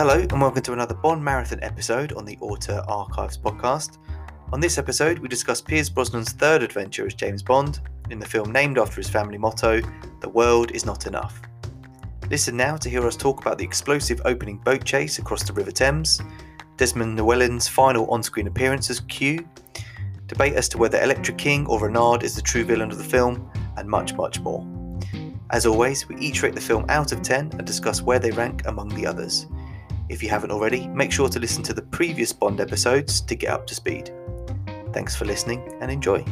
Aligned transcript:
Hello, 0.00 0.18
and 0.18 0.40
welcome 0.40 0.62
to 0.62 0.72
another 0.72 0.94
Bond 0.94 1.22
Marathon 1.22 1.62
episode 1.62 2.14
on 2.14 2.24
the 2.24 2.38
Auteur 2.40 2.82
Archives 2.88 3.36
podcast. 3.36 3.98
On 4.50 4.58
this 4.58 4.78
episode, 4.78 5.18
we 5.18 5.28
discuss 5.28 5.60
Pierce 5.60 5.90
Brosnan's 5.90 6.32
third 6.32 6.62
adventure 6.62 7.04
as 7.04 7.12
James 7.12 7.42
Bond 7.42 7.80
in 8.08 8.18
the 8.18 8.24
film 8.24 8.50
named 8.50 8.78
after 8.78 8.96
his 8.96 9.10
family 9.10 9.36
motto, 9.36 9.82
The 10.22 10.28
World 10.30 10.70
Is 10.70 10.86
Not 10.86 11.06
Enough. 11.06 11.42
Listen 12.30 12.56
now 12.56 12.78
to 12.78 12.88
hear 12.88 13.06
us 13.06 13.14
talk 13.14 13.42
about 13.42 13.58
the 13.58 13.64
explosive 13.64 14.22
opening 14.24 14.56
boat 14.56 14.84
chase 14.84 15.18
across 15.18 15.42
the 15.42 15.52
River 15.52 15.70
Thames, 15.70 16.22
Desmond 16.78 17.18
Llewellyn's 17.18 17.68
final 17.68 18.10
on 18.10 18.22
screen 18.22 18.46
appearance 18.46 18.88
as 18.88 19.00
Q, 19.00 19.46
debate 20.28 20.54
as 20.54 20.66
to 20.70 20.78
whether 20.78 20.98
Elektra 20.98 21.34
King 21.34 21.66
or 21.66 21.78
Renard 21.78 22.22
is 22.22 22.34
the 22.34 22.40
true 22.40 22.64
villain 22.64 22.90
of 22.90 22.96
the 22.96 23.04
film, 23.04 23.50
and 23.76 23.86
much, 23.86 24.14
much 24.14 24.40
more. 24.40 24.66
As 25.50 25.66
always, 25.66 26.08
we 26.08 26.16
each 26.16 26.42
rate 26.42 26.54
the 26.54 26.60
film 26.62 26.86
out 26.88 27.12
of 27.12 27.20
10 27.20 27.50
and 27.58 27.66
discuss 27.66 28.00
where 28.00 28.18
they 28.18 28.30
rank 28.30 28.62
among 28.64 28.88
the 28.94 29.06
others. 29.06 29.46
If 30.10 30.24
you 30.24 30.28
haven't 30.28 30.50
already, 30.50 30.88
make 30.88 31.12
sure 31.12 31.28
to 31.28 31.38
listen 31.38 31.62
to 31.62 31.72
the 31.72 31.82
previous 31.82 32.32
Bond 32.32 32.60
episodes 32.60 33.20
to 33.20 33.36
get 33.36 33.50
up 33.50 33.64
to 33.68 33.76
speed. 33.76 34.12
Thanks 34.92 35.14
for 35.14 35.24
listening 35.24 35.62
and 35.80 35.88
enjoy. 35.88 36.24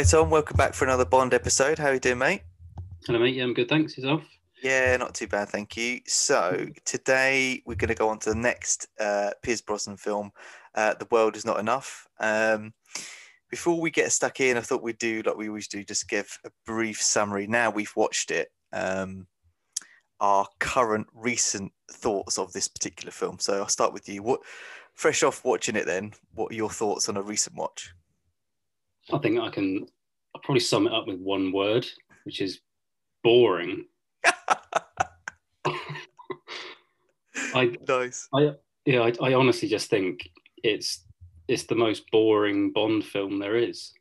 Hi 0.00 0.04
Tom, 0.04 0.30
welcome 0.30 0.56
back 0.56 0.72
for 0.72 0.86
another 0.86 1.04
Bond 1.04 1.34
episode. 1.34 1.78
How 1.78 1.88
are 1.88 1.92
you 1.92 2.00
doing, 2.00 2.16
mate? 2.16 2.40
Hello, 3.06 3.18
mate. 3.18 3.34
Yeah, 3.34 3.44
I'm 3.44 3.52
good. 3.52 3.68
Thanks. 3.68 3.98
Yourself? 3.98 4.22
Yeah, 4.62 4.96
not 4.96 5.12
too 5.12 5.26
bad, 5.26 5.50
thank 5.50 5.76
you. 5.76 6.00
So 6.06 6.68
today 6.86 7.62
we're 7.66 7.74
going 7.74 7.90
to 7.90 7.94
go 7.94 8.08
on 8.08 8.18
to 8.20 8.30
the 8.30 8.34
next 8.34 8.88
uh, 8.98 9.32
Pierce 9.42 9.60
Brosnan 9.60 9.98
film, 9.98 10.30
uh, 10.74 10.94
"The 10.94 11.06
World 11.10 11.36
Is 11.36 11.44
Not 11.44 11.60
Enough." 11.60 12.08
Um, 12.18 12.72
before 13.50 13.78
we 13.78 13.90
get 13.90 14.10
stuck 14.10 14.40
in, 14.40 14.56
I 14.56 14.62
thought 14.62 14.82
we'd 14.82 14.96
do 14.96 15.20
like 15.20 15.36
we 15.36 15.48
always 15.48 15.68
do, 15.68 15.84
just 15.84 16.08
give 16.08 16.38
a 16.46 16.50
brief 16.64 17.02
summary. 17.02 17.46
Now 17.46 17.68
we've 17.68 17.92
watched 17.94 18.30
it, 18.30 18.50
um, 18.72 19.26
our 20.18 20.46
current 20.60 21.08
recent 21.12 21.72
thoughts 21.92 22.38
of 22.38 22.54
this 22.54 22.68
particular 22.68 23.12
film. 23.12 23.38
So 23.38 23.58
I'll 23.58 23.68
start 23.68 23.92
with 23.92 24.08
you. 24.08 24.22
What, 24.22 24.40
fresh 24.94 25.22
off 25.22 25.44
watching 25.44 25.76
it, 25.76 25.84
then, 25.84 26.14
what 26.32 26.52
are 26.52 26.56
your 26.56 26.70
thoughts 26.70 27.10
on 27.10 27.18
a 27.18 27.22
recent 27.22 27.54
watch? 27.54 27.92
I 29.12 29.18
think 29.18 29.38
I 29.40 29.50
can 29.50 29.86
I'll 30.34 30.40
probably 30.42 30.60
sum 30.60 30.86
it 30.86 30.92
up 30.92 31.06
with 31.06 31.18
one 31.20 31.52
word, 31.52 31.86
which 32.24 32.40
is 32.40 32.60
boring. 33.24 33.86
I 37.54 37.76
nice. 37.88 38.28
I 38.34 38.52
yeah, 38.86 39.00
I, 39.00 39.12
I 39.22 39.34
honestly 39.34 39.68
just 39.68 39.90
think 39.90 40.28
it's 40.62 41.04
it's 41.48 41.64
the 41.64 41.74
most 41.74 42.08
boring 42.10 42.72
Bond 42.72 43.04
film 43.04 43.38
there 43.38 43.56
is. 43.56 43.92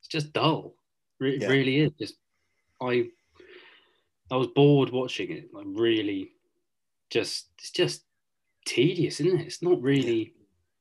It's 0.00 0.08
just 0.08 0.32
dull. 0.32 0.74
It 1.20 1.42
Yeah. 1.42 1.48
really 1.48 1.78
is. 1.80 1.92
Just 1.98 2.14
I 2.80 3.08
I 4.30 4.36
was 4.36 4.48
bored 4.48 4.90
watching 4.90 5.30
it. 5.32 5.48
Like 5.52 5.66
really 5.68 6.32
just 7.10 7.48
it's 7.58 7.70
just 7.70 8.04
tedious, 8.66 9.20
isn't 9.20 9.40
it? 9.40 9.46
It's 9.46 9.62
not 9.62 9.80
really 9.82 10.34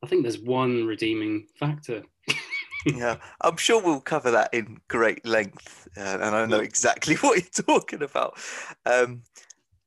I 0.04 0.08
think 0.08 0.24
there's 0.24 0.40
one 0.40 0.86
redeeming 0.86 1.48
factor. 1.58 2.04
yeah, 2.86 3.18
I'm 3.42 3.58
sure 3.58 3.82
we'll 3.82 4.02
cover 4.02 4.32
that 4.32 4.54
in 4.54 4.80
great 4.88 5.26
length, 5.26 5.88
uh, 5.98 6.20
and 6.22 6.36
I 6.36 6.46
know 6.46 6.60
exactly 6.60 7.16
what 7.22 7.38
you're 7.38 7.66
talking 7.66 8.04
about. 8.04 8.38
Um, 8.86 9.24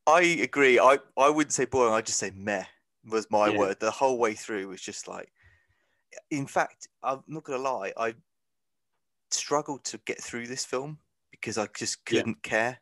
I 0.06 0.22
agree. 0.22 0.78
I, 0.78 0.98
I 1.16 1.30
wouldn't 1.30 1.52
say 1.52 1.64
boring. 1.64 1.94
I'd 1.94 2.06
just 2.06 2.18
say 2.18 2.32
meh 2.34 2.64
was 3.04 3.26
my 3.30 3.50
Yeah. 3.50 3.58
word. 3.58 3.80
The 3.80 3.90
whole 3.90 4.18
way 4.18 4.34
through 4.34 4.68
was 4.68 4.80
just 4.80 5.08
like. 5.08 5.32
In 6.30 6.46
fact, 6.46 6.88
I'm 7.02 7.22
not 7.26 7.44
gonna 7.44 7.62
lie. 7.62 7.92
I 7.96 8.14
struggled 9.30 9.84
to 9.84 9.98
get 10.04 10.20
through 10.20 10.46
this 10.46 10.64
film 10.64 10.98
because 11.30 11.56
I 11.56 11.66
just 11.74 12.04
couldn't 12.04 12.42
care, 12.42 12.78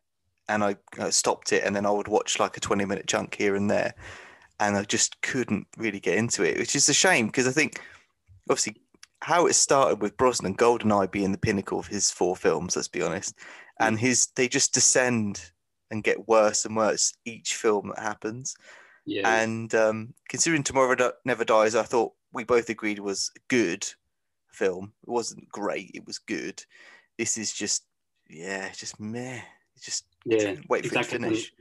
and 0.48 0.64
I 0.64 0.76
uh, 0.98 1.10
stopped 1.10 1.52
it, 1.52 1.64
and 1.64 1.74
then 1.76 1.86
I 1.86 1.90
would 1.90 2.08
watch 2.08 2.40
like 2.40 2.56
a 2.56 2.60
20 2.60 2.84
minute 2.84 3.06
chunk 3.06 3.36
here 3.36 3.54
and 3.54 3.70
there, 3.70 3.94
and 4.58 4.76
I 4.76 4.82
just 4.82 5.20
couldn't 5.22 5.68
really 5.76 6.00
get 6.00 6.18
into 6.18 6.42
it, 6.42 6.58
which 6.58 6.74
is 6.74 6.88
a 6.88 6.94
shame 6.94 7.26
because 7.26 7.46
I 7.46 7.52
think 7.52 7.80
obviously 8.48 8.76
how 9.22 9.46
it 9.46 9.54
started 9.54 10.00
with 10.00 10.16
Brosnan, 10.16 10.52
and 10.52 10.58
GoldenEye 10.58 11.10
being 11.10 11.32
the 11.32 11.38
pinnacle 11.38 11.78
of 11.78 11.86
his 11.86 12.10
four 12.10 12.36
films, 12.36 12.76
let's 12.76 12.88
be 12.88 13.02
honest, 13.02 13.34
and 13.78 13.98
his 13.98 14.28
they 14.36 14.48
just 14.48 14.74
descend 14.74 15.50
and 15.90 16.04
get 16.04 16.28
worse 16.28 16.64
and 16.64 16.76
worse 16.76 17.12
each 17.24 17.54
film 17.54 17.92
that 17.94 18.02
happens. 18.02 18.54
Yeah. 19.06 19.28
And 19.42 19.74
um, 19.74 20.14
considering 20.28 20.62
Tomorrow 20.62 21.12
Never 21.24 21.44
Dies, 21.44 21.74
I 21.74 21.82
thought 21.82 22.12
we 22.32 22.44
both 22.44 22.68
agreed 22.68 22.98
was 22.98 23.30
a 23.36 23.40
good 23.48 23.86
film. 24.52 24.92
It 25.02 25.10
wasn't 25.10 25.48
great, 25.48 25.90
it 25.94 26.06
was 26.06 26.18
good. 26.18 26.62
This 27.18 27.36
is 27.36 27.52
just, 27.52 27.84
yeah, 28.28 28.70
just 28.72 29.00
meh. 29.00 29.40
It's 29.74 29.84
just 29.84 30.04
yeah. 30.24 30.54
wait 30.68 30.86
for 30.86 30.98
exactly. 30.98 31.16
it 31.16 31.20
to 31.20 31.24
finish. 31.26 31.52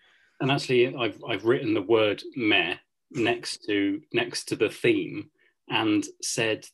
And 0.42 0.52
actually, 0.52 0.96
I've 0.96 1.22
I've 1.28 1.46
written 1.46 1.74
the 1.74 1.82
word 1.82 2.24
"meh" 2.36 2.76
next 3.12 3.66
to 3.66 4.02
next 4.14 4.46
to 4.46 4.56
the 4.56 4.70
theme, 4.70 5.30
and 5.70 6.06
said 6.22 6.66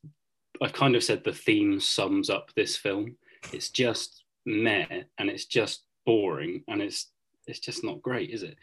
I 0.61 0.67
kind 0.69 0.95
of 0.95 1.03
said 1.03 1.23
the 1.23 1.33
theme 1.33 1.79
sums 1.79 2.29
up 2.29 2.51
this 2.55 2.75
film. 2.77 3.17
It's 3.51 3.69
just 3.69 4.23
meh, 4.45 4.85
and 5.17 5.29
it's 5.29 5.45
just 5.45 5.83
boring, 6.05 6.63
and 6.67 6.81
it's 6.81 7.11
it's 7.47 7.59
just 7.59 7.83
not 7.83 8.01
great, 8.01 8.31
is 8.31 8.41
it? 8.43 8.57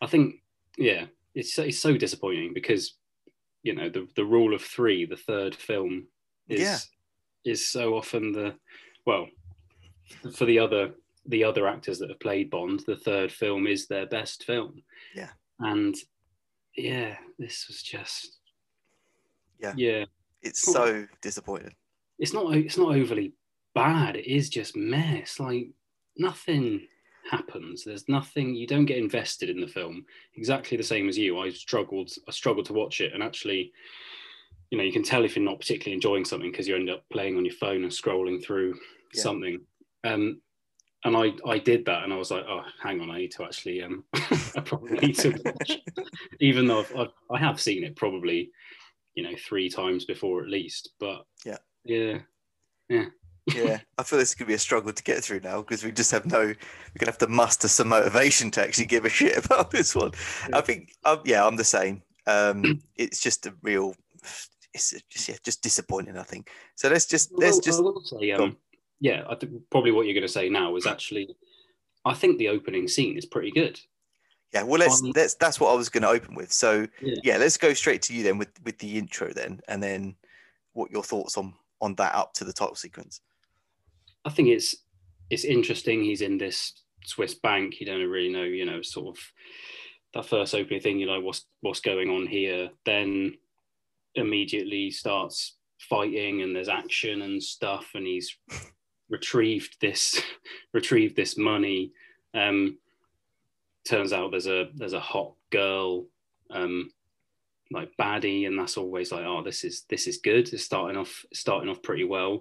I 0.00 0.06
think, 0.06 0.36
yeah, 0.76 1.06
it's 1.34 1.54
so- 1.54 1.62
it's 1.64 1.78
so 1.78 1.96
disappointing 1.96 2.52
because 2.54 2.94
you 3.62 3.74
know 3.74 3.88
the 3.88 4.08
the 4.16 4.24
rule 4.24 4.54
of 4.54 4.62
three, 4.62 5.04
the 5.06 5.16
third 5.16 5.54
film, 5.54 6.08
is 6.48 6.60
Yeah. 6.60 6.78
is 7.44 7.66
so 7.66 7.96
often 7.96 8.32
the 8.32 8.54
well 9.04 9.28
for 10.34 10.44
the 10.44 10.58
other 10.58 10.94
the 11.28 11.42
other 11.44 11.66
actors 11.66 11.98
that 11.98 12.08
have 12.08 12.20
played 12.20 12.50
Bond, 12.50 12.80
the 12.86 12.96
third 12.96 13.32
film 13.32 13.66
is 13.66 13.86
their 13.88 14.06
best 14.06 14.44
film. 14.44 14.82
Yeah. 15.14 15.30
And 15.58 15.94
yeah, 16.76 17.16
this 17.38 17.66
was 17.68 17.82
just 17.82 18.38
Yeah. 19.58 19.74
Yeah. 19.76 20.04
It's 20.46 20.60
so 20.72 21.06
disappointing. 21.20 21.74
It's 22.18 22.32
not 22.32 22.54
it's 22.54 22.78
not 22.78 22.96
overly 22.96 23.34
bad. 23.74 24.16
It 24.16 24.26
is 24.26 24.48
just 24.48 24.76
mess. 24.76 25.38
Like 25.38 25.68
nothing 26.16 26.86
happens. 27.30 27.84
There's 27.84 28.08
nothing 28.08 28.54
you 28.54 28.66
don't 28.66 28.86
get 28.86 28.98
invested 28.98 29.50
in 29.50 29.60
the 29.60 29.66
film. 29.66 30.04
Exactly 30.36 30.76
the 30.76 30.82
same 30.82 31.08
as 31.08 31.18
you. 31.18 31.38
I 31.38 31.50
struggled 31.50 32.10
I 32.28 32.30
struggled 32.30 32.66
to 32.66 32.72
watch 32.72 33.00
it 33.00 33.12
and 33.12 33.22
actually 33.22 33.72
you 34.70 34.78
know, 34.78 34.84
you 34.84 34.92
can 34.92 35.04
tell 35.04 35.24
if 35.24 35.36
you're 35.36 35.44
not 35.44 35.60
particularly 35.60 35.94
enjoying 35.94 36.24
something 36.24 36.50
because 36.50 36.66
you 36.66 36.74
end 36.74 36.90
up 36.90 37.04
playing 37.12 37.36
on 37.36 37.44
your 37.44 37.54
phone 37.54 37.84
and 37.84 37.92
scrolling 37.92 38.42
through 38.42 38.74
Yeah. 39.14 39.22
something. 39.22 39.60
Um, 40.02 40.40
and 41.04 41.16
I, 41.16 41.32
I 41.48 41.58
did 41.58 41.84
that, 41.84 42.02
and 42.02 42.12
I 42.12 42.16
was 42.16 42.32
like, 42.32 42.44
oh, 42.48 42.64
hang 42.82 43.00
on, 43.00 43.10
I 43.12 43.18
need 43.18 43.30
to 43.32 43.44
actually, 43.44 43.80
um, 43.82 44.02
I 44.56 44.60
probably 44.64 44.98
need 44.98 45.16
to 45.18 45.30
watch, 45.44 45.78
even 46.40 46.66
though 46.66 46.80
I've, 46.80 46.96
I've, 46.96 47.12
I 47.30 47.38
have 47.38 47.60
seen 47.60 47.84
it 47.84 47.94
probably, 47.94 48.50
you 49.16 49.24
know, 49.24 49.36
three 49.36 49.68
times 49.68 50.04
before 50.04 50.42
at 50.42 50.48
least. 50.48 50.90
But 51.00 51.24
Yeah. 51.44 51.58
yeah, 51.84 52.18
yeah, 52.88 53.06
yeah, 53.52 53.78
I 53.98 54.02
feel 54.02 54.18
this 54.18 54.34
could 54.34 54.46
be 54.46 54.54
a 54.54 54.58
struggle 54.58 54.92
to 54.92 55.02
get 55.02 55.24
through 55.24 55.40
now 55.40 55.62
because 55.62 55.82
we 55.82 55.90
just 55.90 56.12
have 56.12 56.26
no. 56.26 56.38
We're 56.40 56.98
gonna 56.98 57.10
have 57.10 57.18
to 57.18 57.28
muster 57.28 57.66
some 57.68 57.88
motivation 57.88 58.50
to 58.52 58.62
actually 58.62 58.86
give 58.86 59.04
a 59.04 59.08
shit 59.08 59.36
about 59.44 59.70
this 59.70 59.96
one. 59.96 60.12
I 60.52 60.60
think, 60.60 60.92
um, 61.04 61.20
yeah, 61.24 61.44
I'm 61.44 61.56
the 61.56 61.64
same. 61.64 62.02
Um, 62.26 62.80
it's 62.96 63.20
just 63.20 63.46
a 63.46 63.54
real. 63.62 63.94
It's 64.74 64.94
just 65.08 65.28
yeah, 65.28 65.36
just 65.42 65.62
disappointing. 65.62 66.16
I 66.18 66.22
think. 66.22 66.50
So 66.74 66.88
let's 66.88 67.06
just 67.06 67.32
let's 67.32 67.58
just 67.58 67.82
say, 68.04 68.30
um, 68.32 68.56
yeah, 69.00 69.24
I 69.28 69.34
think 69.34 69.52
probably 69.70 69.92
what 69.92 70.06
you're 70.06 70.14
going 70.14 70.22
to 70.22 70.32
say 70.32 70.48
now 70.48 70.76
is 70.76 70.86
actually, 70.86 71.28
I 72.04 72.14
think 72.14 72.38
the 72.38 72.48
opening 72.48 72.88
scene 72.88 73.16
is 73.16 73.26
pretty 73.26 73.50
good. 73.50 73.80
Yeah. 74.52 74.62
Well, 74.62 74.80
let's 74.80 75.02
um, 75.02 75.12
let's 75.14 75.34
that's 75.34 75.60
what 75.60 75.72
I 75.72 75.74
was 75.74 75.88
going 75.88 76.02
to 76.02 76.08
open 76.08 76.34
with. 76.34 76.52
So 76.52 76.86
Yeah. 77.00 77.14
yeah, 77.22 77.36
let's 77.36 77.56
go 77.56 77.74
straight 77.74 78.02
to 78.02 78.14
you 78.14 78.22
then 78.22 78.38
with 78.38 78.50
with 78.64 78.78
the 78.78 78.98
intro 78.98 79.32
then, 79.32 79.60
and 79.68 79.82
then 79.82 80.16
what 80.72 80.90
your 80.90 81.02
thoughts 81.02 81.36
on 81.36 81.54
on 81.80 81.94
that 81.96 82.14
up 82.14 82.32
to 82.34 82.44
the 82.44 82.52
title 82.52 82.74
sequence. 82.74 83.20
I 84.24 84.30
think 84.30 84.48
it's 84.48 84.76
it's 85.30 85.44
interesting. 85.44 86.02
He's 86.02 86.22
in 86.22 86.38
this 86.38 86.72
Swiss 87.04 87.34
bank. 87.34 87.80
You 87.80 87.86
don't 87.86 88.08
really 88.08 88.32
know, 88.32 88.44
you 88.44 88.64
know, 88.64 88.82
sort 88.82 89.16
of 89.16 89.22
that 90.14 90.26
first 90.26 90.54
opening 90.54 90.80
thing. 90.80 90.98
You 90.98 91.06
know, 91.06 91.20
what's 91.20 91.46
what's 91.60 91.80
going 91.80 92.10
on 92.10 92.26
here? 92.26 92.70
Then 92.84 93.34
immediately 94.14 94.90
starts 94.90 95.56
fighting 95.78 96.40
and 96.42 96.56
there's 96.56 96.68
action 96.68 97.22
and 97.22 97.42
stuff, 97.42 97.90
and 97.94 98.06
he's 98.06 98.36
retrieved 99.08 99.76
this 99.80 100.20
retrieved 100.72 101.16
this 101.16 101.36
money. 101.36 101.92
Um, 102.34 102.78
turns 103.86 104.12
out 104.12 104.30
there's 104.30 104.46
a 104.46 104.68
there's 104.74 104.92
a 104.92 105.00
hot 105.00 105.34
girl 105.50 106.06
um, 106.50 106.90
like 107.70 107.90
baddie, 107.98 108.46
and 108.46 108.58
that's 108.58 108.76
always 108.76 109.12
like, 109.12 109.24
oh, 109.24 109.42
this 109.42 109.64
is 109.64 109.84
this 109.88 110.06
is 110.06 110.18
good. 110.18 110.52
It's 110.52 110.64
starting 110.64 110.96
off 110.96 111.24
starting 111.32 111.68
off 111.68 111.82
pretty 111.82 112.04
well. 112.04 112.40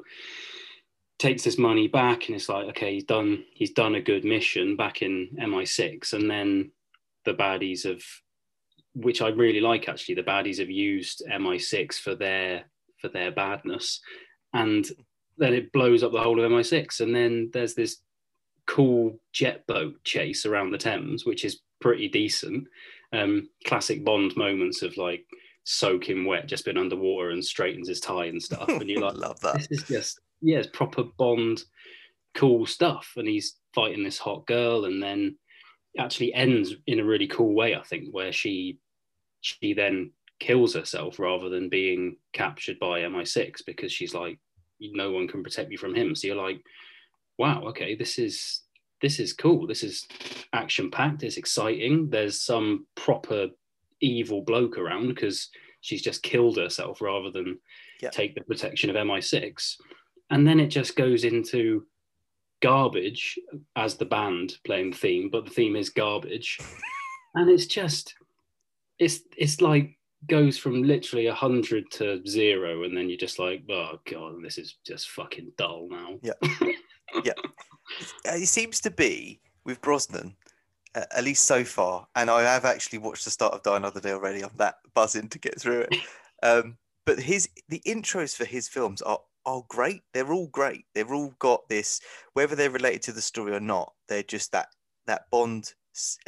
Takes 1.17 1.43
this 1.43 1.57
money 1.57 1.87
back, 1.87 2.27
and 2.27 2.35
it's 2.35 2.49
like, 2.49 2.67
okay, 2.69 2.93
he's 2.93 3.05
done 3.05 3.43
he's 3.53 3.71
done 3.71 3.95
a 3.95 4.01
good 4.01 4.25
mission 4.25 4.75
back 4.75 5.01
in 5.01 5.29
MI6, 5.39 6.13
and 6.13 6.29
then 6.29 6.71
the 7.25 7.33
baddies 7.33 7.85
have, 7.85 8.03
which 8.93 9.21
I 9.21 9.29
really 9.29 9.61
like 9.61 9.89
actually, 9.89 10.15
the 10.15 10.23
baddies 10.23 10.59
have 10.59 10.69
used 10.69 11.23
MI6 11.31 11.95
for 11.95 12.15
their 12.15 12.65
for 12.99 13.09
their 13.09 13.31
badness, 13.31 14.01
and 14.53 14.87
then 15.37 15.53
it 15.53 15.71
blows 15.71 16.03
up 16.03 16.11
the 16.11 16.21
whole 16.21 16.39
of 16.43 16.51
MI6, 16.51 16.99
and 17.01 17.15
then 17.15 17.49
there's 17.53 17.73
this 17.73 17.97
cool 18.67 19.19
jet 19.33 19.65
boat 19.67 20.03
chase 20.03 20.45
around 20.45 20.71
the 20.71 20.77
Thames, 20.77 21.25
which 21.25 21.45
is 21.45 21.61
pretty 21.81 22.07
decent 22.07 22.67
um, 23.13 23.49
classic 23.65 24.03
Bond 24.03 24.35
moments 24.35 24.81
of 24.81 24.97
like 24.97 25.25
soaking 25.63 26.25
wet, 26.25 26.47
just 26.47 26.65
been 26.65 26.77
underwater 26.77 27.31
and 27.31 27.43
straightens 27.43 27.87
his 27.87 27.99
tie 27.99 28.25
and 28.25 28.41
stuff. 28.41 28.67
And 28.69 28.89
you're 28.89 29.01
like, 29.05 29.15
love 29.15 29.39
that. 29.41 29.57
This 29.57 29.67
is 29.71 29.83
just 29.83 30.19
yeah, 30.41 30.57
it's 30.57 30.67
proper 30.67 31.03
Bond, 31.17 31.63
cool 32.33 32.65
stuff. 32.65 33.13
And 33.15 33.27
he's 33.27 33.55
fighting 33.73 34.03
this 34.03 34.17
hot 34.17 34.45
girl, 34.45 34.85
and 34.85 35.01
then 35.01 35.37
actually 35.97 36.33
ends 36.33 36.73
in 36.87 36.99
a 36.99 37.05
really 37.05 37.27
cool 37.27 37.53
way. 37.53 37.75
I 37.75 37.83
think 37.83 38.09
where 38.11 38.31
she 38.31 38.79
she 39.41 39.73
then 39.73 40.11
kills 40.39 40.73
herself 40.73 41.19
rather 41.19 41.49
than 41.49 41.69
being 41.69 42.17
captured 42.33 42.77
by 42.79 43.01
MI6 43.01 43.61
because 43.65 43.91
she's 43.91 44.13
like, 44.13 44.37
no 44.81 45.11
one 45.11 45.27
can 45.27 45.43
protect 45.43 45.69
me 45.69 45.77
from 45.77 45.95
him. 45.95 46.13
So 46.13 46.27
you're 46.27 46.35
like, 46.35 46.61
wow, 47.37 47.63
okay, 47.67 47.95
this 47.95 48.17
is 48.17 48.61
this 49.01 49.19
is 49.19 49.33
cool. 49.33 49.67
This 49.67 49.83
is 49.83 50.07
action 50.53 50.89
packed. 50.89 51.23
It's 51.23 51.37
exciting. 51.37 52.09
There's 52.09 52.41
some 52.41 52.85
proper 52.95 53.47
evil 54.01 54.41
bloke 54.41 54.77
around 54.77 55.07
because 55.07 55.49
she's 55.81 56.01
just 56.01 56.23
killed 56.23 56.57
herself 56.57 57.01
rather 57.01 57.29
than 57.29 57.59
yep. 58.01 58.11
take 58.11 58.35
the 58.35 58.41
protection 58.41 58.89
of 58.89 58.95
MI6. 58.95 59.75
And 60.31 60.47
then 60.47 60.59
it 60.59 60.67
just 60.67 60.95
goes 60.95 61.23
into 61.23 61.85
garbage 62.61 63.37
as 63.75 63.95
the 63.95 64.05
band 64.05 64.57
playing 64.65 64.91
the 64.91 64.97
theme, 64.97 65.29
but 65.29 65.45
the 65.45 65.51
theme 65.51 65.75
is 65.75 65.89
garbage. 65.89 66.59
and 67.35 67.49
it's 67.49 67.67
just, 67.67 68.15
it's 68.97 69.19
it's 69.37 69.61
like 69.61 69.97
goes 70.27 70.57
from 70.57 70.81
literally 70.81 71.27
a 71.27 71.33
hundred 71.33 71.91
to 71.91 72.25
zero, 72.25 72.83
and 72.83 72.97
then 72.97 73.09
you're 73.09 73.17
just 73.17 73.39
like, 73.39 73.63
oh 73.69 73.99
god, 74.09 74.35
this 74.41 74.57
is 74.57 74.77
just 74.85 75.09
fucking 75.09 75.51
dull 75.57 75.87
now. 75.91 76.17
Yeah, 76.23 76.33
yeah. 77.23 77.33
It 78.25 78.47
seems 78.47 78.79
to 78.81 78.91
be 78.91 79.39
with 79.63 79.81
Brosnan, 79.81 80.35
uh, 80.95 81.05
at 81.15 81.23
least 81.23 81.45
so 81.45 81.63
far, 81.63 82.07
and 82.15 82.29
I 82.29 82.41
have 82.43 82.65
actually 82.65 82.99
watched 82.99 83.25
the 83.25 83.31
start 83.31 83.53
of 83.53 83.63
Die 83.63 83.75
Another 83.75 83.99
Day 83.99 84.11
already. 84.11 84.43
I'm 84.43 84.51
that 84.57 84.75
buzzing 84.93 85.29
to 85.29 85.39
get 85.39 85.59
through 85.59 85.81
it. 85.81 85.95
Um, 86.43 86.77
but 87.05 87.17
his 87.17 87.49
the 87.69 87.81
intros 87.87 88.35
for 88.35 88.45
his 88.45 88.67
films 88.67 89.01
are 89.01 89.19
are 89.45 89.63
great. 89.69 90.01
They're 90.13 90.33
all 90.33 90.47
great. 90.47 90.85
They've 90.93 91.09
all 91.09 91.33
got 91.39 91.67
this, 91.69 92.01
whether 92.33 92.55
they're 92.55 92.69
related 92.69 93.01
to 93.03 93.11
the 93.13 93.21
story 93.21 93.53
or 93.53 93.59
not. 93.59 93.93
They're 94.09 94.21
just 94.21 94.51
that 94.51 94.67
that 95.07 95.29
Bond 95.31 95.73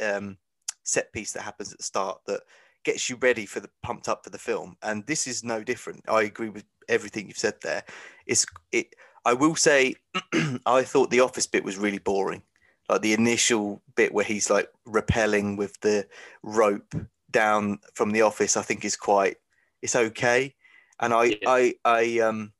um, 0.00 0.38
set 0.84 1.12
piece 1.12 1.32
that 1.32 1.42
happens 1.42 1.72
at 1.72 1.78
the 1.78 1.84
start 1.84 2.20
that 2.26 2.40
gets 2.84 3.10
you 3.10 3.16
ready 3.16 3.44
for 3.44 3.60
the 3.60 3.70
pumped 3.82 4.08
up 4.08 4.24
for 4.24 4.30
the 4.30 4.38
film. 4.38 4.76
And 4.82 5.06
this 5.06 5.26
is 5.26 5.44
no 5.44 5.62
different. 5.62 6.02
I 6.08 6.22
agree 6.22 6.48
with 6.48 6.64
everything 6.88 7.26
you've 7.26 7.38
said 7.38 7.54
there. 7.62 7.84
It's 8.26 8.46
it. 8.72 8.94
I 9.24 9.34
will 9.34 9.56
say, 9.56 9.94
I 10.66 10.82
thought 10.82 11.10
the 11.10 11.20
office 11.20 11.46
bit 11.46 11.64
was 11.64 11.76
really 11.76 11.98
boring. 11.98 12.42
Like 12.88 13.02
the 13.02 13.12
initial 13.12 13.82
bit 13.96 14.12
where 14.12 14.24
he's 14.24 14.48
like 14.48 14.70
rappelling 14.86 15.58
with 15.58 15.78
the 15.80 16.06
rope 16.42 16.94
down 17.30 17.78
from 17.94 18.10
the 18.10 18.22
office 18.22 18.56
i 18.56 18.62
think 18.62 18.84
is 18.84 18.96
quite 18.96 19.36
it's 19.82 19.94
okay. 19.94 20.54
And 21.00 21.14
i 21.14 21.24
yeah. 21.24 21.36
i 21.46 21.74
i 21.84 22.18
um 22.18 22.52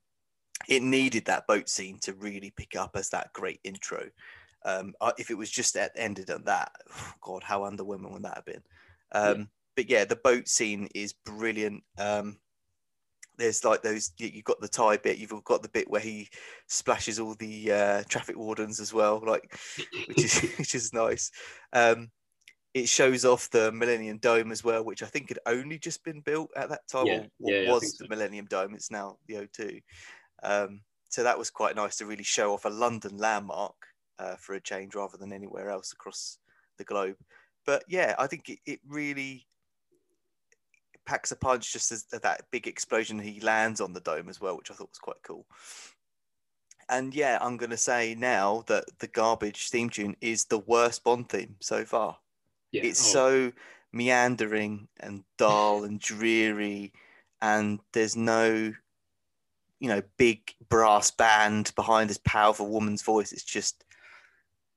it 0.68 0.82
needed 0.82 1.24
that 1.24 1.46
boat 1.46 1.68
scene 1.68 1.98
to 2.00 2.12
really 2.14 2.52
pick 2.56 2.76
up 2.76 2.92
as 2.94 3.08
that 3.10 3.32
great 3.32 3.60
intro. 3.64 4.08
Um 4.64 4.94
if 5.18 5.30
it 5.30 5.38
was 5.38 5.50
just 5.50 5.76
at 5.76 5.92
ended 5.96 6.30
at 6.30 6.44
that 6.44 6.72
oh 6.92 7.12
god 7.20 7.42
how 7.42 7.62
underwhelming 7.62 8.12
would 8.12 8.22
that 8.22 8.36
have 8.36 8.44
been? 8.44 8.62
Um 9.12 9.38
yeah. 9.38 9.44
but 9.76 9.90
yeah 9.90 10.04
the 10.04 10.16
boat 10.16 10.48
scene 10.48 10.88
is 10.94 11.12
brilliant. 11.12 11.82
Um 11.98 12.38
there's 13.38 13.64
like 13.64 13.82
those 13.82 14.12
you've 14.18 14.44
got 14.44 14.60
the 14.60 14.68
tie 14.68 14.96
bit 14.96 15.18
you've 15.18 15.32
got 15.44 15.62
the 15.62 15.68
bit 15.68 15.88
where 15.88 16.00
he 16.00 16.28
splashes 16.66 17.18
all 17.18 17.34
the 17.34 17.72
uh, 17.72 18.02
traffic 18.08 18.36
wardens 18.36 18.80
as 18.80 18.92
well 18.92 19.22
like 19.24 19.56
which 20.08 20.24
is 20.24 20.40
which 20.58 20.74
is 20.74 20.92
nice. 20.92 21.30
Um, 21.72 22.10
it 22.74 22.88
shows 22.88 23.24
off 23.24 23.48
the 23.50 23.72
millennium 23.72 24.18
dome 24.18 24.52
as 24.52 24.62
well 24.62 24.84
which 24.84 25.02
i 25.02 25.06
think 25.06 25.30
had 25.30 25.38
only 25.46 25.78
just 25.78 26.04
been 26.04 26.20
built 26.20 26.50
at 26.54 26.68
that 26.68 26.86
time 26.86 27.06
yeah, 27.06 27.22
what 27.38 27.54
yeah, 27.54 27.72
was 27.72 27.82
the 27.96 28.04
so. 28.04 28.06
millennium 28.08 28.44
dome 28.46 28.74
it's 28.74 28.90
now 28.90 29.16
the 29.26 29.34
o2 29.34 29.80
um, 30.42 30.80
so 31.08 31.22
that 31.22 31.38
was 31.38 31.50
quite 31.50 31.74
nice 31.74 31.96
to 31.96 32.06
really 32.06 32.22
show 32.22 32.52
off 32.52 32.66
a 32.66 32.68
london 32.68 33.16
landmark 33.16 33.74
uh, 34.18 34.36
for 34.36 34.54
a 34.54 34.60
change 34.60 34.94
rather 34.94 35.16
than 35.16 35.32
anywhere 35.32 35.70
else 35.70 35.92
across 35.92 36.38
the 36.76 36.84
globe. 36.84 37.16
But 37.64 37.84
yeah 37.88 38.14
i 38.18 38.26
think 38.26 38.48
it, 38.50 38.58
it 38.66 38.80
really 38.86 39.46
packs 41.08 41.32
a 41.32 41.36
punch 41.36 41.72
just 41.72 41.90
as 41.90 42.04
uh, 42.12 42.18
that 42.18 42.42
big 42.50 42.66
explosion 42.66 43.18
he 43.18 43.40
lands 43.40 43.80
on 43.80 43.94
the 43.94 44.00
dome 44.00 44.28
as 44.28 44.42
well, 44.42 44.58
which 44.58 44.70
I 44.70 44.74
thought 44.74 44.90
was 44.90 44.98
quite 44.98 45.22
cool. 45.22 45.46
And 46.90 47.14
yeah, 47.14 47.38
I'm 47.40 47.56
going 47.56 47.70
to 47.70 47.78
say 47.78 48.14
now 48.14 48.64
that 48.66 48.84
the 48.98 49.06
garbage 49.06 49.70
theme 49.70 49.88
tune 49.88 50.16
is 50.20 50.44
the 50.44 50.58
worst 50.58 51.04
Bond 51.04 51.30
theme 51.30 51.56
so 51.60 51.86
far. 51.86 52.18
Yeah. 52.72 52.82
It's 52.84 53.14
oh. 53.14 53.48
so 53.48 53.52
meandering 53.90 54.88
and 55.00 55.24
dull 55.38 55.84
and 55.84 55.98
dreary, 55.98 56.92
and 57.40 57.80
there's 57.94 58.14
no, 58.14 58.74
you 59.80 59.88
know, 59.88 60.02
big 60.18 60.54
brass 60.68 61.10
band 61.10 61.72
behind 61.74 62.10
this 62.10 62.20
powerful 62.22 62.68
woman's 62.68 63.02
voice. 63.02 63.32
It's 63.32 63.44
just 63.44 63.82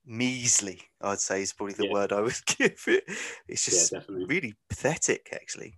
measly, 0.06 0.80
I'd 1.02 1.20
say 1.20 1.42
is 1.42 1.52
probably 1.52 1.74
the 1.74 1.86
yeah. 1.88 1.92
word 1.92 2.12
I 2.12 2.20
would 2.20 2.40
give 2.46 2.84
it. 2.86 3.04
It's 3.48 3.66
just 3.66 3.92
yeah, 3.92 4.00
really 4.08 4.54
pathetic, 4.70 5.28
actually. 5.32 5.76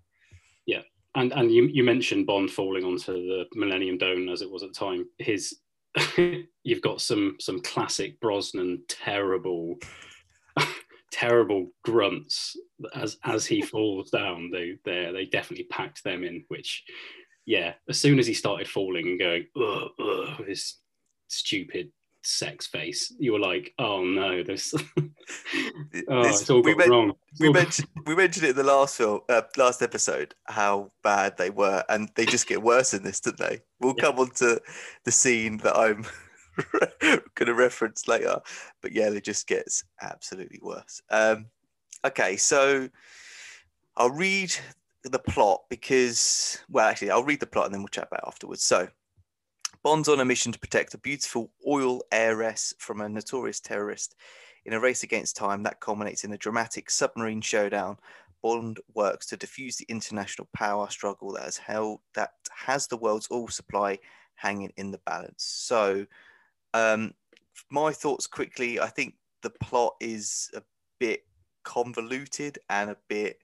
Yeah, 0.66 0.82
and 1.14 1.32
and 1.32 1.50
you 1.50 1.66
you 1.66 1.84
mentioned 1.84 2.26
Bond 2.26 2.50
falling 2.50 2.84
onto 2.84 3.12
the 3.12 3.46
Millennium 3.54 3.98
Dome 3.98 4.28
as 4.28 4.42
it 4.42 4.50
was 4.50 4.62
at 4.62 4.70
the 4.70 4.78
time. 4.78 5.06
His 5.18 5.58
you've 6.64 6.82
got 6.82 7.00
some 7.00 7.36
some 7.40 7.60
classic 7.60 8.20
Brosnan 8.20 8.82
terrible 8.88 9.76
terrible 11.12 11.70
grunts 11.84 12.56
as 12.94 13.18
as 13.24 13.46
he 13.46 13.62
falls 13.62 14.10
down. 14.10 14.50
They 14.50 14.76
they 14.84 15.10
they 15.12 15.26
definitely 15.26 15.66
packed 15.66 16.02
them 16.04 16.24
in. 16.24 16.44
Which 16.48 16.84
yeah, 17.46 17.74
as 17.88 17.98
soon 17.98 18.18
as 18.18 18.26
he 18.26 18.34
started 18.34 18.68
falling 18.68 19.06
and 19.06 19.18
going 19.18 19.46
ugh, 19.56 19.90
ugh, 19.98 20.44
this 20.46 20.80
stupid 21.28 21.90
sex 22.24 22.66
face, 22.66 23.12
you 23.18 23.32
were 23.32 23.38
like, 23.38 23.72
oh 23.78 24.02
no, 24.02 24.42
this, 24.42 24.74
oh, 26.08 26.22
this 26.22 26.40
it's 26.40 26.50
all 26.50 26.62
we 26.62 26.74
men- 26.74 26.90
wrong. 26.90 27.12
we 27.38 27.52
mentioned 27.52 27.88
we 28.06 28.16
mentioned 28.16 28.46
it 28.46 28.50
in 28.50 28.56
the 28.56 28.64
last 28.64 28.96
film, 28.96 29.20
uh, 29.28 29.42
last 29.56 29.82
episode, 29.82 30.34
how 30.44 30.90
bad 31.02 31.36
they 31.36 31.50
were, 31.50 31.84
and 31.88 32.10
they 32.14 32.26
just 32.26 32.46
get 32.46 32.62
worse 32.62 32.94
in 32.94 33.02
this, 33.02 33.20
didn't 33.20 33.38
they? 33.38 33.60
We'll 33.80 33.94
yeah. 33.98 34.04
come 34.04 34.18
on 34.18 34.30
to 34.36 34.60
the 35.04 35.12
scene 35.12 35.58
that 35.58 35.76
I'm 35.76 36.04
going 37.34 37.46
to 37.46 37.54
reference 37.54 38.08
later, 38.08 38.40
but 38.80 38.92
yeah, 38.92 39.10
it 39.10 39.24
just 39.24 39.46
gets 39.46 39.84
absolutely 40.00 40.60
worse. 40.62 41.02
Um, 41.10 41.46
okay, 42.04 42.36
so 42.36 42.88
I'll 43.96 44.10
read 44.10 44.54
the 45.04 45.18
plot 45.18 45.64
because, 45.68 46.58
well, 46.70 46.88
actually, 46.88 47.10
I'll 47.10 47.24
read 47.24 47.40
the 47.40 47.46
plot 47.46 47.66
and 47.66 47.74
then 47.74 47.82
we'll 47.82 47.88
chat 47.88 48.08
about 48.10 48.24
it 48.24 48.28
afterwards. 48.28 48.62
So. 48.62 48.88
Bond's 49.84 50.08
on 50.08 50.18
a 50.18 50.24
mission 50.24 50.50
to 50.50 50.58
protect 50.58 50.94
a 50.94 50.98
beautiful 50.98 51.50
oil 51.68 52.00
heiress 52.10 52.72
from 52.78 53.02
a 53.02 53.08
notorious 53.08 53.60
terrorist. 53.60 54.16
In 54.64 54.72
a 54.72 54.80
race 54.80 55.02
against 55.02 55.36
time 55.36 55.62
that 55.64 55.80
culminates 55.80 56.24
in 56.24 56.32
a 56.32 56.38
dramatic 56.38 56.88
submarine 56.88 57.42
showdown, 57.42 57.98
Bond 58.42 58.80
works 58.94 59.26
to 59.26 59.36
defuse 59.36 59.76
the 59.76 59.84
international 59.90 60.48
power 60.54 60.88
struggle 60.88 61.32
that 61.34 61.44
has 61.44 61.58
held 61.58 62.00
that 62.14 62.30
has 62.50 62.86
the 62.86 62.96
world's 62.96 63.28
oil 63.30 63.48
supply 63.48 63.98
hanging 64.36 64.72
in 64.78 64.90
the 64.90 65.00
balance. 65.04 65.44
So, 65.44 66.06
um, 66.72 67.12
my 67.70 67.92
thoughts 67.92 68.26
quickly. 68.26 68.80
I 68.80 68.88
think 68.88 69.16
the 69.42 69.50
plot 69.50 69.96
is 70.00 70.50
a 70.54 70.62
bit 70.98 71.26
convoluted 71.62 72.58
and 72.70 72.88
a 72.88 72.96
bit 73.08 73.38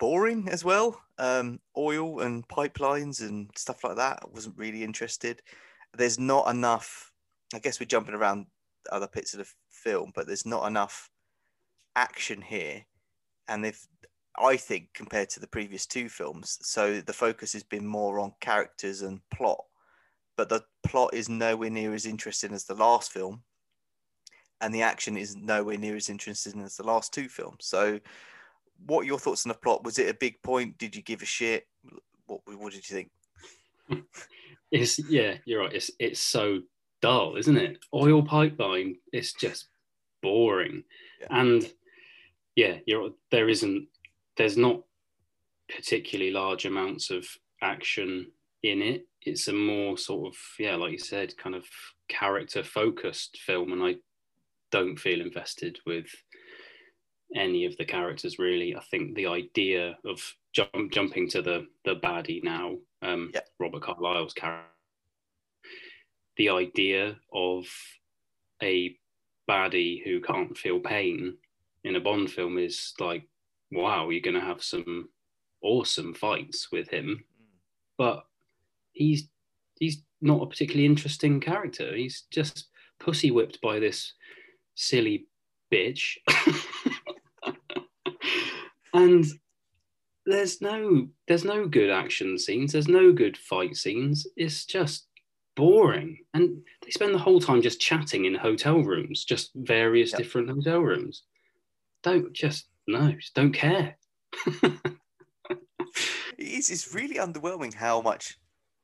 boring 0.00 0.48
as 0.48 0.64
well. 0.64 1.00
Um, 1.18 1.60
oil 1.76 2.20
and 2.20 2.48
pipelines 2.48 3.20
and 3.20 3.50
stuff 3.54 3.84
like 3.84 3.96
that. 3.96 4.18
I 4.22 4.26
wasn't 4.32 4.58
really 4.58 4.82
interested. 4.82 5.42
There's 5.96 6.18
not 6.18 6.50
enough. 6.50 7.12
I 7.54 7.60
guess 7.60 7.78
we're 7.78 7.86
jumping 7.86 8.14
around 8.14 8.46
other 8.90 9.08
bits 9.12 9.34
of 9.34 9.38
the 9.38 9.52
film, 9.70 10.10
but 10.14 10.26
there's 10.26 10.46
not 10.46 10.66
enough 10.66 11.10
action 11.94 12.40
here. 12.40 12.84
And 13.46 13.66
if 13.66 13.86
I 14.38 14.56
think 14.56 14.88
compared 14.94 15.28
to 15.30 15.40
the 15.40 15.46
previous 15.46 15.86
two 15.86 16.08
films, 16.08 16.58
so 16.62 17.00
the 17.00 17.12
focus 17.12 17.52
has 17.52 17.62
been 17.62 17.86
more 17.86 18.18
on 18.18 18.32
characters 18.40 19.02
and 19.02 19.20
plot. 19.30 19.64
but 20.36 20.48
the 20.48 20.64
plot 20.84 21.12
is 21.12 21.28
nowhere 21.28 21.68
near 21.68 21.92
as 21.92 22.06
interesting 22.06 22.54
as 22.54 22.64
the 22.64 22.74
last 22.74 23.12
film, 23.12 23.42
and 24.62 24.74
the 24.74 24.80
action 24.82 25.16
is 25.18 25.36
nowhere 25.36 25.76
near 25.76 25.96
as 25.96 26.08
interesting 26.08 26.62
as 26.62 26.76
the 26.76 26.86
last 26.86 27.12
two 27.12 27.28
films. 27.28 27.66
So, 27.66 28.00
what 28.86 29.00
are 29.02 29.06
your 29.06 29.18
thoughts 29.18 29.44
on 29.46 29.50
the 29.50 29.54
plot? 29.58 29.84
Was 29.84 29.98
it 29.98 30.08
a 30.08 30.14
big 30.14 30.42
point? 30.42 30.78
Did 30.78 30.94
you 30.96 31.02
give 31.02 31.22
a 31.22 31.26
shit? 31.26 31.66
What 32.26 32.40
What 32.46 32.72
did 32.72 32.88
you 32.88 32.96
think? 32.96 33.10
It's 34.72 35.00
yeah, 35.10 35.34
you're 35.46 35.62
right. 35.62 35.72
It's 35.72 35.90
it's 35.98 36.20
so 36.20 36.60
dull, 37.02 37.36
isn't 37.36 37.56
it? 37.56 37.78
Oil 37.92 38.22
pipeline. 38.22 38.94
It's 39.12 39.32
just 39.32 39.66
boring, 40.22 40.84
Yeah. 41.20 41.26
and 41.30 41.72
yeah, 42.54 42.78
you're 42.86 43.10
there 43.32 43.48
isn't. 43.48 43.88
There's 44.36 44.56
not 44.56 44.82
particularly 45.68 46.30
large 46.30 46.66
amounts 46.66 47.10
of 47.10 47.26
action 47.62 48.30
in 48.62 48.80
it. 48.80 49.08
It's 49.22 49.48
a 49.48 49.52
more 49.52 49.98
sort 49.98 50.28
of 50.32 50.38
yeah, 50.56 50.76
like 50.76 50.92
you 50.92 50.98
said, 50.98 51.36
kind 51.36 51.56
of 51.56 51.66
character 52.08 52.62
focused 52.62 53.38
film, 53.44 53.72
and 53.72 53.82
I 53.82 53.96
don't 54.70 54.96
feel 54.96 55.20
invested 55.20 55.80
with 55.84 56.06
any 57.34 57.64
of 57.64 57.76
the 57.76 57.84
characters 57.84 58.38
really. 58.38 58.74
I 58.76 58.80
think 58.90 59.14
the 59.14 59.26
idea 59.26 59.96
of 60.04 60.34
jump, 60.52 60.92
jumping 60.92 61.28
to 61.30 61.42
the 61.42 61.66
the 61.84 61.96
baddie 61.96 62.42
now, 62.42 62.76
um, 63.02 63.30
Yeah. 63.34 63.40
Robert 63.58 63.82
Carlyle's 63.82 64.34
character, 64.34 64.66
the 66.36 66.48
idea 66.50 67.16
of 67.32 67.66
a 68.62 68.96
baddie 69.48 70.02
who 70.04 70.20
can't 70.20 70.56
feel 70.56 70.80
pain 70.80 71.36
in 71.84 71.96
a 71.96 72.00
Bond 72.00 72.30
film 72.30 72.58
is 72.58 72.94
like, 73.00 73.26
wow, 73.72 74.08
you're 74.10 74.20
going 74.20 74.34
to 74.34 74.40
have 74.40 74.62
some 74.62 75.08
awesome 75.62 76.14
fights 76.14 76.70
with 76.70 76.88
him, 76.88 77.24
but 77.96 78.24
he's 78.92 79.28
he's 79.78 80.02
not 80.20 80.42
a 80.42 80.46
particularly 80.46 80.86
interesting 80.86 81.40
character. 81.40 81.94
He's 81.96 82.22
just 82.30 82.68
pussy 82.98 83.30
whipped 83.30 83.60
by 83.60 83.78
this 83.78 84.12
silly 84.74 85.26
bitch. 85.72 86.16
and 88.94 89.24
there's 90.26 90.60
no 90.60 91.08
there's 91.28 91.44
no 91.44 91.66
good 91.66 91.90
action 91.90 92.38
scenes, 92.38 92.72
there's 92.72 92.88
no 92.88 93.12
good 93.12 93.36
fight 93.36 93.76
scenes. 93.76 94.26
It's 94.36 94.64
just 94.64 95.06
boring. 95.56 96.18
And 96.34 96.62
they 96.84 96.90
spend 96.90 97.14
the 97.14 97.18
whole 97.18 97.40
time 97.40 97.62
just 97.62 97.80
chatting 97.80 98.24
in 98.24 98.34
hotel 98.34 98.80
rooms, 98.82 99.24
just 99.24 99.50
various 99.54 100.12
Yep. 100.12 100.18
different 100.18 100.50
hotel 100.50 100.80
rooms. 100.80 101.24
Don't 102.02 102.32
just 102.32 102.66
no, 102.86 103.12
just 103.12 103.34
don't 103.34 103.52
care. 103.52 103.96
It's, 106.38 106.70
it's 106.70 106.94
really 106.94 107.16
underwhelming 107.16 107.74
how 107.74 108.00
much, 108.00 108.38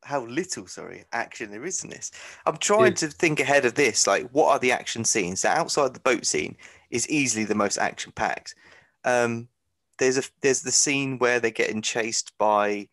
how 0.05 0.25
little, 0.27 0.67
sorry, 0.67 1.05
action 1.13 1.51
there 1.51 1.65
is 1.65 1.83
in 1.83 1.91
this. 1.91 2.11
I'm 2.45 2.59
trying 2.59 2.93
Yeah. 2.93 2.97
to 2.97 3.09
think 3.09 3.41
ahead 3.41 3.65
of 3.65 3.75
this. 3.75 4.07
Like, 4.07 4.29
what 4.31 4.49
are 4.51 4.59
the 4.59 4.73
action 4.73 5.05
scenes? 5.05 5.41
So 5.41 5.49
outside 5.49 5.95
the 5.95 6.01
boat 6.01 6.27
scene 6.27 6.57
is 6.91 7.09
easily 7.09 7.45
the 7.45 7.55
most 7.55 7.79
action 7.79 8.13
packed. 8.15 8.55
Um, 9.05 9.49
there's 9.99 10.19
a 10.19 10.23
there's 10.43 10.63
the 10.63 10.73
scene 10.73 11.19
where 11.19 11.41
they're 11.41 11.51
getting 11.51 11.83
chased 11.83 12.33
by, 12.39 12.89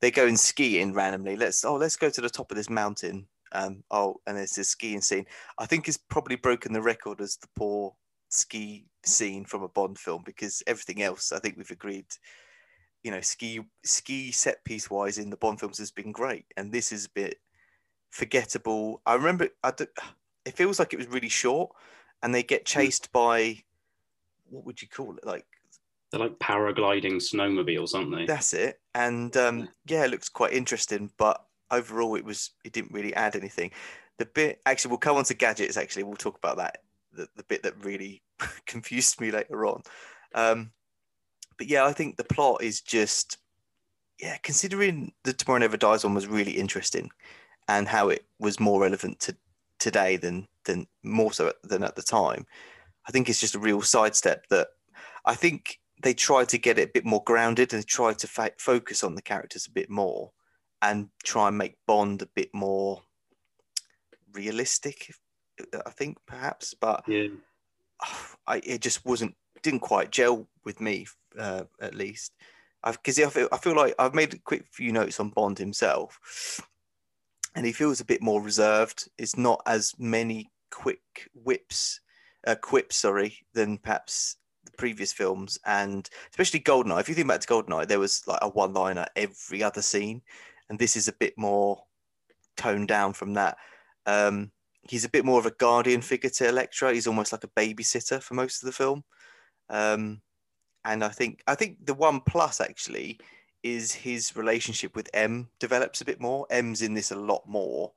they 0.00 0.10
go 0.10 0.26
and 0.26 0.38
skiing 0.38 0.94
randomly. 0.94 1.36
Let's 1.36 1.64
oh 1.64 1.76
let's 1.76 1.96
go 1.96 2.10
to 2.10 2.20
the 2.20 2.30
top 2.30 2.50
of 2.50 2.56
this 2.56 2.70
mountain. 2.70 3.26
Um, 3.52 3.82
oh, 3.90 4.20
and 4.26 4.36
there's 4.36 4.52
this 4.52 4.70
skiing 4.70 5.00
scene. 5.00 5.26
I 5.58 5.66
think 5.66 5.88
it's 5.88 5.96
probably 5.96 6.36
broken 6.36 6.72
the 6.72 6.82
record 6.82 7.20
as 7.20 7.36
the 7.36 7.48
poor 7.56 7.94
ski 8.28 8.86
scene 9.04 9.44
from 9.44 9.62
a 9.62 9.68
Bond 9.68 9.98
film 9.98 10.22
because 10.24 10.62
everything 10.66 11.02
else 11.02 11.32
I 11.32 11.40
think 11.40 11.56
we've 11.56 11.70
agreed 11.70 12.06
you 13.02 13.10
know, 13.10 13.20
ski 13.20 13.60
ski 13.84 14.30
set 14.30 14.64
piece 14.64 14.90
wise 14.90 15.18
in 15.18 15.30
the 15.30 15.36
Bond 15.36 15.60
films 15.60 15.78
has 15.78 15.90
been 15.90 16.12
great, 16.12 16.46
and 16.56 16.72
this 16.72 16.92
is 16.92 17.06
a 17.06 17.10
bit 17.10 17.38
forgettable. 18.10 19.00
I 19.06 19.14
remember 19.14 19.48
I 19.62 19.72
it 20.44 20.56
feels 20.56 20.78
like 20.78 20.92
it 20.92 20.98
was 20.98 21.08
really 21.08 21.28
short, 21.28 21.70
and 22.22 22.34
they 22.34 22.42
get 22.42 22.66
chased 22.66 23.10
by 23.12 23.58
what 24.48 24.64
would 24.66 24.82
you 24.82 24.88
call 24.88 25.16
it? 25.16 25.26
Like 25.26 25.46
They're 26.10 26.20
like 26.20 26.38
paragliding 26.38 27.16
snowmobiles, 27.16 27.94
aren't 27.94 28.14
they? 28.14 28.26
that's 28.26 28.52
it, 28.52 28.80
and 28.94 29.36
um, 29.36 29.68
yeah, 29.86 30.04
it 30.04 30.10
looks 30.10 30.28
quite 30.28 30.52
interesting, 30.52 31.10
but 31.16 31.44
overall 31.70 32.16
it 32.16 32.24
was 32.24 32.50
it 32.64 32.72
didn't 32.72 32.92
really 32.92 33.14
add 33.14 33.36
anything. 33.36 33.70
The 34.18 34.26
bit 34.26 34.60
actually, 34.66 34.90
we'll 34.90 34.98
come 34.98 35.16
on 35.16 35.24
to 35.24 35.34
gadgets. 35.34 35.76
Actually, 35.76 36.02
we'll 36.02 36.16
talk 36.16 36.36
about 36.36 36.56
that. 36.56 36.78
The, 37.12 37.28
the 37.36 37.44
bit 37.44 37.62
that 37.62 37.84
really 37.84 38.22
confused 38.66 39.20
me 39.20 39.30
later 39.30 39.66
on. 39.66 39.82
Um, 40.34 40.72
but 41.58 41.68
yeah, 41.68 41.84
I 41.84 41.92
think 41.92 42.16
the 42.16 42.24
plot 42.24 42.62
is 42.62 42.80
just 42.80 43.38
yeah, 44.20 44.36
considering 44.38 45.12
the 45.24 45.32
Tomorrow 45.32 45.60
Never 45.60 45.76
Dies 45.76 46.04
one 46.04 46.14
was 46.14 46.26
really 46.26 46.52
interesting, 46.52 47.10
and 47.68 47.88
how 47.88 48.08
it 48.08 48.24
was 48.38 48.60
more 48.60 48.80
relevant 48.80 49.20
to 49.20 49.36
today 49.78 50.16
than 50.16 50.46
than 50.64 50.86
more 51.02 51.32
so 51.32 51.52
than 51.64 51.82
at 51.82 51.96
the 51.96 52.02
time. 52.02 52.46
I 53.08 53.12
think 53.12 53.28
it's 53.28 53.40
just 53.40 53.54
a 53.54 53.58
real 53.58 53.82
sidestep 53.82 54.46
that 54.50 54.68
I 55.24 55.34
think 55.34 55.79
they 56.02 56.14
tried 56.14 56.48
to 56.50 56.58
get 56.58 56.78
it 56.78 56.88
a 56.88 56.92
bit 56.92 57.04
more 57.04 57.22
grounded 57.24 57.74
and 57.74 57.86
try 57.86 58.12
to 58.14 58.26
fa- 58.26 58.52
focus 58.58 59.04
on 59.04 59.14
the 59.14 59.22
characters 59.22 59.66
a 59.66 59.72
bit 59.72 59.90
more 59.90 60.32
and 60.82 61.08
try 61.22 61.48
and 61.48 61.58
make 61.58 61.76
Bond 61.86 62.22
a 62.22 62.26
bit 62.26 62.50
more 62.54 63.02
realistic. 64.32 65.12
I 65.86 65.90
think 65.90 66.18
perhaps, 66.26 66.74
but 66.74 67.04
Yeah. 67.06 67.28
I 68.46 68.60
it 68.64 68.80
just 68.80 69.04
wasn't 69.04 69.36
didn't 69.62 69.80
quite 69.80 70.10
gel 70.10 70.48
with 70.64 70.80
me 70.80 71.06
uh, 71.38 71.64
at 71.80 71.94
least. 71.94 72.32
Because 72.82 73.20
I 73.20 73.28
feel, 73.28 73.48
I 73.52 73.58
feel 73.58 73.76
like 73.76 73.94
I've 73.98 74.14
made 74.14 74.32
a 74.32 74.38
quick 74.38 74.64
few 74.72 74.90
notes 74.90 75.20
on 75.20 75.28
Bond 75.28 75.58
himself, 75.58 76.58
and 77.54 77.66
he 77.66 77.72
feels 77.72 78.00
a 78.00 78.06
bit 78.06 78.22
more 78.22 78.40
reserved. 78.40 79.06
It's 79.18 79.36
not 79.36 79.60
as 79.66 79.92
many 79.98 80.50
quick 80.70 81.28
whips, 81.34 82.00
uh, 82.46 82.54
quips, 82.54 82.96
sorry, 82.96 83.36
than 83.52 83.76
perhaps 83.76 84.36
the 84.64 84.72
previous 84.72 85.12
films, 85.12 85.58
and 85.64 86.08
especially 86.30 86.60
Goldeneye. 86.60 87.00
If 87.00 87.08
you 87.08 87.14
think 87.14 87.28
back 87.28 87.40
to 87.40 87.48
Goldeneye, 87.48 87.88
there 87.88 87.98
was 87.98 88.26
like 88.26 88.40
a 88.42 88.48
one-liner 88.48 89.06
every 89.16 89.62
other 89.62 89.82
scene, 89.82 90.22
and 90.68 90.78
this 90.78 90.96
is 90.96 91.08
a 91.08 91.12
bit 91.12 91.34
more 91.36 91.84
toned 92.56 92.88
down 92.88 93.12
from 93.12 93.34
that. 93.34 93.56
Um, 94.06 94.50
he's 94.82 95.04
a 95.04 95.10
bit 95.10 95.24
more 95.24 95.38
of 95.38 95.46
a 95.46 95.52
guardian 95.52 96.00
figure 96.00 96.30
to 96.30 96.48
Elektra. 96.48 96.92
He's 96.92 97.06
almost 97.06 97.32
like 97.32 97.44
a 97.44 97.48
babysitter 97.48 98.22
for 98.22 98.34
most 98.34 98.62
of 98.62 98.66
the 98.66 98.72
film. 98.72 99.04
Um, 99.68 100.20
and 100.84 101.04
I 101.04 101.08
think 101.08 101.42
I 101.46 101.54
think 101.54 101.84
the 101.86 101.94
one 101.94 102.20
plus 102.20 102.60
actually 102.60 103.20
is 103.62 103.92
his 103.92 104.34
relationship 104.36 104.96
with 104.96 105.10
M 105.12 105.48
develops 105.58 106.00
a 106.00 106.04
bit 106.04 106.20
more. 106.20 106.46
M's 106.50 106.82
in 106.82 106.94
this 106.94 107.10
a 107.10 107.16
lot 107.16 107.42
more, 107.46 107.92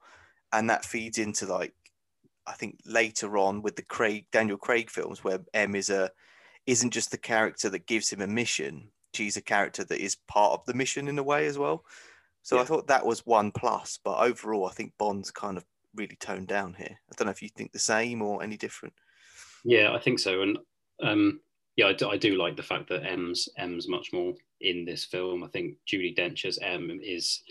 and 0.51 0.69
that 0.69 0.85
feeds 0.85 1.17
into 1.17 1.45
like 1.45 1.73
I 2.45 2.53
think 2.53 2.79
later 2.85 3.37
on 3.37 3.61
with 3.61 3.75
the 3.75 3.83
Craig 3.83 4.25
Daniel 4.31 4.57
Craig 4.57 4.89
films 4.89 5.23
where 5.23 5.39
M 5.53 5.75
is 5.75 5.89
a 5.89 6.11
isn't 6.65 6.91
just 6.91 7.11
the 7.11 7.17
character 7.17 7.69
that 7.69 7.87
gives 7.87 8.11
him 8.11 8.21
a 8.21 8.27
mission. 8.27 8.89
She's 9.13 9.37
a 9.37 9.41
character 9.41 9.83
that 9.83 10.03
is 10.03 10.17
part 10.27 10.53
of 10.53 10.65
the 10.65 10.73
mission 10.73 11.07
in 11.07 11.19
a 11.19 11.23
way 11.23 11.45
as 11.45 11.57
well. 11.57 11.83
So 12.41 12.59
I 12.59 12.65
thought 12.65 12.87
that 12.87 13.05
was 13.05 13.25
one 13.25 13.51
plus, 13.51 13.97
but 14.03 14.19
overall 14.19 14.67
I 14.67 14.73
think 14.73 14.93
Bond's 14.97 15.31
kind 15.31 15.55
of 15.55 15.65
really 15.95 16.17
toned 16.19 16.47
down 16.47 16.73
here. 16.73 16.99
I 17.09 17.13
don't 17.15 17.27
know 17.27 17.31
if 17.31 17.41
you 17.41 17.49
think 17.49 17.71
the 17.71 17.79
same 17.79 18.21
or 18.21 18.43
any 18.43 18.57
different. 18.57 18.93
Yeah, 19.63 19.93
I 19.93 19.99
think 19.99 20.19
so. 20.19 20.41
And 20.41 20.57
um, 21.01 21.39
yeah, 21.75 21.87
I 21.87 21.93
do, 21.93 22.09
I 22.09 22.17
do 22.17 22.35
like 22.35 22.57
the 22.57 22.63
fact 22.63 22.89
that 22.89 23.05
M's 23.05 23.47
M's 23.57 23.87
much 23.87 24.11
more 24.11 24.33
in 24.61 24.85
this 24.85 25.05
film. 25.05 25.43
I 25.43 25.47
think 25.47 25.75
Judi 25.87 26.15
Dench's 26.15 26.59
M 26.61 26.99
is, 27.01 27.41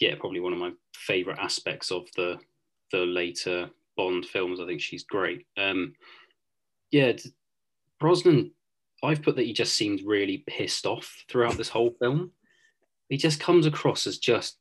yeah, 0.00 0.14
probably 0.18 0.40
one 0.40 0.52
of 0.52 0.58
my 0.58 0.72
favorite 0.94 1.38
aspects 1.38 1.90
of 1.90 2.06
the 2.16 2.38
the 2.90 2.98
later 2.98 3.70
Bond 3.96 4.26
films. 4.26 4.60
I 4.60 4.66
think 4.66 4.80
she's 4.80 5.04
great. 5.04 5.46
Um, 5.56 5.94
yeah, 6.90 7.12
Brosnan. 8.00 8.52
I've 9.02 9.22
put 9.22 9.36
that 9.36 9.44
he 9.44 9.52
just 9.52 9.76
seems 9.76 10.02
really 10.02 10.44
pissed 10.46 10.86
off 10.86 11.24
throughout 11.28 11.58
this 11.58 11.68
whole 11.68 11.94
film. 12.00 12.30
He 13.10 13.18
just 13.18 13.38
comes 13.38 13.66
across 13.66 14.06
as 14.06 14.16
just, 14.16 14.56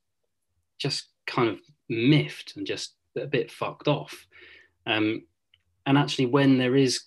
just 0.78 1.08
kind 1.26 1.48
of 1.48 1.60
miffed 1.88 2.58
and 2.58 2.68
just 2.68 2.96
a 3.16 3.26
bit 3.26 3.52
fucked 3.52 3.88
off. 3.88 4.28
Um, 4.86 5.24
and 5.86 5.98
actually, 5.98 6.26
when 6.26 6.58
there 6.58 6.76
is 6.76 7.04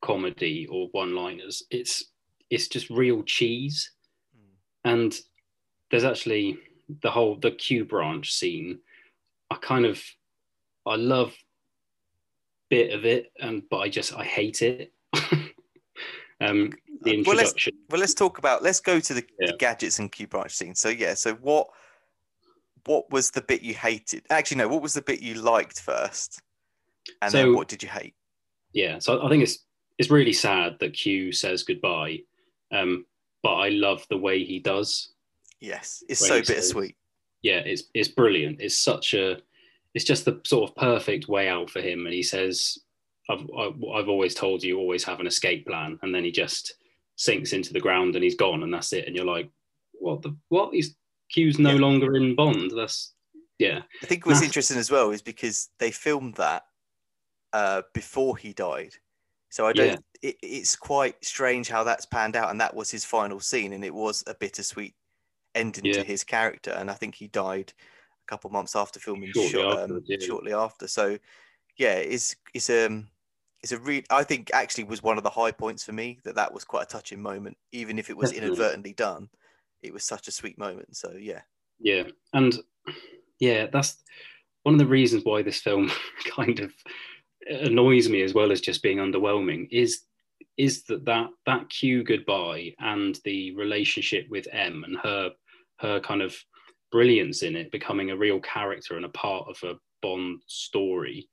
comedy 0.00 0.66
or 0.70 0.88
one-liners, 0.92 1.62
it's 1.70 2.06
it's 2.48 2.68
just 2.68 2.90
real 2.90 3.22
cheese. 3.22 3.92
And 4.84 5.14
there's 5.90 6.04
actually 6.04 6.58
the 7.02 7.10
whole 7.10 7.36
the 7.36 7.50
Q 7.50 7.84
branch 7.84 8.32
scene. 8.32 8.78
I 9.50 9.56
kind 9.56 9.84
of 9.84 10.02
I 10.86 10.96
love 10.96 11.34
bit 12.68 12.92
of 12.92 13.04
it, 13.04 13.32
and 13.40 13.62
but 13.70 13.78
I 13.78 13.88
just 13.88 14.14
I 14.14 14.24
hate 14.24 14.62
it. 14.62 14.92
um, 16.40 16.72
the 17.02 17.22
Well, 17.26 17.36
let's 17.36 17.54
well 17.88 18.00
let's 18.00 18.14
talk 18.14 18.38
about 18.38 18.62
let's 18.62 18.80
go 18.80 19.00
to 19.00 19.14
the, 19.14 19.24
Yeah. 19.38 19.50
the 19.52 19.56
gadgets 19.58 19.98
and 19.98 20.10
Q 20.10 20.26
branch 20.26 20.52
scene. 20.52 20.74
So 20.74 20.88
yeah, 20.88 21.14
so 21.14 21.34
what 21.34 21.68
what 22.86 23.10
was 23.10 23.30
the 23.30 23.42
bit 23.42 23.62
you 23.62 23.74
hated? 23.74 24.24
Actually, 24.30 24.58
no, 24.58 24.68
what 24.68 24.82
was 24.82 24.94
the 24.94 25.02
bit 25.02 25.20
you 25.20 25.34
liked 25.34 25.80
first? 25.80 26.40
And 27.22 27.32
then 27.32 27.54
what 27.54 27.68
did 27.68 27.82
you 27.82 27.88
hate? 27.88 28.14
yeah 28.72 29.00
so 29.00 29.20
i 29.26 29.28
think 29.28 29.42
it's 29.42 29.64
it's 29.98 30.10
really 30.12 30.32
sad 30.32 30.76
that 30.78 30.92
q 30.92 31.32
says 31.32 31.64
goodbye 31.64 32.16
um 32.70 33.04
but 33.42 33.54
i 33.56 33.68
love 33.68 34.06
the 34.10 34.16
way 34.16 34.44
he 34.44 34.60
does 34.60 35.14
Yes, 35.60 36.04
it's 36.08 36.20
so 36.20 36.36
he 36.38 36.44
says- 36.44 36.48
bittersweet. 36.48 36.94
yeah, 37.42 37.58
it's 37.66 37.84
it's 37.94 38.08
brilliant. 38.08 38.60
It's 38.60 38.78
such 38.78 39.12
a, 39.14 39.38
it's 39.94 40.04
just 40.04 40.24
the 40.24 40.40
sort 40.46 40.70
of 40.70 40.76
perfect 40.76 41.26
way 41.28 41.48
out 41.48 41.68
for 41.68 41.80
him. 41.82 42.06
And 42.06 42.14
he 42.14 42.22
says, 42.22 42.78
"I've 43.30 43.84
I've 43.94 44.08
always 44.08 44.34
told 44.34 44.62
you 44.62 44.78
always 44.78 45.04
have 45.04 45.20
an 45.20 45.26
escape 45.26 45.66
plan," 45.66 45.98
and 46.02 46.14
then 46.14 46.24
he 46.24 46.30
just 46.32 46.74
sinks 47.16 47.52
into 47.52 47.72
the 47.72 47.80
ground 47.80 48.14
and 48.14 48.24
he's 48.24 48.36
gone, 48.36 48.62
and 48.62 48.72
that's 48.72 48.92
it. 48.92 49.06
And 49.06 49.14
you're 49.16 49.24
like, 49.24 49.50
"What 49.92 50.22
the 50.22 50.36
what? 50.48 50.72
He's 50.74 50.96
Q's 51.30 51.58
no 51.58 51.70
Yeah. 51.74 51.80
longer 51.80 52.16
in 52.16 52.34
Bond." 52.34 52.70
That's 52.76 53.14
yeah, 53.58 53.82
I 54.02 54.06
think 54.06 54.24
what's 54.26 54.40
Mass- 54.40 54.46
interesting 54.48 54.78
as 54.78 54.90
well 54.90 55.10
is 55.10 55.22
because 55.22 55.68
they 55.78 55.90
filmed 55.90 56.34
that 56.36 56.64
uh, 57.52 57.82
before 57.94 58.36
he 58.36 58.52
died. 58.52 58.94
So 59.50 59.66
I 59.66 59.72
don't. 59.72 59.88
Yeah. 59.88 59.96
It, 60.22 60.36
it's 60.42 60.76
quite 60.76 61.22
strange 61.24 61.68
how 61.68 61.82
that's 61.84 62.06
panned 62.06 62.36
out, 62.36 62.50
and 62.50 62.60
that 62.60 62.74
was 62.74 62.90
his 62.90 63.04
final 63.04 63.40
scene, 63.40 63.72
and 63.72 63.84
it 63.84 63.92
was 63.94 64.22
a 64.26 64.34
bittersweet 64.34 64.94
ending 65.54 65.84
Yeah. 65.86 65.94
to 65.94 66.04
his 66.04 66.22
character. 66.24 66.70
And 66.70 66.90
I 66.90 66.94
think 66.94 67.14
he 67.16 67.26
died 67.28 67.72
a 67.78 68.26
couple 68.30 68.50
months 68.50 68.76
after 68.76 69.00
filming 69.00 69.32
Shortly 69.32 69.50
short- 69.50 69.78
um, 69.90 70.04
shortly 70.20 70.52
after. 70.52 70.86
So 70.86 71.18
yeah, 71.76 71.94
it's 71.94 72.36
it's 72.54 72.70
um 72.70 73.08
it's 73.62 73.72
a 73.72 73.78
real. 73.78 74.02
I 74.10 74.24
think 74.24 74.50
actually 74.52 74.84
was 74.84 75.02
one 75.02 75.18
of 75.18 75.24
the 75.24 75.30
high 75.30 75.52
points 75.52 75.84
for 75.84 75.92
me 75.92 76.18
that 76.24 76.34
that 76.36 76.52
was 76.52 76.64
quite 76.64 76.84
a 76.84 76.86
touching 76.86 77.20
moment, 77.20 77.56
even 77.72 77.98
if 77.98 78.10
it 78.10 78.16
was 78.16 78.30
Definitely. 78.30 78.48
inadvertently 78.48 78.92
done. 78.94 79.28
It 79.82 79.92
was 79.92 80.04
such 80.04 80.28
a 80.28 80.32
sweet 80.32 80.58
moment. 80.58 80.96
So 80.96 81.12
yeah, 81.18 81.40
Yeah, 81.78 82.04
and 82.32 82.58
yeah, 83.38 83.66
that's 83.72 83.96
one 84.62 84.74
of 84.74 84.78
the 84.78 84.86
reasons 84.86 85.24
why 85.24 85.42
this 85.42 85.60
film 85.60 85.90
kind 86.24 86.60
of 86.60 86.72
annoys 87.48 88.08
me 88.08 88.22
as 88.22 88.34
well 88.34 88.52
as 88.52 88.60
just 88.60 88.82
being 88.82 88.98
underwhelming 88.98 89.68
is 89.70 90.02
is 90.56 90.84
that 90.84 91.04
that 91.06 91.28
that 91.46 91.68
Q 91.70 92.04
goodbye 92.04 92.74
and 92.78 93.18
the 93.24 93.54
relationship 93.56 94.26
with 94.30 94.46
M 94.52 94.84
and 94.84 94.96
her 94.98 95.30
her 95.78 96.00
kind 96.00 96.22
of 96.22 96.36
brilliance 96.92 97.42
in 97.42 97.56
it 97.56 97.70
becoming 97.70 98.10
a 98.10 98.16
real 98.16 98.40
character 98.40 98.96
and 98.96 99.04
a 99.04 99.10
part 99.10 99.46
of 99.48 99.62
a 99.62 99.78
Bond 100.02 100.40
story. 100.46 101.28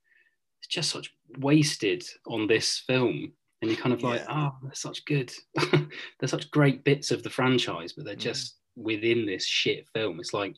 It's 0.68 0.74
just 0.74 0.90
such 0.90 1.14
wasted 1.38 2.04
on 2.26 2.46
this 2.46 2.78
film. 2.86 3.32
And 3.60 3.70
you're 3.70 3.80
kind 3.80 3.92
of 3.94 4.02
like, 4.04 4.22
oh, 4.28 4.52
they're 4.62 4.72
such 4.74 5.04
good, 5.06 5.32
they're 5.72 6.28
such 6.28 6.48
great 6.52 6.84
bits 6.84 7.10
of 7.10 7.22
the 7.24 7.30
franchise, 7.30 7.92
but 7.92 8.04
they're 8.04 8.14
Mm. 8.14 8.20
just 8.20 8.56
within 8.76 9.26
this 9.26 9.44
shit 9.44 9.88
film. 9.94 10.20
It's 10.20 10.32
like, 10.32 10.54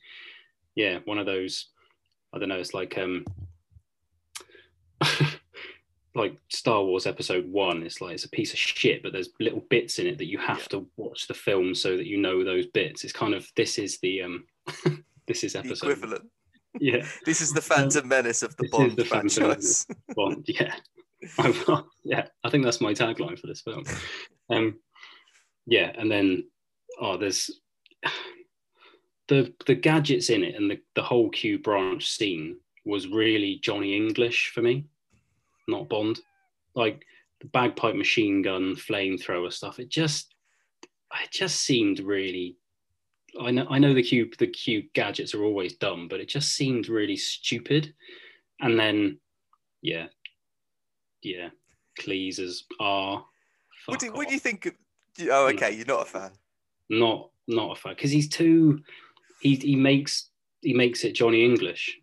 yeah, 0.75 0.99
one 1.07 1.19
of 1.19 1.25
those. 1.27 1.69
I 2.35 2.39
don't 2.39 2.49
know. 2.51 2.59
It's 2.59 2.75
like 2.75 2.99
um, 2.99 3.25
like 6.15 6.37
Star 6.49 6.85
Wars 6.85 7.07
Episode 7.07 7.51
One. 7.51 7.83
It's 7.83 8.01
like 8.01 8.15
it's 8.15 8.25
a 8.25 8.31
piece 8.31 8.53
of 8.53 8.59
shit, 8.59 9.03
but 9.03 9.13
there's 9.13 9.31
little 9.41 9.65
bits 9.71 9.99
in 9.99 10.07
it 10.07 10.19
that 10.19 10.27
you 10.29 10.39
have 10.39 10.59
Yeah. 10.59 10.65
to 10.81 10.87
watch 10.97 11.27
the 11.27 11.35
film 11.35 11.75
so 11.75 11.97
that 11.97 12.07
you 12.07 12.19
know 12.19 12.45
those 12.45 12.67
bits. 12.67 13.05
It's 13.05 13.13
kind 13.13 13.33
of 13.35 13.47
this 13.57 13.79
is 13.79 13.99
the 14.01 14.23
um, 14.23 14.45
this 15.27 15.43
is 15.45 15.55
the 15.55 15.61
episode. 15.61 15.91
equivalent. 15.91 16.29
Yeah, 16.79 17.05
This 17.27 17.41
is 17.41 17.53
the 17.53 17.61
Phantom 17.63 18.07
Menace 18.07 18.43
of 18.43 18.57
the 18.57 18.63
this 18.65 18.71
Bond 18.71 18.97
the 18.97 19.05
franchise. 19.05 19.87
Bond. 20.15 20.47
Yeah, 21.37 21.53
yeah. 22.03 22.27
I 22.43 22.51
think 22.51 22.65
that's 22.65 22.81
my 22.81 22.95
tagline 22.95 23.39
for 23.39 23.47
this 23.47 23.61
film. 23.61 23.85
Um, 24.49 24.79
yeah, 25.67 25.93
and 25.99 26.11
then 26.11 26.45
oh, 26.99 27.19
there's 27.19 27.51
the 29.29 29.53
the 29.67 29.75
gadgets 29.75 30.31
in 30.31 30.43
it 30.43 30.55
and 30.55 30.71
the 30.71 30.81
the 30.95 31.03
whole 31.03 31.29
Q 31.29 31.59
branch 31.59 32.11
scene 32.11 32.57
was 32.87 33.07
really 33.07 33.61
Johnny 33.63 33.95
English 33.95 34.51
for 34.55 34.63
me, 34.63 34.87
not 35.69 35.89
Bond. 35.91 36.21
Like 36.75 37.05
the 37.41 37.49
bagpipe 37.49 37.97
machine 37.97 38.41
gun, 38.43 38.75
flamethrower 38.75 39.53
stuff. 39.53 39.79
It 39.79 39.91
just 39.91 40.35
it 41.23 41.31
just 41.31 41.61
seemed 41.61 42.01
really. 42.01 42.57
I 43.41 43.51
know 43.51 43.67
I 43.71 43.79
know 43.79 43.95
the 43.95 44.03
cube 44.03 44.37
the 44.39 44.47
cube 44.47 44.87
gadgets 44.95 45.35
are 45.35 45.45
always 45.45 45.75
dumb, 45.75 46.09
but 46.09 46.21
it 46.21 46.29
just 46.29 46.53
seemed 46.55 46.89
really 46.89 47.17
stupid. 47.17 47.95
And 48.61 48.79
then, 48.79 49.19
yeah, 49.83 50.07
yeah, 51.23 51.49
Cleese 51.99 52.39
as 52.39 52.65
R. 52.81 53.25
What 53.87 54.01
do, 54.01 54.13
what 54.13 54.29
do 54.29 54.35
you 54.35 54.41
think? 54.41 54.77
Oh, 55.23 55.49
hmm. 55.51 55.57
okay, 55.57 55.73
you're 55.73 55.87
not 55.87 56.03
a 56.03 56.05
fan. 56.07 56.31
not 56.89 57.31
not 57.49 57.73
a 57.77 57.81
fan 57.81 57.95
because 57.95 58.11
he's 58.11 58.29
too 58.29 58.81
he 59.41 59.57
he 59.57 59.77
makes 59.77 60.31
he 60.63 60.75
makes 60.75 61.05
it 61.05 61.15
Johnny 61.15 61.45
English. 61.45 61.99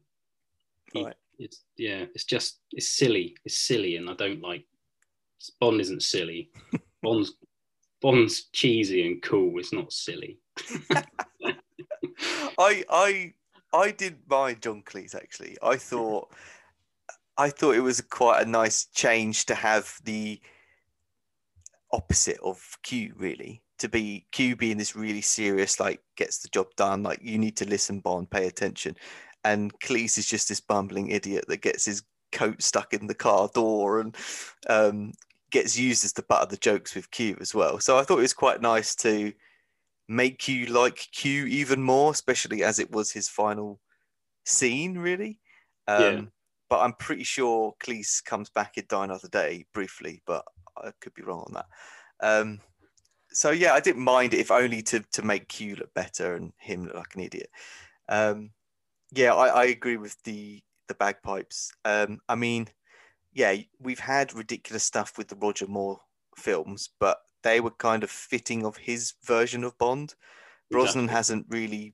He- 0.94 1.04
Right. 1.04 1.16
It's 1.40 1.62
yeah, 1.78 2.06
it's 2.16 2.24
just 2.24 2.60
it's 2.72 2.88
silly. 2.90 3.36
It's 3.46 3.60
silly, 3.60 3.98
and 3.98 4.10
I 4.10 4.14
don't 4.16 4.42
like 4.42 4.66
Bond. 5.60 5.80
Isn't 5.82 6.02
silly. 6.02 6.50
Bond's 7.04 7.34
Bond's 8.02 8.46
cheesy 8.54 9.06
and 9.06 9.22
cool. 9.22 9.60
It's 9.60 9.72
not 9.74 9.94
silly. 9.94 10.40
I 12.60 12.84
I 12.90 13.34
I 13.74 14.14
mind 14.30 14.62
John 14.62 14.84
Cleese 14.84 15.16
actually. 15.16 15.58
I 15.62 15.78
thought 15.78 16.32
I 17.38 17.50
thought 17.50 17.76
it 17.76 17.82
was 17.82 18.02
quite 18.02 18.42
a 18.42 18.50
nice 18.50 18.86
change 18.86 19.46
to 19.48 19.56
have 19.56 19.96
the 20.04 20.40
opposite 21.92 22.40
of 22.44 22.78
Q 22.84 23.14
really 23.18 23.62
to 23.80 23.88
be 23.88 24.26
Q 24.32 24.56
being 24.56 24.78
this 24.78 24.96
really 24.96 25.22
serious 25.22 25.80
like 25.80 26.02
gets 26.16 26.40
the 26.40 26.50
job 26.50 26.68
done 26.76 27.04
like 27.04 27.20
you 27.22 27.38
need 27.38 27.56
to 27.58 27.70
listen 27.70 28.00
Bond 28.00 28.30
pay 28.30 28.48
attention 28.48 28.96
and 29.44 29.78
Cleese 29.80 30.18
is 30.18 30.28
just 30.28 30.50
this 30.50 30.60
bumbling 30.60 31.10
idiot 31.10 31.46
that 31.48 31.62
gets 31.62 31.86
his 31.86 32.04
coat 32.32 32.62
stuck 32.62 32.94
in 32.94 33.08
the 33.08 33.16
car 33.16 33.50
door 33.54 34.00
and 34.00 34.16
um, 34.70 35.14
gets 35.52 35.78
used 35.78 36.04
as 36.04 36.14
the 36.14 36.24
butt 36.24 36.42
of 36.42 36.50
the 36.50 36.58
jokes 36.58 36.96
with 36.96 37.10
Q 37.12 37.38
as 37.40 37.56
well. 37.56 37.80
So 37.80 37.98
I 37.98 38.04
thought 38.04 38.20
it 38.20 38.24
was 38.24 38.34
quite 38.34 38.62
nice 38.62 38.96
to 38.96 39.34
make 40.08 40.48
you 40.48 40.68
like 40.68 41.08
Q 41.12 41.46
even 41.46 41.82
more, 41.82 42.12
especially 42.12 42.64
as 42.64 42.80
it 42.80 42.92
was 42.92 43.12
his 43.12 43.30
final 43.30 43.80
scene, 44.46 44.98
really. 44.98 45.40
Um, 45.88 46.02
Yeah. 46.02 46.22
But 46.70 46.82
I'm 46.82 46.94
pretty 46.94 47.24
sure 47.24 47.76
Cleese 47.82 48.22
comes 48.26 48.50
back 48.50 48.78
in 48.78 48.84
Die 48.90 49.04
Another 49.04 49.30
Day 49.30 49.66
briefly, 49.74 50.22
but 50.26 50.44
I 50.76 50.92
could 51.00 51.14
be 51.14 51.24
wrong 51.24 51.46
on 51.48 51.54
that. 51.54 51.66
Um, 52.20 52.60
so 53.32 53.52
yeah, 53.52 53.74
I 53.74 53.80
didn't 53.80 54.04
mind 54.04 54.34
it 54.34 54.40
if 54.40 54.52
only 54.52 54.82
to 54.84 55.00
to 55.00 55.22
make 55.22 55.48
Q 55.48 55.76
look 55.76 55.94
better 55.94 56.36
and 56.36 56.52
him 56.58 56.86
look 56.86 56.96
like 56.96 57.16
an 57.16 57.22
idiot. 57.22 57.50
Um, 58.10 58.52
yeah, 59.12 59.34
I, 59.34 59.48
I 59.48 59.64
agree 59.66 59.98
with 59.98 60.22
the 60.24 60.62
the 60.88 60.96
bagpipes. 60.96 61.72
Um, 61.86 62.20
I 62.28 62.36
mean, 62.36 62.68
yeah, 63.34 63.56
we've 63.80 64.00
had 64.00 64.34
ridiculous 64.34 64.84
stuff 64.84 65.18
with 65.18 65.28
the 65.30 65.36
Roger 65.38 65.68
Moore 65.68 66.00
films, 66.38 66.90
but 67.00 67.18
they 67.48 67.62
were 67.62 67.72
kind 67.72 68.04
of 68.04 68.12
fitting 68.12 68.66
of 68.66 68.76
his 68.76 69.14
version 69.24 69.64
of 69.64 69.78
Bond. 69.78 70.16
Brosnan 70.70 71.06
Exactly. 71.06 71.16
hasn't 71.16 71.46
really 71.50 71.94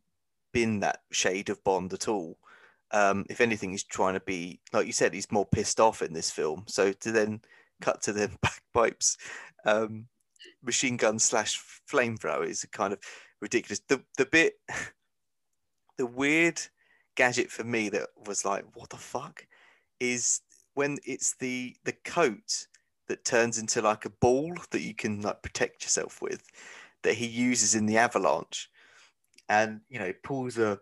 been 0.51 0.79
that 0.79 1.01
shade 1.11 1.49
of 1.49 1.63
Bond 1.63 1.93
at 1.93 2.07
all. 2.07 2.39
Um, 2.89 3.25
if 3.29 3.39
anything, 3.39 3.69
he's 3.69 3.83
trying 3.83 4.15
to 4.15 4.19
be, 4.19 4.59
like 4.71 4.87
you 4.87 4.93
said, 4.93 5.13
he's 5.13 5.31
more 5.31 5.45
pissed 5.45 5.79
off 5.79 6.01
in 6.01 6.13
this 6.13 6.31
film. 6.31 6.63
So 6.67 6.91
to 6.91 7.11
then 7.11 7.41
cut 7.81 8.01
to 8.03 8.13
the 8.13 8.31
bagpipes, 8.73 9.17
um, 9.63 10.07
machine 10.63 10.97
gun 10.97 11.19
slash 11.19 11.61
flamethrower 11.87 12.47
is 12.47 12.65
kind 12.71 12.91
of 12.91 12.99
ridiculous. 13.39 13.81
The 13.87 14.01
the 14.17 14.25
bit, 14.25 14.55
the 15.97 16.07
weird 16.07 16.61
gadget 17.15 17.51
for 17.51 17.63
me 17.63 17.89
that 17.89 18.09
was 18.25 18.43
like, 18.43 18.65
what 18.75 18.89
the 18.89 18.97
fuck, 18.97 19.45
is 19.99 20.41
when 20.73 20.97
it's 21.05 21.35
the 21.35 21.75
the 21.85 21.93
coat 22.03 22.67
that 23.07 23.25
turns 23.25 23.57
into 23.57 23.81
like 23.81 24.05
a 24.05 24.09
ball 24.09 24.53
that 24.71 24.81
you 24.81 24.93
can 24.93 25.21
like 25.21 25.41
protect 25.41 25.83
yourself 25.83 26.21
with 26.21 26.43
that 27.03 27.15
he 27.15 27.27
uses 27.27 27.75
in 27.75 27.85
the 27.85 27.97
avalanche. 27.97 28.69
And 29.49 29.81
you 29.89 29.99
know 29.99 30.13
pulls 30.23 30.57
a 30.57 30.79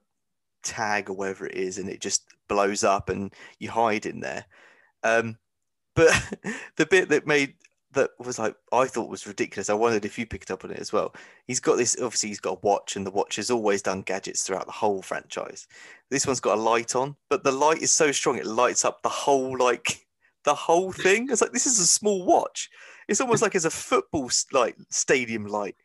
tag 0.64 1.10
or 1.10 1.14
whatever 1.14 1.48
it 1.48 1.56
is 1.56 1.78
and 1.78 1.90
it 1.90 2.00
just 2.00 2.24
blows 2.48 2.84
up 2.84 3.10
and 3.10 3.34
you 3.60 3.70
hide 3.70 4.06
in 4.06 4.20
there. 4.20 4.46
Um 5.04 5.38
but 5.96 6.12
the 6.78 6.86
bit 6.86 7.10
that 7.10 7.28
made 7.28 7.56
that 7.94 8.12
was 8.20 8.40
like 8.40 8.56
i 8.72 8.86
thought 8.86 9.10
was 9.10 9.28
ridiculous 9.28 9.70
i 9.70 9.74
wondered 9.74 10.06
if 10.06 10.18
you 10.18 10.26
picked 10.26 10.52
up 10.52 10.64
on 10.64 10.72
it 10.72 10.80
as 10.80 10.94
well. 10.94 11.14
He's 11.48 11.60
got 11.60 11.78
this 11.78 11.98
obviously 12.02 12.30
he's 12.30 12.40
got 12.40 12.58
a 12.58 12.60
watch 12.62 12.96
and 12.96 13.06
the 13.06 13.12
watch 13.12 13.36
has 13.38 13.52
always 13.52 13.82
done 13.82 14.04
gadgets 14.04 14.44
throughout 14.44 14.68
the 14.68 14.72
whole 14.72 15.02
franchise. 15.02 15.68
This 16.10 16.28
one's 16.28 16.40
got 16.40 16.58
a 16.58 16.62
light 16.62 16.96
on 16.96 17.16
but 17.30 17.44
the 17.44 17.52
light 17.52 17.82
is 17.82 17.92
so 17.92 18.12
strong 18.12 18.38
it 18.38 18.46
lights 18.46 18.86
up 18.86 19.02
the 19.02 19.10
whole 19.10 19.58
like 19.58 20.06
the 20.44 20.56
whole 20.56 20.92
thing? 20.92 21.28
It's 21.30 21.42
like 21.42 21.52
this 21.52 21.66
is 21.66 21.80
a 21.80 21.86
small 21.88 22.26
watch. 22.26 22.70
It's 23.08 23.22
almost 23.22 23.42
like 23.42 23.56
it's 23.56 23.66
a 23.66 23.72
football 23.72 24.30
like 24.52 24.76
stadium 24.90 25.46
light. 25.46 25.76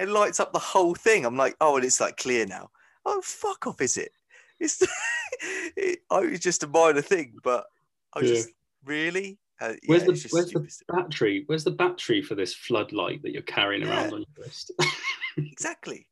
It 0.00 0.08
lights 0.08 0.40
up 0.40 0.52
the 0.52 0.58
whole 0.58 0.94
thing. 0.94 1.24
I'm 1.24 1.36
like 1.36 1.56
oh 1.60 1.76
and 1.76 1.84
it's 1.84 2.00
like 2.00 2.16
clear 2.16 2.46
now. 2.46 2.70
Oh 3.04 3.20
fuck 3.22 3.66
off 3.66 3.80
is 3.80 3.96
it? 3.96 4.12
It's 4.60 4.82
it, 5.76 6.00
oh, 6.10 6.22
it's 6.22 6.40
just 6.44 6.62
a 6.62 6.66
minor 6.68 7.02
thing 7.02 7.34
but 7.42 7.66
i 8.14 8.20
Yeah. 8.20 8.28
just 8.28 8.50
really? 8.84 9.38
Uh, 9.60 9.74
Where's 9.86 10.02
yeah, 10.02 10.06
the 10.08 10.28
where's 10.32 10.50
the 10.50 10.68
battery? 10.92 11.44
Where's 11.46 11.64
the 11.64 11.70
battery 11.70 12.20
for 12.20 12.34
this 12.34 12.52
floodlight 12.52 13.22
that 13.22 13.30
you're 13.32 13.42
carrying 13.42 13.84
around 13.84 14.12
on 14.12 14.20
your 14.20 14.44
wrist? 14.44 14.72
exactly. 15.36 16.08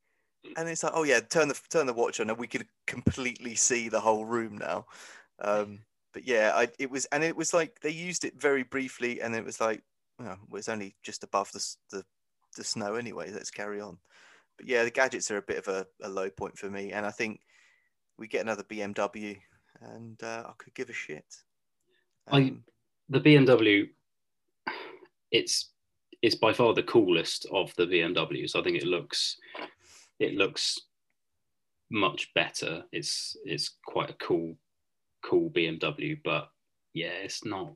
And 0.56 0.68
it's 0.68 0.82
like 0.84 0.92
oh 0.94 1.02
yeah 1.02 1.20
turn 1.20 1.48
the 1.48 1.60
turn 1.68 1.86
the 1.86 1.92
watch 1.92 2.20
on 2.20 2.30
and 2.30 2.38
we 2.38 2.46
could 2.46 2.66
completely 2.86 3.54
see 3.56 3.88
the 3.88 4.00
whole 4.00 4.24
room 4.24 4.56
now. 4.56 4.86
Um 5.40 5.80
but 6.12 6.26
yeah 6.26 6.52
i 6.54 6.68
it 6.78 6.90
was 6.90 7.04
and 7.06 7.22
it 7.22 7.36
was 7.36 7.52
like 7.54 7.80
they 7.80 7.90
used 7.90 8.24
it 8.24 8.40
very 8.40 8.62
briefly 8.62 9.20
and 9.20 9.34
it 9.34 9.44
was 9.44 9.60
like 9.60 9.82
know, 10.18 10.32
it 10.32 10.38
was 10.50 10.68
only 10.68 10.94
just 11.02 11.24
above 11.24 11.50
the, 11.52 11.76
the 11.90 12.04
the 12.56 12.64
snow 12.64 12.94
anyway 12.94 13.30
let's 13.32 13.50
carry 13.50 13.80
on 13.80 13.96
but 14.58 14.66
yeah 14.66 14.84
the 14.84 14.90
gadgets 14.90 15.30
are 15.30 15.38
a 15.38 15.42
bit 15.42 15.58
of 15.58 15.68
a, 15.68 15.86
a 16.02 16.08
low 16.08 16.28
point 16.28 16.58
for 16.58 16.68
me 16.70 16.92
and 16.92 17.06
i 17.06 17.10
think 17.10 17.40
we 18.20 18.28
get 18.28 18.42
another 18.42 18.62
BMW, 18.64 19.40
and 19.80 20.22
uh, 20.22 20.44
I 20.46 20.52
could 20.58 20.74
give 20.74 20.90
a 20.90 20.92
shit. 20.92 21.24
I- 22.28 22.36
Um, 22.36 22.64
The 23.08 23.20
BMW, 23.20 23.88
it's 25.32 25.72
it's 26.22 26.34
by 26.36 26.52
far 26.52 26.74
the 26.74 26.82
coolest 26.82 27.46
of 27.50 27.74
the 27.76 27.86
BMWs. 27.86 28.54
I 28.54 28.62
think 28.62 28.76
it 28.76 28.84
looks 28.84 29.38
it 30.18 30.34
looks 30.34 30.78
much 31.90 32.32
better. 32.34 32.84
It's 32.92 33.36
it's 33.44 33.78
quite 33.86 34.10
a 34.10 34.14
cool 34.26 34.54
cool 35.22 35.50
BMW, 35.50 36.18
but 36.24 36.50
yeah, 36.94 37.08
it's 37.22 37.44
not. 37.44 37.72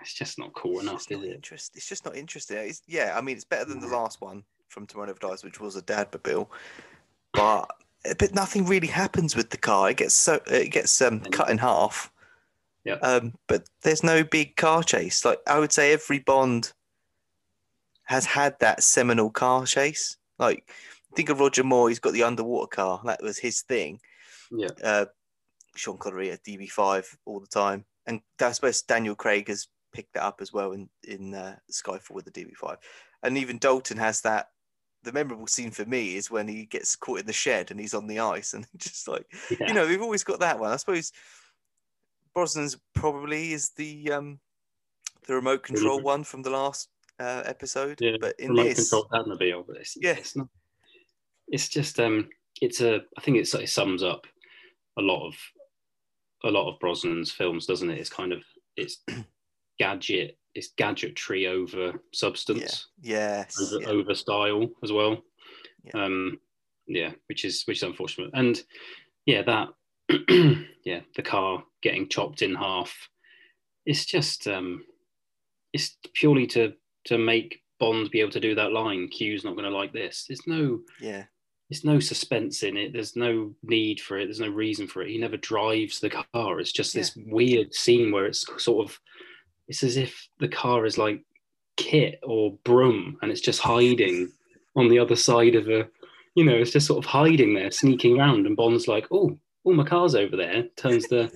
It's 0.00 0.14
just 0.14 0.38
not 0.38 0.52
cool 0.54 0.74
it's 0.74 0.82
enough, 0.82 0.94
just 0.96 1.10
is 1.12 1.18
not 1.18 1.26
it? 1.26 1.34
interest- 1.34 1.76
It's 1.76 1.88
just 1.88 2.04
not 2.04 2.16
interesting. 2.16 2.56
It's, 2.58 2.82
yeah, 2.86 3.14
I 3.16 3.20
mean, 3.20 3.36
it's 3.36 3.44
better 3.44 3.64
than 3.64 3.78
the 3.80 3.86
last 3.86 4.20
one 4.20 4.42
from 4.68 4.86
Tomorrow 4.86 5.06
Never 5.06 5.20
Dies, 5.20 5.44
which 5.44 5.60
was 5.60 5.76
a 5.76 5.82
Dadmobile, 5.82 6.22
bill, 6.22 6.50
but 7.32 7.70
but 8.18 8.34
nothing 8.34 8.66
really 8.66 8.88
happens 8.88 9.34
with 9.34 9.50
the 9.50 9.56
car. 9.56 9.90
It 9.90 9.96
gets 9.98 10.14
so 10.14 10.40
it 10.46 10.70
gets 10.70 11.00
um, 11.00 11.20
cut 11.20 11.48
in 11.50 11.58
half. 11.58 12.10
Yeah. 12.84 12.94
Um, 12.96 13.34
but 13.46 13.68
there's 13.82 14.02
no 14.04 14.24
big 14.24 14.56
car 14.56 14.82
chase. 14.82 15.24
Like 15.24 15.38
I 15.46 15.58
would 15.58 15.72
say, 15.72 15.92
every 15.92 16.18
Bond 16.18 16.72
has 18.04 18.26
had 18.26 18.58
that 18.60 18.82
seminal 18.82 19.30
car 19.30 19.64
chase. 19.64 20.16
Like 20.38 20.68
think 21.16 21.28
of 21.30 21.40
Roger 21.40 21.64
Moore. 21.64 21.88
He's 21.88 22.00
got 22.00 22.12
the 22.12 22.24
underwater 22.24 22.66
car. 22.66 23.00
That 23.04 23.22
was 23.22 23.38
his 23.38 23.62
thing. 23.62 24.00
Yeah. 24.50 24.68
Uh, 24.82 25.06
Sean 25.76 25.98
Connery 25.98 26.30
at 26.30 26.42
DB5 26.44 27.16
all 27.24 27.40
the 27.40 27.46
time, 27.46 27.84
and 28.06 28.20
I 28.40 28.52
suppose 28.52 28.82
Daniel 28.82 29.14
Craig 29.14 29.48
has 29.48 29.68
picked 29.92 30.14
that 30.14 30.24
up 30.24 30.40
as 30.40 30.52
well 30.52 30.72
in 30.72 30.88
in 31.06 31.34
uh, 31.34 31.56
Skyfall 31.72 32.12
with 32.14 32.24
the 32.24 32.30
DB5, 32.32 32.76
and 33.22 33.36
even 33.38 33.58
Dalton 33.58 33.96
has 33.98 34.20
that. 34.22 34.48
The 35.02 35.12
memorable 35.12 35.46
scene 35.46 35.70
for 35.70 35.84
me 35.84 36.16
is 36.16 36.30
when 36.30 36.48
he 36.48 36.64
gets 36.64 36.96
caught 36.96 37.20
in 37.20 37.26
the 37.26 37.32
shed 37.34 37.70
and 37.70 37.78
he's 37.78 37.92
on 37.92 38.06
the 38.06 38.20
ice, 38.20 38.54
and 38.54 38.66
just 38.78 39.06
like 39.06 39.26
Yeah. 39.50 39.68
you 39.68 39.74
know, 39.74 39.86
we've 39.86 40.00
always 40.00 40.24
got 40.24 40.40
that 40.40 40.58
one. 40.58 40.72
I 40.72 40.76
suppose 40.76 41.12
Brosnan's 42.36 42.78
probably 42.94 43.52
is 43.52 43.70
the 43.76 44.10
um 44.12 44.40
the 45.26 45.34
remote 45.34 45.62
control 45.62 45.98
Remote. 45.98 46.04
one 46.04 46.24
from 46.24 46.42
the 46.42 46.50
last 46.50 46.88
uh, 47.20 47.42
episode, 47.46 47.98
yeah, 48.00 48.16
but 48.20 48.34
in 48.38 48.50
remote 48.50 48.64
this, 48.64 48.88
control 48.90 49.08
Batmobile, 49.12 49.66
but 49.66 49.76
it's, 49.76 49.96
Yeah. 50.00 50.12
it's 50.12 50.36
not. 50.36 50.48
It's 51.48 51.68
just 51.68 52.00
um, 52.00 52.28
it's 52.60 52.80
a. 52.80 53.00
I 53.16 53.20
think 53.20 53.36
it 53.36 53.46
sums 53.68 54.02
up 54.02 54.26
a 54.98 55.02
lot 55.02 55.26
of 55.28 55.34
a 56.44 56.50
lot 56.50 56.70
of 56.70 56.78
Brosnan's 56.78 57.30
films, 57.30 57.66
doesn't 57.66 57.90
it? 57.90 57.98
It's 57.98 58.10
kind 58.10 58.32
of 58.32 58.42
it's 58.76 58.98
gadget, 59.78 60.38
it's 60.54 60.70
gadgetry 60.76 61.46
over 61.46 62.00
substance, 62.12 62.88
yes, 63.00 63.56
over, 63.60 63.82
yeah. 63.82 63.88
over 63.88 64.14
style 64.14 64.68
as 64.82 64.92
well. 64.92 65.18
Yeah. 65.84 66.04
Um, 66.04 66.38
yeah, 66.86 67.12
which 67.28 67.44
is 67.44 67.62
which 67.66 67.78
is 67.78 67.82
unfortunate, 67.82 68.30
and 68.34 68.60
yeah, 69.26 69.42
that 69.42 69.68
yeah, 70.84 71.00
the 71.16 71.22
car 71.22 71.64
getting 71.82 72.08
chopped 72.08 72.42
in 72.42 72.54
half. 72.54 72.92
It's 73.86 74.04
just 74.04 74.46
um, 74.46 74.84
it's 75.72 75.96
purely 76.14 76.46
to 76.48 76.74
to 77.06 77.18
make 77.18 77.60
Bond 77.80 78.10
be 78.10 78.20
able 78.20 78.32
to 78.32 78.40
do 78.40 78.54
that 78.54 78.72
line. 78.72 79.08
Q's 79.08 79.44
not 79.44 79.56
going 79.56 79.70
to 79.70 79.76
like 79.76 79.92
this. 79.92 80.26
There's 80.28 80.46
no 80.46 80.80
yeah, 81.00 81.24
there's 81.68 81.84
no 81.84 81.98
suspense 81.98 82.62
in 82.62 82.76
it. 82.76 82.92
There's 82.92 83.16
no 83.16 83.54
need 83.62 84.00
for 84.00 84.18
it. 84.18 84.26
There's 84.26 84.40
no 84.40 84.48
reason 84.48 84.86
for 84.86 85.02
it. 85.02 85.10
He 85.10 85.18
never 85.18 85.36
drives 85.36 85.98
the 85.98 86.10
car. 86.10 86.60
It's 86.60 86.72
just 86.72 86.94
this 86.94 87.16
weird 87.16 87.74
scene 87.74 88.12
where 88.12 88.26
it's 88.26 88.44
sort 88.62 88.86
of 88.86 88.98
it's 89.66 89.82
as 89.82 89.96
if 89.96 90.28
the 90.38 90.48
car 90.48 90.84
is 90.84 90.98
like 90.98 91.24
KITT 91.78 92.18
or 92.22 92.58
Brum 92.64 93.18
and 93.22 93.32
it's 93.32 93.40
just 93.40 93.60
hiding 93.60 94.30
on 94.76 94.88
the 94.88 94.98
other 94.98 95.16
side 95.16 95.54
of 95.54 95.68
a 95.68 95.88
you 96.34 96.44
know, 96.44 96.56
it's 96.56 96.72
just 96.72 96.88
sort 96.88 97.04
of 97.04 97.08
hiding 97.08 97.54
there, 97.54 97.70
sneaking 97.70 98.18
around, 98.18 98.46
and 98.46 98.56
Bond's 98.56 98.88
like, 98.88 99.06
Oh, 99.10 99.38
oh 99.64 99.72
my 99.72 99.84
car's 99.84 100.14
over 100.14 100.36
there, 100.36 100.64
turns 100.76 101.08
the 101.08 101.32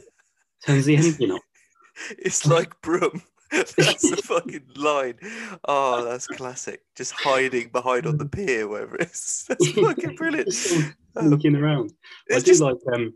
turns 0.66 0.84
the 0.84 0.96
engine 0.96 1.30
off. 1.30 1.42
it's 2.18 2.46
like 2.46 2.80
Brum. 2.82 3.22
that's 3.76 4.10
the 4.10 4.20
fucking 4.24 4.66
line. 4.76 5.14
Oh, 5.66 6.04
that's 6.04 6.26
classic. 6.26 6.82
Just 6.96 7.12
hiding 7.12 7.68
behind 7.68 8.06
on 8.06 8.18
the 8.18 8.26
pier, 8.26 8.68
wherever 8.68 8.96
it 8.96 9.10
is. 9.10 9.44
That's 9.48 9.70
fucking 9.72 10.16
brilliant. 10.16 10.52
Sort 10.52 10.84
of 11.16 11.44
Um, 11.44 11.56
around. 11.56 11.92
I 12.30 12.38
do 12.38 12.40
just 12.42 12.60
like 12.60 12.76
um 12.92 13.14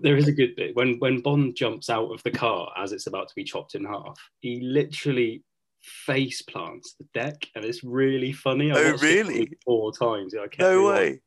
there 0.00 0.16
is 0.16 0.28
a 0.28 0.32
good 0.32 0.54
bit 0.56 0.76
when 0.76 0.98
when 0.98 1.20
Bond 1.20 1.56
jumps 1.56 1.90
out 1.90 2.10
of 2.12 2.22
the 2.22 2.30
car 2.30 2.72
as 2.76 2.92
it's 2.92 3.06
about 3.06 3.28
to 3.28 3.34
be 3.34 3.44
chopped 3.44 3.74
in 3.74 3.84
half. 3.84 4.18
He 4.40 4.60
literally 4.60 5.42
face 5.82 6.40
plants 6.42 6.94
the 6.98 7.06
deck, 7.12 7.46
and 7.54 7.64
it's 7.64 7.82
really 7.84 8.32
funny. 8.32 8.70
I 8.70 8.76
Oh, 8.76 8.96
really? 9.02 9.52
Four 9.64 9.92
times. 9.92 10.34
I 10.34 10.46
No 10.58 10.88
way. 10.88 11.20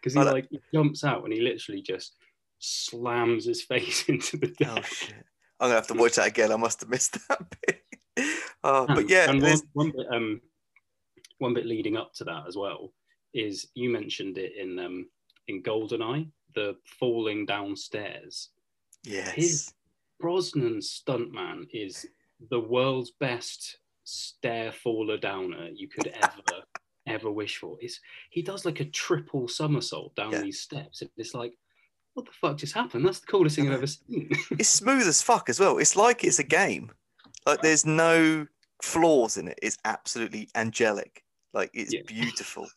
Because 0.00 0.12
he 0.14 0.20
like- 0.20 0.32
like 0.32 0.46
he 0.50 0.60
jumps 0.72 1.02
out 1.02 1.24
and 1.24 1.32
he 1.32 1.40
literally 1.40 1.82
just 1.82 2.14
slams 2.58 3.44
his 3.46 3.62
face 3.62 4.08
into 4.08 4.36
the 4.36 4.48
deck. 4.48 4.68
Oh 4.70 4.82
shit! 4.82 5.14
I'm 5.60 5.68
gonna 5.68 5.74
have 5.74 5.86
to 5.88 5.94
watch 5.94 6.16
that 6.16 6.28
again. 6.28 6.52
I 6.52 6.56
must 6.56 6.80
have 6.80 6.90
missed 6.90 7.16
that 7.28 7.56
bit. 7.66 7.82
Oh, 8.68 8.86
but 8.86 9.08
yeah, 9.08 9.30
and 9.30 9.42
one, 9.42 9.60
one 9.74 9.90
bit 9.92 10.06
um 10.12 10.40
one 11.38 11.54
bit 11.54 11.66
leading 11.66 11.96
up 11.96 12.12
to 12.14 12.24
that 12.24 12.44
as 12.48 12.56
well 12.56 12.92
is 13.34 13.68
you 13.74 13.90
mentioned 13.90 14.38
it 14.38 14.52
in 14.56 14.78
um 14.78 15.08
in 15.48 15.62
Goldeneye, 15.62 16.28
the 16.54 16.76
falling 16.98 17.46
downstairs. 17.46 18.50
yes, 19.04 19.32
his- 19.32 19.72
Brosnan's 20.22 21.02
stuntman 21.06 21.66
is 21.72 22.06
the 22.50 22.58
world's 22.60 23.10
best 23.20 23.78
stair 24.04 24.72
faller 24.72 25.18
downer 25.18 25.68
you 25.74 25.88
could 25.88 26.06
ever 26.08 26.62
ever 27.06 27.30
wish 27.30 27.58
for. 27.58 27.76
It's 27.80 28.00
he 28.30 28.40
does 28.42 28.64
like 28.64 28.80
a 28.80 28.86
triple 28.86 29.46
somersault 29.46 30.14
down 30.16 30.32
Yeah. 30.32 30.40
these 30.42 30.60
steps, 30.60 31.02
and 31.02 31.10
it's 31.18 31.34
like, 31.34 31.52
what 32.14 32.24
the 32.26 32.32
fuck 32.32 32.56
just 32.56 32.72
happened? 32.72 33.04
That's 33.04 33.20
the 33.20 33.26
coolest 33.26 33.56
thing 33.56 33.68
I've 33.68 33.74
ever 33.74 33.86
seen. 33.86 34.30
it's 34.52 34.70
smooth 34.70 35.06
as 35.06 35.20
fuck 35.22 35.48
as 35.50 35.60
well. 35.60 35.76
It's 35.78 35.96
like 35.96 36.24
it's 36.24 36.38
a 36.38 36.44
game. 36.44 36.90
Like 37.44 37.60
there's 37.62 37.84
no 37.86 38.46
flaws 38.82 39.36
in. 39.36 39.52
It's 39.62 39.78
absolutely 39.84 40.48
angelic. 40.54 41.24
Like 41.52 41.70
it's 41.74 41.92
Yeah. 41.94 42.02
beautiful. 42.06 42.68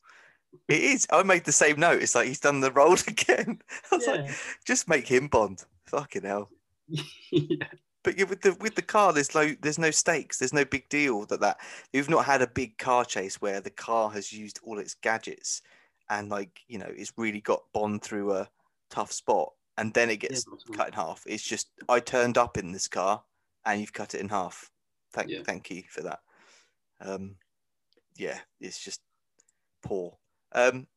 It 0.68 0.82
is. 0.82 1.08
I 1.12 1.22
made 1.24 1.46
the 1.46 1.52
same 1.52 1.80
note. 1.80 2.02
It's 2.02 2.16
like 2.16 2.28
he's 2.28 2.40
done 2.40 2.60
the 2.62 2.72
role 2.72 2.94
again. 3.08 3.62
I 3.92 3.96
was 3.96 4.08
like, 4.08 4.30
just 4.66 4.88
make 4.88 5.08
him 5.08 5.28
Bond. 5.28 5.64
Fucking 5.86 6.24
hell. 6.24 6.50
yeah. 7.32 7.68
But 8.04 8.18
yeah, 8.18 8.26
with 8.26 8.42
the 8.42 8.54
with 8.56 8.76
the 8.76 8.82
car, 8.82 9.12
there's 9.14 9.36
no 9.36 9.54
there's 9.62 9.78
no 9.78 9.92
stakes. 9.92 10.38
There's 10.40 10.54
no 10.54 10.66
big 10.66 10.88
deal 10.90 11.26
that 11.28 11.42
that 11.42 11.58
you've 11.94 12.10
not 12.10 12.26
had 12.26 12.42
a 12.42 12.48
big 12.48 12.78
car 12.78 13.04
chase 13.06 13.42
where 13.42 13.60
the 13.62 13.70
car 13.70 14.10
has 14.12 14.32
used 14.32 14.60
all 14.64 14.80
its 14.80 14.94
gadgets 14.96 15.62
and 16.10 16.30
like 16.30 16.62
you 16.68 16.80
know 16.80 16.92
it's 16.96 17.12
really 17.18 17.42
got 17.42 17.64
Bond 17.74 18.02
through 18.02 18.34
a 18.34 18.50
tough 18.90 19.12
spot 19.12 19.52
and 19.78 19.94
then 19.94 20.10
it 20.10 20.18
gets 20.18 20.46
Yeah, 20.48 20.76
cut 20.78 20.88
in 20.88 20.94
half. 20.94 21.24
It's 21.28 21.44
just 21.44 21.70
I 21.90 22.00
turned 22.00 22.38
up 22.38 22.58
in 22.58 22.72
this 22.72 22.88
car 22.88 23.22
and 23.66 23.82
you've 23.82 23.94
cut 23.94 24.16
it 24.16 24.22
in 24.22 24.30
half. 24.30 24.72
Thank 25.12 25.30
Yeah. 25.30 25.44
thank 25.44 25.70
you 25.72 25.84
for 25.90 26.02
that. 26.04 26.20
Um, 27.02 27.36
yeah, 28.16 28.40
it's 28.60 28.84
just 28.84 29.02
poor. 29.82 30.18
Um, 30.52 30.88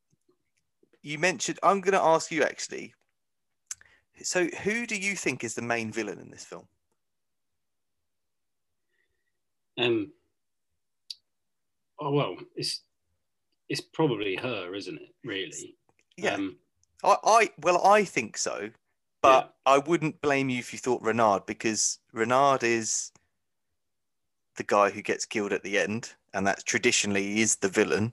you 1.03 1.19
mentioned 1.19 1.59
I'm 1.63 1.81
going 1.81 1.93
to 1.93 2.03
ask 2.03 2.31
you 2.31 2.43
actually. 2.43 2.95
So, 4.23 4.47
who 4.63 4.87
do 4.87 4.97
you 4.97 5.17
think 5.17 5.43
is 5.43 5.55
the 5.55 5.63
main 5.63 5.91
villain 5.91 6.19
in 6.19 6.31
this 6.31 6.45
film? 6.45 6.69
Um. 9.79 10.13
Oh 11.99 12.11
well, 12.11 12.37
it's 12.57 12.83
it's 13.69 13.81
probably 13.81 14.37
her, 14.37 14.75
isn't 14.75 15.01
it? 15.01 15.15
Really. 15.25 15.77
Yeah, 16.17 16.35
Um, 16.35 16.57
I, 17.03 17.17
I 17.25 17.51
well, 17.63 17.85
I 17.87 18.05
think 18.05 18.37
so, 18.37 18.71
but 19.23 19.55
I 19.65 19.79
wouldn't 19.79 20.21
blame 20.21 20.51
you 20.51 20.59
if 20.59 20.73
you 20.73 20.79
thought 20.79 21.01
Renard 21.03 21.47
because 21.47 22.01
Renard 22.13 22.65
is 22.65 23.12
the 24.57 24.65
guy 24.65 24.91
who 24.91 25.03
gets 25.03 25.27
killed 25.27 25.53
at 25.53 25.63
the 25.63 25.79
end, 25.79 26.13
and 26.35 26.47
that 26.47 26.65
traditionally 26.65 27.41
is 27.41 27.57
the 27.57 27.69
villain, 27.69 28.13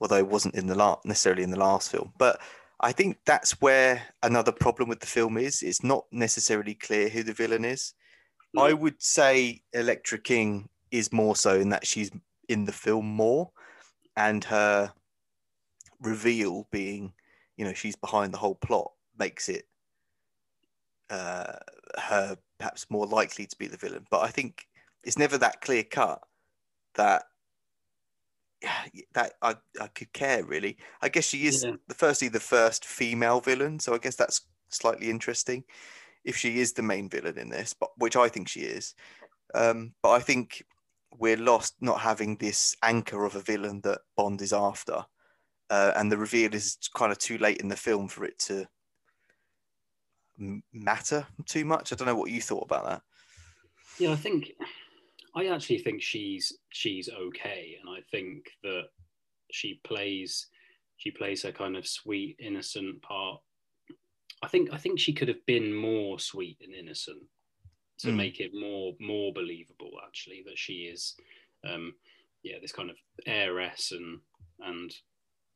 although 0.00 0.16
it 0.16 0.28
wasn't 0.28 0.54
in 0.54 0.66
the 0.66 0.74
la- 0.74 1.00
necessarily 1.04 1.42
in 1.42 1.50
the 1.50 1.58
last 1.58 1.90
film. 1.90 2.12
But 2.18 2.40
I 2.80 2.92
think 2.92 3.18
that's 3.24 3.60
where 3.60 4.02
another 4.22 4.52
problem 4.52 4.88
with 4.88 5.00
the 5.00 5.06
film 5.06 5.38
is. 5.38 5.62
It's 5.62 5.82
not 5.82 6.04
necessarily 6.12 6.74
clear 6.74 7.08
who 7.08 7.22
the 7.22 7.32
villain 7.32 7.64
is. 7.64 7.94
No. 8.54 8.64
I 8.64 8.72
would 8.72 9.02
say 9.02 9.62
Elektra 9.72 10.18
King 10.18 10.68
is 10.90 11.12
more 11.12 11.36
so 11.36 11.56
in 11.56 11.70
that 11.70 11.86
she's 11.86 12.10
in 12.48 12.64
the 12.64 12.72
film 12.72 13.06
more, 13.06 13.50
and 14.16 14.44
her 14.44 14.92
reveal 16.00 16.68
being, 16.70 17.12
you 17.56 17.64
know, 17.64 17.72
she's 17.72 17.96
behind 17.96 18.32
the 18.32 18.38
whole 18.38 18.54
plot 18.54 18.92
makes 19.18 19.48
it 19.48 19.66
uh, 21.10 21.52
her 21.98 22.36
perhaps 22.58 22.86
more 22.90 23.06
likely 23.06 23.46
to 23.46 23.56
be 23.56 23.66
the 23.66 23.76
villain. 23.76 24.06
But 24.10 24.20
I 24.20 24.28
think 24.28 24.66
it's 25.06 25.16
never 25.16 25.38
that 25.38 25.60
clear 25.62 25.84
cut 25.84 26.20
that 26.96 27.22
that 29.14 29.34
I, 29.40 29.56
I 29.80 29.86
could 29.88 30.12
care 30.12 30.44
really. 30.44 30.76
I 31.00 31.08
guess 31.08 31.24
she 31.24 31.46
is 31.46 31.62
Yeah. 31.64 31.76
the 31.88 31.94
firstly 31.94 32.28
the 32.28 32.40
first 32.40 32.84
female 32.84 33.40
villain, 33.40 33.78
so 33.78 33.94
I 33.94 33.98
guess 33.98 34.16
that's 34.16 34.42
slightly 34.68 35.08
interesting 35.08 35.64
if 36.24 36.36
she 36.36 36.58
is 36.58 36.72
the 36.72 36.82
main 36.82 37.08
villain 37.08 37.38
in 37.38 37.48
this, 37.50 37.72
but 37.72 37.90
which 37.98 38.16
I 38.16 38.28
think 38.28 38.48
she 38.48 38.60
is. 38.60 38.94
Um, 39.54 39.94
but 40.02 40.10
I 40.10 40.18
think 40.18 40.64
we're 41.16 41.36
lost 41.36 41.76
not 41.80 42.00
having 42.00 42.36
this 42.36 42.76
anchor 42.82 43.24
of 43.24 43.36
a 43.36 43.40
villain 43.40 43.80
that 43.82 44.00
Bond 44.16 44.42
is 44.42 44.52
after, 44.52 45.06
uh, 45.70 45.92
and 45.94 46.10
the 46.10 46.18
reveal 46.18 46.52
is 46.52 46.78
kind 46.94 47.12
of 47.12 47.18
too 47.18 47.38
late 47.38 47.58
in 47.58 47.68
the 47.68 47.76
film 47.76 48.08
for 48.08 48.24
it 48.24 48.38
to 48.40 48.66
m- 50.38 50.64
matter 50.72 51.26
too 51.46 51.64
much. 51.64 51.92
I 51.92 51.96
don't 51.96 52.06
know 52.06 52.16
what 52.16 52.32
you 52.32 52.42
thought 52.42 52.64
about 52.64 52.84
that. 52.86 53.02
Yeah, 54.00 54.12
I 54.12 54.16
think 54.16 54.50
I 55.36 55.46
actually 55.48 55.78
think 55.78 56.02
she's 56.02 56.52
she's 56.70 57.08
okay, 57.10 57.76
and 57.80 57.88
I 57.90 58.00
think 58.10 58.46
that 58.62 58.84
she 59.52 59.80
plays 59.84 60.48
she 60.96 61.10
plays 61.10 61.42
her 61.42 61.52
kind 61.52 61.76
of 61.76 61.86
sweet 61.86 62.36
innocent 62.40 63.02
part. 63.02 63.40
I 64.42 64.48
think 64.48 64.70
I 64.72 64.78
think 64.78 64.98
she 64.98 65.12
could 65.12 65.28
have 65.28 65.44
been 65.46 65.74
more 65.74 66.18
sweet 66.18 66.58
and 66.62 66.74
innocent 66.74 67.22
to 67.98 68.08
Mm. 68.08 68.16
make 68.16 68.40
it 68.40 68.52
more 68.54 68.94
more 69.00 69.32
believable 69.32 69.92
actually 70.06 70.42
that 70.46 70.58
she 70.58 70.84
is 70.92 71.14
um 71.66 71.94
yeah 72.42 72.58
this 72.60 72.72
kind 72.72 72.90
of 72.90 72.96
heiress 73.26 73.92
and 73.92 74.20
and 74.60 74.94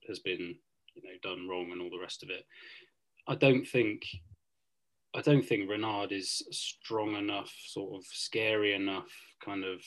has 0.09 0.21
been 0.21 0.57
you 0.95 1.03
know 1.03 1.17
done 1.23 1.47
wrong 1.49 1.71
and 1.71 1.83
all 1.83 1.91
the 1.91 1.99
rest 1.99 2.23
of 2.23 2.31
it 2.31 2.47
i 3.29 3.35
don't 3.35 3.67
think 3.69 4.07
i 5.15 5.21
don't 5.21 5.45
think 5.45 5.69
renard 5.69 6.13
is 6.13 6.43
strong 6.51 7.15
enough 7.15 7.53
sort 7.67 7.95
of 7.95 8.07
scary 8.07 8.73
enough 8.73 9.13
kind 9.45 9.65
of 9.65 9.81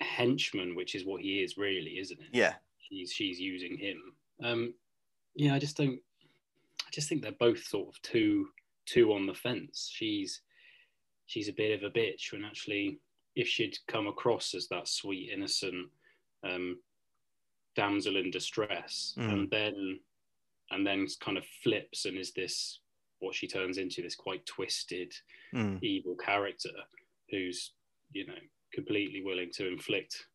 henchman 0.00 0.74
which 0.74 0.94
is 0.94 1.04
what 1.04 1.22
he 1.22 1.42
is 1.42 1.56
really 1.56 1.98
isn't 1.98 2.20
it 2.20 2.26
Yeah, 2.32 2.54
she's 2.88 3.12
she's 3.12 3.38
using 3.40 3.76
him. 3.78 3.98
Um, 4.42 4.74
yeah, 5.36 5.54
I 5.54 5.58
just 5.58 5.76
don't. 5.76 6.00
I 6.80 6.90
just 6.90 7.08
think 7.08 7.22
they're 7.22 7.32
both 7.32 7.62
sort 7.64 7.88
of 7.88 8.02
too 8.02 8.48
too 8.86 9.12
on 9.12 9.26
the 9.26 9.34
fence. 9.34 9.88
She's 9.92 10.40
she's 11.26 11.48
a 11.48 11.52
bit 11.52 11.72
of 11.80 11.88
a 11.88 11.92
bitch 11.94 12.32
when 12.32 12.44
actually, 12.44 12.98
if 13.36 13.46
she'd 13.46 13.78
come 13.86 14.08
across 14.08 14.54
as 14.54 14.66
that 14.68 14.88
sweet, 14.88 15.30
innocent 15.32 15.88
um, 16.42 16.78
damsel 17.76 18.16
in 18.16 18.30
distress, 18.30 19.14
Mm. 19.16 19.32
and 19.32 19.50
then 19.50 20.00
and 20.72 20.86
then 20.86 21.06
kind 21.20 21.38
of 21.38 21.44
flips 21.62 22.06
and 22.06 22.16
is 22.18 22.32
this 22.32 22.80
what 23.20 23.34
she 23.34 23.46
turns 23.46 23.78
into 23.78 24.02
this 24.02 24.16
quite 24.16 24.44
twisted 24.46 25.14
Mm. 25.54 25.80
evil 25.82 26.16
character 26.16 26.70
who's 27.32 27.72
you 28.12 28.26
know 28.26 28.34
completely 28.72 29.22
willing 29.22 29.50
to 29.52 29.66
inflict 29.68 30.26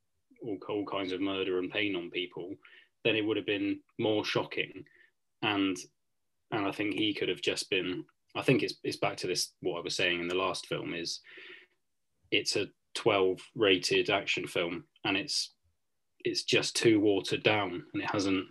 all, 0.44 0.58
all 0.70 0.86
kinds 0.86 1.14
of 1.14 1.22
murder 1.22 1.60
and 1.60 1.72
pain 1.72 1.96
on 1.96 2.10
people 2.10 2.54
then 3.06 3.16
it 3.16 3.26
would 3.26 3.38
have 3.38 3.46
been 3.46 3.80
more 4.00 4.26
shocking. 4.26 4.84
And 5.44 5.78
and 6.52 6.66
i 6.66 6.72
think 6.72 6.94
he 6.94 7.14
could 7.14 7.30
have 7.30 7.42
just 7.42 7.70
been 7.70 8.04
i 8.36 8.42
think 8.42 8.64
it's 8.64 8.76
it's 8.84 8.98
back 8.98 9.18
to 9.18 9.28
this 9.28 9.52
what 9.62 9.78
i 9.78 9.82
was 9.82 9.96
saying 9.96 10.22
in 10.22 10.28
the 10.30 10.36
last 10.36 10.66
film 10.66 10.94
is 10.94 11.20
it's 12.32 12.56
a 12.56 12.68
12 12.96 13.38
rated 13.54 14.10
action 14.10 14.48
film 14.48 14.86
and 15.04 15.18
it's 15.18 15.54
it's 16.24 16.44
just 16.44 16.76
too 16.76 17.02
watered 17.02 17.44
down 17.44 17.84
and 17.94 18.02
it 18.02 18.10
hasn't 18.10 18.46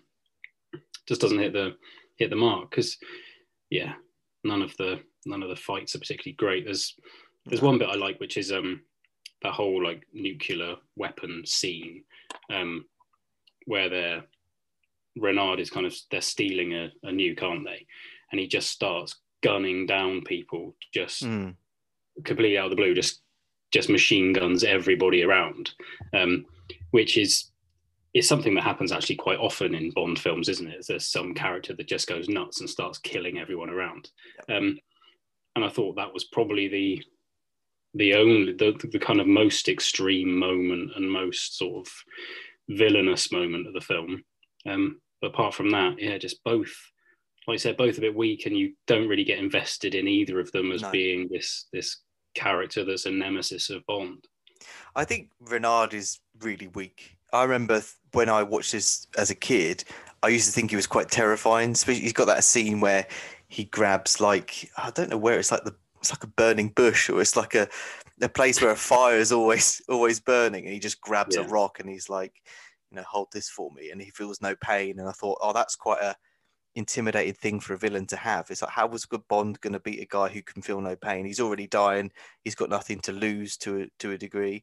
just 1.09 1.23
doesn't 1.23 1.39
hit 1.39 1.55
the 1.55 1.75
hit 2.19 2.29
the 2.29 2.37
mark 2.37 2.71
because 2.71 2.99
yeah 3.71 3.95
none 4.45 4.63
of 4.63 4.77
the 4.77 5.01
none 5.27 5.43
of 5.43 5.49
the 5.49 5.57
fights 5.57 5.95
are 5.95 5.99
particularly 5.99 6.37
great. 6.37 6.65
There's 6.65 6.95
there's 7.47 7.63
one 7.63 7.79
bit 7.79 7.89
i 7.89 7.95
like 7.95 8.19
which 8.21 8.37
is 8.37 8.53
um 8.53 8.81
that 9.43 9.53
whole 9.53 9.83
like 9.83 10.07
nuclear 10.13 10.77
weapon 10.97 11.43
scene 11.47 12.03
um 12.51 12.85
where 13.67 13.89
they're 13.89 14.23
renard 15.17 15.61
is 15.61 15.71
kind 15.71 15.87
of 15.87 15.95
they're 16.11 16.21
stealing 16.21 16.75
a, 16.75 16.91
a 17.05 17.11
nuke 17.11 17.43
aren't 17.43 17.65
they 17.65 17.87
and 18.33 18.41
he 18.41 18.47
just 18.47 18.71
starts 18.71 19.17
gunning 19.43 19.87
down 19.87 20.23
people 20.23 20.75
just 20.93 21.23
Mm. 21.23 21.55
completely 22.25 22.59
out 22.59 22.65
of 22.65 22.71
the 22.71 22.77
blue, 22.77 22.95
just 22.95 23.21
just 23.73 23.89
machine 23.91 24.33
guns 24.33 24.65
everybody 24.65 25.23
around, 25.23 25.73
um, 26.15 26.47
which 26.93 27.17
is 27.19 27.51
is 28.15 28.27
something 28.27 28.55
that 28.55 28.65
happens 28.65 28.91
actually 28.91 29.17
quite 29.17 29.39
often 29.39 29.75
in 29.75 29.91
Bond 29.91 30.19
films, 30.19 30.49
isn't 30.49 30.67
it? 30.69 30.85
There's 30.89 31.05
some 31.05 31.35
character 31.35 31.75
that 31.75 31.87
just 31.87 32.09
goes 32.09 32.29
nuts 32.29 32.61
and 32.61 32.71
starts 32.71 32.99
killing 32.99 33.39
everyone 33.39 33.69
around, 33.71 34.11
um, 34.49 34.79
and 35.55 35.65
I 35.65 35.69
thought 35.69 35.97
that 35.97 36.13
was 36.15 36.25
probably 36.25 36.69
the 36.69 37.05
the 37.97 38.15
only 38.15 38.53
the, 38.53 38.77
the 38.93 38.99
kind 38.99 39.21
of 39.21 39.27
most 39.27 39.69
extreme 39.69 40.39
moment 40.39 40.93
and 40.97 41.11
most 41.11 41.59
sort 41.59 41.87
of 41.87 41.93
villainous 42.69 43.33
moment 43.33 43.67
of 43.67 43.75
the 43.75 43.81
film. 43.81 44.23
Um, 44.67 45.01
but 45.21 45.29
apart 45.29 45.55
from 45.55 45.71
that, 45.71 45.97
yeah, 45.99 46.19
just 46.19 46.43
both 46.45 46.75
like 47.47 47.55
I 47.55 47.59
said, 47.59 47.77
both 47.77 47.97
a 47.97 48.01
bit 48.01 48.15
weak, 48.15 48.47
and 48.47 48.57
you 48.57 48.73
don't 48.87 49.09
really 49.09 49.25
get 49.25 49.39
invested 49.39 49.95
in 49.95 50.09
either 50.09 50.41
of 50.41 50.51
them 50.53 50.73
as 50.73 50.83
No. 50.83 50.91
being 50.91 51.29
this 51.31 51.67
this 51.73 52.01
character 52.35 52.85
that's 52.85 53.07
a 53.07 53.11
nemesis 53.11 53.71
of 53.71 53.87
Bond. 53.87 54.25
I 54.95 55.05
think 55.05 55.31
Renard 55.41 55.95
is 55.95 56.21
really 56.41 56.69
weak. 56.69 57.17
I 57.33 57.43
remember 57.43 57.83
when 58.13 58.29
I 58.29 58.43
watched 58.43 58.73
this 58.73 59.07
as 59.17 59.31
a 59.31 59.35
kid, 59.35 59.85
I 60.23 60.29
used 60.29 60.47
to 60.47 60.53
think 60.53 60.71
he 60.71 60.77
was 60.77 60.87
quite 60.87 61.09
terrifying. 61.09 61.73
Especially 61.73 62.03
he's 62.03 62.13
got 62.13 62.27
that 62.27 62.45
scene 62.45 62.81
where 62.81 63.07
he 63.49 63.65
grabs 63.65 64.21
like 64.21 64.71
I 64.77 64.91
don't 64.91 65.11
know 65.11 65.19
where 65.19 65.39
it's 65.39 65.53
like 65.53 65.65
the 65.65 65.77
it's 66.01 66.11
like 66.11 66.25
a 66.25 66.29
burning 66.29 66.69
bush 66.69 67.09
or 67.11 67.21
it's 67.21 67.37
like 67.37 67.55
a 67.55 67.69
a 68.23 68.29
place 68.29 68.63
where 68.63 68.71
a 68.71 68.77
fire 68.77 69.19
is 69.19 69.33
always 69.33 69.83
always 69.89 70.21
burning, 70.21 70.65
and 70.65 70.73
he 70.73 70.81
just 70.81 71.01
grabs 71.01 71.37
a 71.37 71.43
rock 71.45 71.81
and 71.81 71.89
he's 71.89 72.09
like, 72.09 72.33
you 72.91 72.97
know, 72.97 73.05
hold 73.09 73.29
this 73.33 73.49
for 73.49 73.71
me, 73.73 73.91
and 73.91 74.01
he 74.01 74.11
feels 74.11 74.41
no 74.41 74.55
pain. 74.57 74.99
And 74.99 75.09
I 75.09 75.13
thought, 75.13 75.39
oh, 75.43 75.53
that's 75.53 75.77
quite 75.77 76.03
a 76.03 76.17
intimidating 76.75 77.35
thing 77.35 77.61
for 77.61 77.75
a 77.75 77.79
villain 77.79 78.07
to 78.07 78.17
have. 78.17 78.51
It's 78.51 78.63
like, 78.63 78.71
how 78.71 78.87
was 78.87 79.07
good 79.07 79.27
Bond 79.29 79.61
going 79.61 79.73
to 79.73 79.81
beat 79.81 80.01
a 80.01 80.07
guy 80.09 80.29
who 80.29 80.43
can 80.43 80.63
feel 80.63 80.81
no 80.81 80.95
pain? 80.95 81.25
He's 81.25 81.41
already 81.41 81.67
dying. 81.67 82.13
He's 82.45 82.55
got 82.55 82.71
nothing 82.71 83.01
to 83.01 83.13
lose 83.13 83.57
to 83.59 83.83
a, 83.83 83.87
to 84.01 84.13
a 84.13 84.19
degree. 84.19 84.63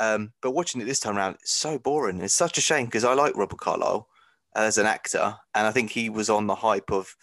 Um, 0.00 0.32
but 0.42 0.50
watching 0.50 0.80
it 0.80 0.84
this 0.84 1.00
time 1.00 1.16
around, 1.16 1.34
it's 1.34 1.52
so 1.52 1.78
boring. 1.78 2.20
It's 2.20 2.34
such 2.34 2.58
a 2.58 2.60
shame 2.60 2.86
because 2.86 3.04
I 3.04 3.14
like 3.14 3.36
Robert 3.36 3.60
Carlyle 3.60 4.08
as 4.56 4.78
an 4.78 4.86
actor, 4.86 5.36
and 5.54 5.66
I 5.66 5.70
think 5.70 5.90
he 5.90 6.10
was 6.10 6.30
on 6.30 6.46
the 6.46 6.54
hype 6.54 6.92
of 6.92 7.14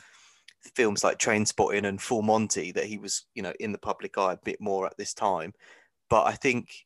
films 0.76 1.04
like 1.04 1.18
Trainspotting 1.18 1.86
and 1.86 2.02
Full 2.02 2.22
Monty 2.22 2.72
that 2.72 2.86
he 2.86 2.98
was, 2.98 3.26
you 3.34 3.42
know, 3.42 3.54
in 3.60 3.72
the 3.72 3.78
public 3.78 4.18
eye 4.18 4.34
a 4.34 4.38
bit 4.38 4.62
more 4.62 4.86
at 4.86 4.98
this 4.98 5.14
time. 5.14 5.54
But 6.10 6.28
I 6.28 6.34
think, 6.34 6.86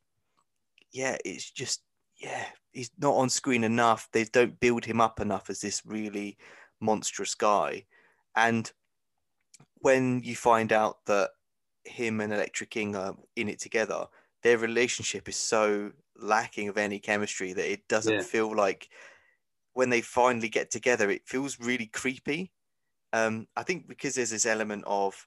yeah, 0.91 1.17
it's 1.25 1.51
just, 1.51 1.81
yeah, 2.17 2.45
he's 2.71 2.91
not 2.99 3.15
on 3.15 3.29
screen 3.29 3.63
enough. 3.63 4.07
They 4.11 4.23
don't 4.25 4.59
build 4.59 4.85
him 4.85 5.01
up 5.01 5.19
enough 5.19 5.49
as 5.49 5.61
this 5.61 5.81
really 5.85 6.37
monstrous 6.79 7.35
guy. 7.35 7.85
And 8.35 8.71
when 9.79 10.21
you 10.23 10.35
find 10.35 10.71
out 10.71 11.05
that 11.05 11.31
him 11.83 12.21
and 12.21 12.33
Elektra 12.33 12.67
King 12.67 12.95
are 12.95 13.15
in 13.35 13.49
it 13.49 13.59
together, 13.59 14.07
their 14.43 14.57
relationship 14.57 15.27
is 15.27 15.35
so 15.35 15.91
lacking 16.17 16.69
of 16.69 16.77
any 16.77 16.99
chemistry 16.99 17.53
that 17.53 17.71
it 17.71 17.87
doesn't 17.87 18.13
Yeah. 18.13 18.21
feel 18.21 18.55
like 18.55 18.89
when 19.73 19.89
they 19.89 20.01
finally 20.01 20.49
get 20.49 20.71
together, 20.71 21.09
it 21.09 21.27
feels 21.27 21.59
really 21.59 21.87
creepy. 21.87 22.51
Um, 23.15 23.47
I 23.55 23.63
think 23.63 23.87
because 23.87 24.15
there's 24.15 24.31
this 24.31 24.45
element 24.45 24.83
of 24.85 25.25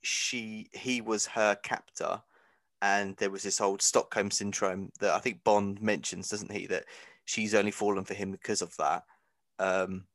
she, 0.00 0.70
he 0.72 1.02
was 1.02 1.26
her 1.26 1.54
captor, 1.56 2.22
and 2.80 3.14
there 3.18 3.28
was 3.30 3.42
this 3.42 3.60
old 3.60 3.82
Stockholm 3.82 4.30
syndrome 4.30 4.90
that 5.00 5.14
I 5.14 5.18
think 5.18 5.44
Bond 5.44 5.82
mentions, 5.82 6.30
doesn't 6.30 6.50
he? 6.50 6.66
That 6.66 6.84
she's 7.26 7.54
only 7.54 7.72
fallen 7.72 8.06
for 8.06 8.14
him 8.14 8.30
because 8.30 8.62
of 8.62 8.74
that. 8.78 9.02
Um, 9.58 10.06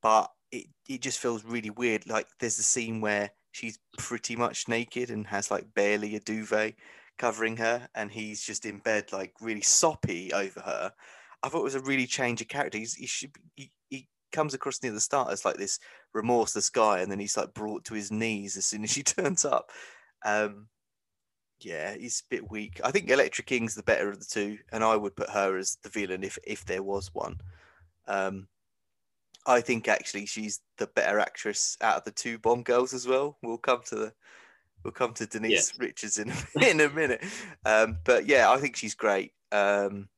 but 0.00 0.30
it, 0.52 0.66
it 0.88 1.00
just 1.00 1.18
feels 1.18 1.44
really 1.44 1.70
weird. 1.70 2.08
Like 2.08 2.28
there's 2.38 2.60
a 2.60 2.62
scene 2.62 3.00
where 3.00 3.32
she's 3.50 3.80
pretty 3.98 4.36
much 4.36 4.68
naked 4.68 5.10
and 5.10 5.26
has 5.26 5.50
like 5.50 5.74
barely 5.74 6.14
a 6.14 6.20
duvet 6.20 6.74
covering 7.18 7.56
her, 7.56 7.88
and 7.96 8.12
he's 8.12 8.46
just 8.46 8.64
in 8.64 8.78
bed, 8.78 9.12
like 9.12 9.34
really 9.40 9.60
soppy 9.60 10.32
over 10.32 10.60
her. 10.60 10.92
I 11.42 11.48
thought 11.48 11.62
it 11.62 11.64
was 11.64 11.74
a 11.74 11.80
really 11.80 12.06
change 12.06 12.40
of 12.40 12.46
character. 12.46 12.78
He's, 12.78 12.94
he 12.94 13.06
should 13.06 13.32
be, 13.56 13.72
comes 14.32 14.54
across 14.54 14.82
near 14.82 14.92
the 14.92 15.00
start 15.00 15.30
as 15.30 15.44
like 15.44 15.56
this 15.56 15.78
remorseless 16.12 16.70
guy, 16.70 17.00
and 17.00 17.10
then 17.10 17.18
he's 17.18 17.36
like 17.36 17.54
brought 17.54 17.84
to 17.84 17.94
his 17.94 18.10
knees 18.10 18.56
as 18.56 18.66
soon 18.66 18.84
as 18.84 18.90
she 18.90 19.02
turns 19.02 19.44
up. 19.44 19.70
Um, 20.24 20.68
yeah, 21.60 21.94
he's 21.94 22.22
a 22.26 22.34
bit 22.34 22.50
weak. 22.50 22.80
I 22.82 22.90
think 22.90 23.08
Elektra 23.08 23.44
King's 23.44 23.74
the 23.74 23.82
better 23.82 24.08
of 24.08 24.18
the 24.18 24.24
two, 24.24 24.58
and 24.72 24.82
I 24.82 24.96
would 24.96 25.16
put 25.16 25.30
her 25.30 25.56
as 25.56 25.78
the 25.82 25.88
villain 25.88 26.24
if 26.24 26.38
if 26.44 26.64
there 26.64 26.82
was 26.82 27.10
one. 27.12 27.40
Um, 28.08 28.48
I 29.46 29.60
think 29.60 29.88
actually 29.88 30.26
she's 30.26 30.60
the 30.78 30.86
better 30.86 31.18
actress 31.18 31.76
out 31.80 31.96
of 31.96 32.04
the 32.04 32.10
two 32.12 32.38
Bond 32.38 32.64
girls 32.64 32.94
as 32.94 33.06
well. 33.06 33.38
We'll 33.42 33.58
come 33.58 33.82
to 33.86 33.94
the 33.94 34.12
we'll 34.82 34.92
come 34.92 35.14
to 35.14 35.26
Denise 35.26 35.78
Richards 35.78 36.18
in 36.18 36.32
in 36.62 36.80
a 36.80 36.88
minute. 36.88 37.22
Um, 37.64 37.98
but 38.04 38.26
yeah, 38.26 38.50
I 38.50 38.58
think 38.58 38.76
she's 38.76 38.94
great, 38.94 39.32
um, 39.50 40.08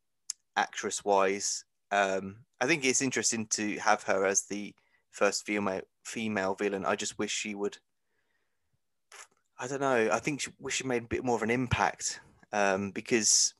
actress 0.57 1.05
wise. 1.05 1.65
Um, 1.95 2.39
I 2.61 2.67
think 2.67 2.85
it's 2.85 3.03
interesting 3.03 3.47
to 3.51 3.79
have 3.79 4.03
her 4.05 4.27
as 4.27 4.43
the 4.43 4.75
first 5.13 5.47
female 5.47 5.83
female 6.03 6.57
villain. 6.57 6.85
I 6.85 6.97
just 6.97 7.19
wish 7.21 7.31
she 7.31 7.55
would. 7.55 7.79
I 9.61 9.69
don't 9.69 9.81
know. 9.81 10.09
I 10.13 10.19
think 10.19 10.41
she 10.41 10.51
wish 10.59 10.75
she 10.77 10.85
made 10.85 11.05
a 11.05 11.07
bit 11.07 11.25
more 11.25 11.37
of 11.37 11.45
an 11.45 11.51
impact 11.51 12.21
um, 12.53 12.91
because, 12.91 13.55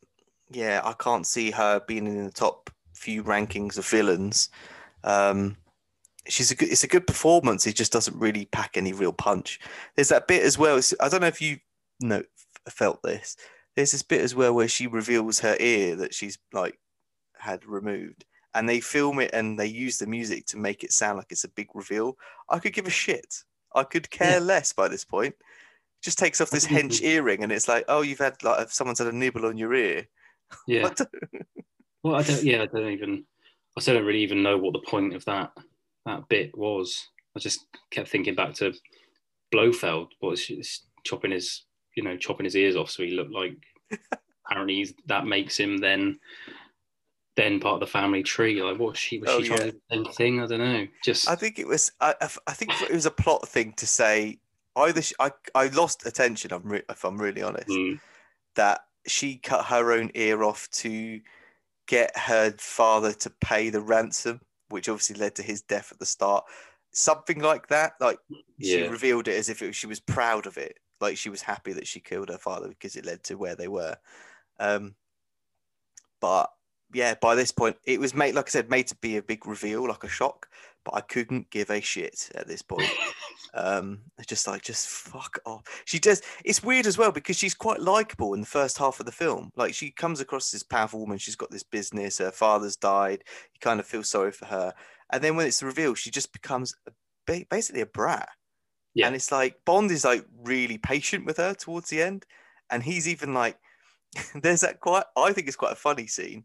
yeah, 0.51 0.81
I 0.85 0.95
can't 0.95 1.25
see 1.25 1.53
her 1.53 1.81
being 1.87 2.09
in 2.09 2.25
the 2.25 2.33
top 2.33 2.71
few 2.93 3.23
rankings 3.23 3.79
of 3.79 3.87
villains. 3.87 4.49
Um, 5.05 5.57
she's 6.27 6.51
a 6.51 6.57
good, 6.57 6.71
it's 6.71 6.83
a 6.83 6.89
good 6.89 7.07
performance. 7.07 7.69
It 7.69 7.77
just 7.77 7.93
doesn't 7.93 8.19
really 8.19 8.47
pack 8.47 8.77
any 8.77 8.93
real 8.93 9.13
punch. 9.13 9.61
There's 9.95 10.09
that 10.09 10.27
bit 10.27 10.43
as 10.43 10.59
well. 10.59 10.81
I 11.01 11.09
don't 11.09 11.21
know 11.21 11.29
if 11.29 11.41
you 11.41 11.59
know 12.01 12.25
felt 12.69 13.01
this. 13.05 13.37
There's 13.77 13.93
this 13.93 14.03
bit 14.03 14.23
as 14.23 14.35
well 14.35 14.55
where 14.55 14.69
she 14.69 14.89
reveals 14.89 15.39
her 15.41 15.57
ear 15.61 15.95
that 15.97 16.15
she's 16.15 16.37
like 16.53 16.79
had 17.45 17.65
removed, 17.67 18.25
and 18.55 18.69
they 18.69 18.81
film 18.81 19.21
it 19.21 19.31
and 19.33 19.59
they 19.59 19.67
use 19.67 19.99
the 19.99 20.07
music 20.07 20.47
to 20.47 20.57
make 20.57 20.83
it 20.83 20.93
sound 20.93 21.19
like 21.19 21.31
it's 21.31 21.45
a 21.45 21.49
big 21.49 21.69
reveal. 21.75 22.17
I 22.49 22.59
could 22.59 22.73
give 22.73 22.87
a 22.87 22.91
shit. 22.91 23.43
I 23.75 23.85
could 23.85 24.11
care 24.11 24.41
less 24.41 24.73
by 24.73 24.89
this 24.89 25.05
point. 25.05 25.35
Just 26.03 26.19
takes 26.19 26.41
off 26.41 26.51
this 26.51 26.67
hench 26.67 27.03
earring, 27.03 27.43
and 27.43 27.53
it's 27.53 27.69
like, 27.69 27.85
oh, 27.89 28.03
you've 28.03 28.19
had 28.19 28.43
like 28.43 28.71
someone's 28.71 28.99
had 28.99 29.09
a 29.09 29.13
nibble 29.13 29.47
on 29.47 29.59
your 29.59 29.75
ear. 29.75 30.09
Yeah. 30.69 30.83
What 30.83 31.01
Well, 32.05 32.17
I 32.17 32.23
don't. 32.23 32.45
Yeah, 32.45 32.63
I 32.63 32.67
don't 32.67 32.91
even. 32.91 33.25
I 33.77 33.81
still 33.81 33.95
don't 33.95 34.05
really 34.05 34.23
even 34.23 34.43
know 34.43 34.59
what 34.59 34.75
the 34.75 34.87
point 34.87 35.15
of 35.15 35.25
that 35.25 35.53
that 36.05 36.29
bit 36.29 36.57
was. 36.57 37.09
I 37.35 37.41
just 37.41 37.67
kept 37.91 38.09
thinking 38.09 38.35
back 38.35 38.53
to 38.55 38.75
Blofeld. 39.51 40.13
Was 40.21 40.49
chopping 41.03 41.33
his, 41.33 41.65
you 41.97 42.05
know, 42.05 42.17
chopping 42.19 42.45
his 42.45 42.57
ears 42.57 42.77
off, 42.77 42.91
so 42.91 43.03
he 43.03 43.13
looked 43.13 43.33
like. 43.33 43.57
apparently, 44.47 44.95
that 45.07 45.27
makes 45.27 45.57
him 45.59 45.79
then, 45.79 46.19
then 47.37 47.61
part 47.61 47.75
of 47.75 47.81
the 47.81 47.87
family 47.87 48.23
tree. 48.23 48.63
Like, 48.63 48.79
what 48.79 48.97
she 48.97 49.19
was 49.19 49.31
Oh, 49.31 49.41
she 49.41 49.49
trying 49.49 49.61
yeah. 49.61 49.65
to 49.67 49.73
do 49.73 49.79
the 49.89 49.97
same 49.97 50.15
thing? 50.15 50.41
I 50.41 50.47
don't 50.47 50.59
know. 50.59 50.87
Just 51.03 51.29
I 51.29 51.35
think 51.35 51.59
it 51.59 51.67
was. 51.67 51.93
I, 52.01 52.15
I- 52.47 52.53
think 52.53 52.71
it 52.83 52.93
was 52.93 53.07
a 53.07 53.11
plot 53.11 53.49
thing 53.49 53.73
to 53.75 53.87
say 53.87 54.39
either. 54.77 55.03
She, 55.03 55.15
I 55.19 55.33
I 55.55 55.69
lost 55.69 56.07
attention. 56.07 56.53
I'm 56.53 56.63
re- 56.65 56.83
if 56.89 57.05
I'm 57.05 57.21
really 57.21 57.43
honest. 57.43 57.69
mm, 57.69 57.99
that 58.57 58.83
she 59.07 59.37
cut 59.37 59.67
her 59.67 59.93
own 59.93 60.11
ear 60.15 60.43
off 60.45 60.71
to 60.71 61.21
get 61.87 62.17
her 62.17 62.55
father 62.59 63.13
to 63.13 63.31
pay 63.31 63.69
the 63.69 63.81
ransom, 63.81 64.41
which 64.71 64.89
obviously 64.89 65.17
led 65.17 65.35
to 65.35 65.43
his 65.43 65.61
death 65.61 65.93
at 65.93 65.99
the 65.99 66.07
start. 66.07 66.45
Something 66.93 67.41
like 67.41 67.67
that. 67.69 67.95
Like 68.01 68.19
she 68.61 68.83
Yeah. 68.83 68.89
revealed 68.89 69.29
it 69.29 69.37
as 69.37 69.49
if 69.49 69.61
it, 69.61 69.75
she 69.75 69.87
was 69.89 70.01
proud 70.01 70.47
of 70.47 70.57
it. 70.57 70.79
Like 71.01 71.17
she 71.19 71.29
was 71.29 71.43
happy 71.43 71.73
that 71.75 71.87
she 71.89 72.01
killed 72.01 72.29
her 72.31 72.39
father 72.39 72.69
because 72.69 72.97
it 72.97 73.05
led 73.05 73.25
to 73.25 73.35
where 73.35 73.57
they 73.57 73.69
were. 73.69 73.97
Um, 74.61 74.95
but 76.21 76.51
yeah, 76.93 77.15
by 77.21 77.35
this 77.35 77.53
point, 77.53 77.77
it 77.85 78.01
was 78.01 78.15
made, 78.15 78.35
like 78.35 78.49
I 78.49 78.51
said, 78.51 78.71
made 78.71 78.87
to 78.89 78.97
be 78.97 79.17
a 79.17 79.23
big 79.23 79.47
reveal, 79.47 79.87
like 79.89 80.05
a 80.05 80.09
shock. 80.09 80.49
But 80.85 80.95
I 80.95 81.01
couldn't 81.01 81.51
give 81.51 81.71
a 81.71 81.81
shit 81.81 82.31
at 82.35 82.47
this 82.47 82.63
point. 82.63 82.89
Um, 83.57 84.01
it's 84.19 84.27
just 84.27 84.49
like, 84.49 84.63
just 84.63 84.89
fuck 84.89 85.39
off. 85.47 85.63
She 85.85 86.01
does. 86.01 86.23
It's 86.45 86.65
weird 86.65 86.89
as 86.89 86.99
well 86.99 87.13
because 87.13 87.37
she's 87.37 87.55
quite 87.55 87.81
likable 87.81 88.35
in 88.35 88.41
the 88.41 88.49
first 88.49 88.77
half 88.79 88.99
of 88.99 89.07
the 89.07 89.13
film. 89.13 89.53
Like 89.55 89.75
she 89.75 89.93
comes 89.93 90.19
across 90.21 90.51
this 90.51 90.65
powerful 90.65 90.99
woman. 90.99 91.19
She's 91.19 91.37
got 91.37 91.53
this 91.53 91.63
business. 91.63 92.19
Her 92.19 92.33
father's 92.33 92.75
died. 92.75 93.23
You 93.53 93.61
kind 93.61 93.79
of 93.79 93.87
feel 93.87 94.03
sorry 94.03 94.33
for 94.33 94.47
her. 94.47 94.75
And 95.13 95.23
then 95.23 95.37
when 95.37 95.47
it's 95.47 95.63
revealed, 95.63 95.99
she 95.99 96.11
just 96.11 96.33
becomes 96.33 96.75
a, 96.89 97.45
basically 97.49 97.83
a 97.83 97.87
brat. 97.87 98.29
Yeah. 98.95 99.07
And 99.07 99.17
it's 99.17 99.33
like 99.33 99.57
Bond 99.65 99.91
is 99.91 100.05
like 100.05 100.25
really 100.43 100.79
patient 100.79 101.27
with 101.27 101.37
her 101.37 101.55
towards 101.55 101.91
the 101.91 102.03
end, 102.03 102.25
and 102.71 102.83
he's 102.83 103.09
even 103.09 103.35
like, 103.35 103.59
there's 104.35 104.61
that 104.63 104.81
quite. 104.81 105.05
I 105.17 105.33
think 105.33 105.49
it's 105.49 105.57
quite 105.57 105.73
a 105.73 105.77
funny 105.77 106.07
scene, 106.07 106.45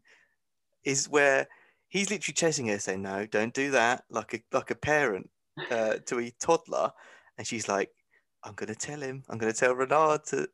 is 0.84 1.08
where 1.08 1.46
he's 1.88 2.10
literally 2.10 2.34
chasing 2.34 2.68
her, 2.68 2.78
saying, 2.78 3.02
"No, 3.02 3.26
don't 3.26 3.54
do 3.54 3.70
that," 3.72 4.04
like 4.10 4.34
a 4.34 4.42
like 4.52 4.70
a 4.70 4.74
parent 4.74 5.30
uh, 5.70 5.96
to 6.06 6.18
a 6.20 6.30
toddler, 6.40 6.92
and 7.38 7.46
she's 7.46 7.68
like, 7.68 7.90
"I'm 8.44 8.54
gonna 8.54 8.74
tell 8.74 9.00
him. 9.00 9.24
I'm 9.28 9.38
gonna 9.38 9.52
tell 9.52 9.74
Renard 9.74 10.24
to 10.26 10.48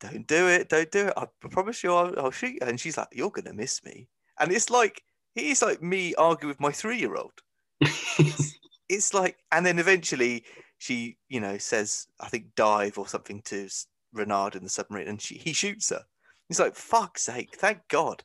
don't 0.00 0.26
do 0.26 0.48
it. 0.48 0.68
Don't 0.68 0.90
do 0.90 1.08
it. 1.08 1.14
I 1.16 1.26
promise 1.48 1.82
you, 1.82 1.94
I'll, 1.94 2.18
I'll 2.18 2.30
shoot 2.30 2.54
you." 2.54 2.58
And 2.62 2.78
she's 2.78 2.96
like, 2.96 3.08
"You're 3.12 3.30
gonna 3.30 3.54
miss 3.54 3.82
me." 3.84 4.08
And 4.38 4.52
it's 4.52 4.70
like 4.70 5.02
it's 5.34 5.62
like 5.62 5.82
me 5.82 6.14
arguing 6.14 6.50
with 6.50 6.60
my 6.60 6.72
three 6.72 6.98
year 6.98 7.16
old. 7.16 7.40
It's 8.86 9.14
like, 9.14 9.38
and 9.50 9.64
then 9.64 9.78
eventually 9.78 10.44
she, 10.76 11.16
you 11.28 11.40
know, 11.40 11.56
says, 11.56 12.06
"I 12.20 12.28
think 12.28 12.54
dive 12.54 12.98
or 12.98 13.08
something 13.08 13.40
to 13.46 13.68
Renard 14.12 14.56
in 14.56 14.62
the 14.62 14.68
submarine," 14.68 15.08
and 15.08 15.20
she 15.20 15.36
he 15.36 15.54
shoots 15.54 15.88
her. 15.88 16.04
He's 16.48 16.60
like, 16.60 16.76
"Fuck's 16.76 17.22
sake! 17.22 17.56
Thank 17.56 17.88
God." 17.88 18.22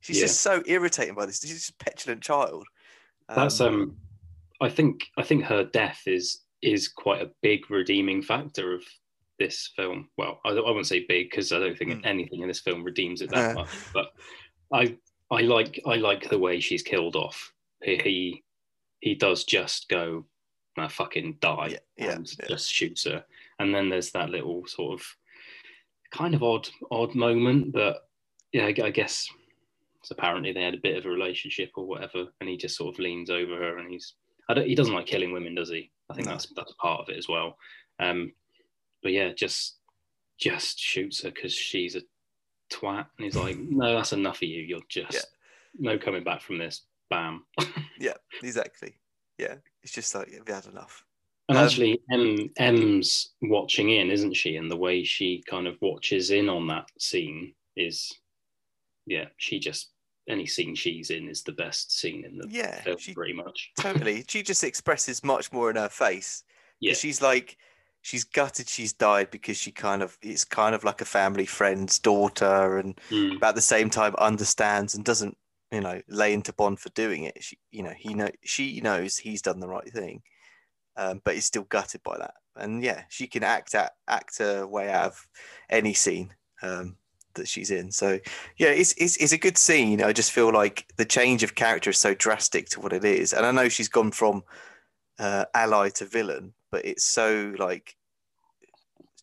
She's 0.00 0.18
Yeah. 0.18 0.24
just 0.26 0.40
so 0.40 0.62
irritating 0.66 1.14
by 1.14 1.26
this. 1.26 1.40
She's 1.40 1.50
just 1.52 1.70
a 1.70 1.84
petulant 1.84 2.22
child. 2.22 2.66
That's 3.28 3.60
um, 3.60 3.96
I 4.60 4.68
think 4.68 5.06
I 5.16 5.22
think 5.22 5.44
her 5.44 5.64
death 5.64 6.02
is 6.06 6.42
is 6.62 6.88
quite 6.88 7.22
a 7.22 7.30
big 7.42 7.70
redeeming 7.70 8.22
factor 8.22 8.74
of 8.74 8.82
this 9.38 9.70
film. 9.76 10.10
Well, 10.18 10.40
I, 10.44 10.50
I 10.50 10.54
wouldn't 10.54 10.86
say 10.86 11.06
big 11.06 11.30
because 11.30 11.52
I 11.52 11.58
don't 11.58 11.76
think 11.78 11.92
Hmm. 11.92 12.00
anything 12.04 12.42
in 12.42 12.48
this 12.48 12.60
film 12.60 12.82
redeems 12.82 13.22
it 13.22 13.30
that 13.30 13.50
Uh. 13.50 13.54
much. 13.54 13.68
But 13.94 14.06
I 14.72 14.96
I 15.30 15.42
like 15.42 15.80
I 15.86 15.96
like 15.96 16.28
the 16.28 16.38
way 16.38 16.60
she's 16.60 16.82
killed 16.82 17.14
off. 17.16 17.52
He 17.82 17.96
he, 17.96 18.44
he 19.00 19.14
does 19.14 19.44
just 19.44 19.88
go, 19.88 20.26
"Nah, 20.76 20.88
fucking 20.88 21.38
die, 21.40 21.68
Yeah, 21.72 21.78
yeah, 21.96 22.12
and 22.16 22.36
yeah. 22.38 22.48
just 22.48 22.70
shoots 22.72 23.04
her. 23.04 23.24
And 23.58 23.74
then 23.74 23.88
there's 23.88 24.10
that 24.12 24.30
little 24.30 24.66
sort 24.66 25.00
of 25.00 25.06
kind 26.10 26.34
of 26.34 26.42
odd 26.42 26.68
odd 26.90 27.14
moment, 27.14 27.72
but 27.72 28.08
yeah, 28.52 28.64
I, 28.66 28.74
I 28.82 28.90
guess 28.90 29.28
so 30.02 30.14
apparently 30.18 30.52
they 30.52 30.62
had 30.62 30.74
a 30.74 30.80
bit 30.82 30.96
of 30.96 31.06
a 31.06 31.10
relationship 31.10 31.70
or 31.76 31.86
whatever, 31.86 32.26
and 32.40 32.48
he 32.48 32.56
just 32.56 32.76
sort 32.76 32.94
of 32.94 32.98
leans 32.98 33.30
over 33.30 33.56
her 33.56 33.78
and 33.78 33.90
he's 33.90 34.14
I 34.48 34.54
don't, 34.54 34.66
he 34.66 34.74
doesn't 34.74 34.94
like 34.94 35.06
killing 35.06 35.32
women, 35.32 35.54
does 35.54 35.68
he? 35.70 35.90
I 36.10 36.14
think 36.14 36.26
that's 36.26 36.46
that's 36.56 36.72
part 36.80 37.00
of 37.02 37.08
it 37.08 37.16
as 37.18 37.28
well. 37.28 37.56
Um, 38.00 38.32
but 39.02 39.12
yeah, 39.12 39.32
just 39.32 39.76
just 40.38 40.78
shoots 40.78 41.22
her 41.22 41.30
because 41.30 41.52
she's 41.54 41.94
a 41.96 42.02
twat, 42.72 43.06
and 43.18 43.24
he's 43.24 43.36
like, 43.36 43.56
"No, 43.60 43.94
that's 43.94 44.12
enough 44.12 44.36
of 44.38 44.42
you. 44.48 44.62
You're 44.62 44.80
just 44.88 45.12
Yeah. 45.14 45.20
no 45.92 45.98
coming 45.98 46.24
back 46.24 46.40
from 46.42 46.58
this." 46.58 46.82
Bam. 47.10 47.44
yeah, 47.98 48.14
exactly. 48.42 48.94
Yeah, 49.38 49.56
it's 49.82 49.92
just 49.92 50.14
like 50.14 50.28
we've 50.28 50.46
had 50.54 50.66
enough. 50.66 51.04
And 51.48 51.58
Um, 51.58 51.64
actually, 51.64 52.00
M 52.12 52.50
M's 52.56 53.30
watching 53.42 53.90
in, 53.90 54.10
isn't 54.10 54.34
she? 54.34 54.56
And 54.56 54.70
the 54.70 54.76
way 54.76 55.02
she 55.04 55.42
kind 55.48 55.66
of 55.66 55.76
watches 55.80 56.30
in 56.30 56.48
on 56.48 56.66
that 56.68 56.86
scene 57.00 57.54
is, 57.76 58.12
yeah, 59.06 59.26
she 59.36 59.58
just 59.58 59.92
any 60.28 60.46
scene 60.46 60.74
she's 60.74 61.10
in 61.10 61.28
is 61.28 61.42
the 61.42 61.52
best 61.52 61.92
scene 61.98 62.24
in 62.24 62.38
the 62.38 62.48
Yeah, 62.48 62.84
film, 62.84 62.96
she 62.96 63.16
pretty 63.16 63.32
much. 63.34 63.72
totally. 63.82 64.24
She 64.28 64.42
just 64.42 64.64
expresses 64.64 65.24
much 65.24 65.52
more 65.52 65.70
in 65.70 65.76
her 65.76 65.88
face. 65.88 66.44
Yeah, 66.80 66.96
she's 66.96 67.22
like, 67.22 67.58
she's 68.02 68.24
gutted 68.24 68.68
she's 68.68 68.92
died 68.94 69.30
because 69.30 69.56
she 69.58 69.72
kind 69.72 70.02
of 70.02 70.18
it's 70.22 70.44
kind 70.44 70.74
of 70.74 70.84
like 70.84 71.00
a 71.02 71.04
family 71.04 71.46
friend's 71.46 71.98
daughter, 71.98 72.78
and 72.78 73.00
Mm, 73.10 73.40
at 73.42 73.54
the 73.54 73.60
same 73.60 73.90
time 73.90 74.14
understands 74.18 74.94
and 74.94 75.04
doesn't, 75.04 75.36
you 75.72 75.80
know, 75.80 76.00
lay 76.08 76.32
into 76.32 76.52
Bond 76.52 76.80
for 76.80 76.90
doing 76.90 77.24
it. 77.24 77.42
She, 77.44 77.58
you 77.70 77.82
know, 77.82 77.94
he 77.98 78.14
know 78.14 78.30
she 78.44 78.80
knows 78.80 79.18
he's 79.18 79.42
done 79.42 79.60
the 79.60 79.68
right 79.68 79.88
thing, 79.92 80.22
um, 80.96 81.20
but 81.24 81.36
is 81.36 81.44
still 81.46 81.64
gutted 81.64 82.02
by 82.02 82.18
that. 82.18 82.34
And 82.56 82.82
yeah, 82.82 83.04
she 83.08 83.26
can 83.26 83.44
act 83.44 83.74
at 83.74 83.94
act 84.08 84.38
her 84.38 84.66
way 84.66 84.90
out 84.90 85.06
of 85.08 85.28
any 85.70 85.94
scene 85.94 86.34
um, 86.62 86.96
that 87.34 87.48
she's 87.48 87.70
in. 87.70 87.90
So 87.90 88.18
yeah, 88.56 88.68
it's, 88.68 88.94
it's 88.98 89.16
it's 89.16 89.32
a 89.32 89.38
good 89.38 89.58
scene. 89.58 90.02
I 90.02 90.12
just 90.12 90.32
feel 90.32 90.52
like 90.52 90.86
the 90.96 91.04
change 91.04 91.42
of 91.42 91.54
character 91.54 91.90
is 91.90 91.98
so 91.98 92.14
drastic 92.14 92.68
to 92.70 92.80
what 92.80 92.92
it 92.92 93.04
is, 93.04 93.32
and 93.32 93.44
I 93.44 93.50
know 93.52 93.68
she's 93.68 93.88
gone 93.88 94.10
from 94.10 94.42
uh, 95.18 95.44
ally 95.54 95.90
to 95.90 96.04
villain, 96.04 96.52
but 96.70 96.84
it's 96.84 97.04
so 97.04 97.54
like 97.58 97.96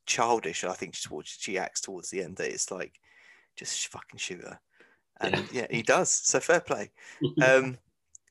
childish. 0.05 0.63
I 0.63 0.73
think 0.73 0.99
towards 0.99 1.37
she 1.39 1.57
acts 1.57 1.81
towards 1.81 2.09
the 2.09 2.23
end 2.23 2.37
that 2.37 2.51
it's 2.51 2.71
like 2.71 2.99
just 3.55 3.87
fucking 3.87 4.19
shoot 4.19 4.41
her, 4.41 4.59
and 5.21 5.43
yeah, 5.51 5.67
he 5.69 5.81
does. 5.81 6.11
So 6.11 6.39
fair 6.39 6.61
play. 6.61 6.91
Um, 7.43 7.77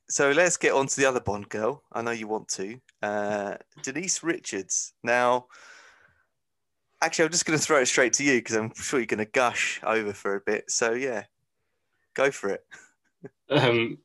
so 0.09 0.31
let's 0.31 0.57
get 0.57 0.73
on 0.73 0.87
to 0.87 0.97
the 0.97 1.07
other 1.07 1.21
Bond 1.21 1.49
girl. 1.49 1.83
I 1.93 2.03
know 2.03 2.13
you 2.13 2.29
want 2.29 2.49
to. 2.51 2.79
Uh, 3.03 3.57
Denise 3.83 4.23
Richards. 4.23 4.93
Now, 5.03 5.47
actually, 7.03 7.27
I'm 7.27 7.33
just 7.33 7.47
going 7.47 7.59
to 7.59 7.65
throw 7.65 7.81
it 7.81 7.87
straight 7.87 8.13
to 8.15 8.25
you 8.25 8.39
because 8.39 8.57
I'm 8.57 8.73
sure 8.75 9.01
you're 9.01 9.07
going 9.07 9.19
to 9.19 9.25
gush 9.25 9.81
over 9.85 10.13
for 10.13 10.37
a 10.37 10.41
bit. 10.41 10.71
So 10.71 10.93
yeah, 10.93 11.25
go 12.15 12.31
for 12.31 12.51
it. 12.51 12.65
um, 13.51 13.99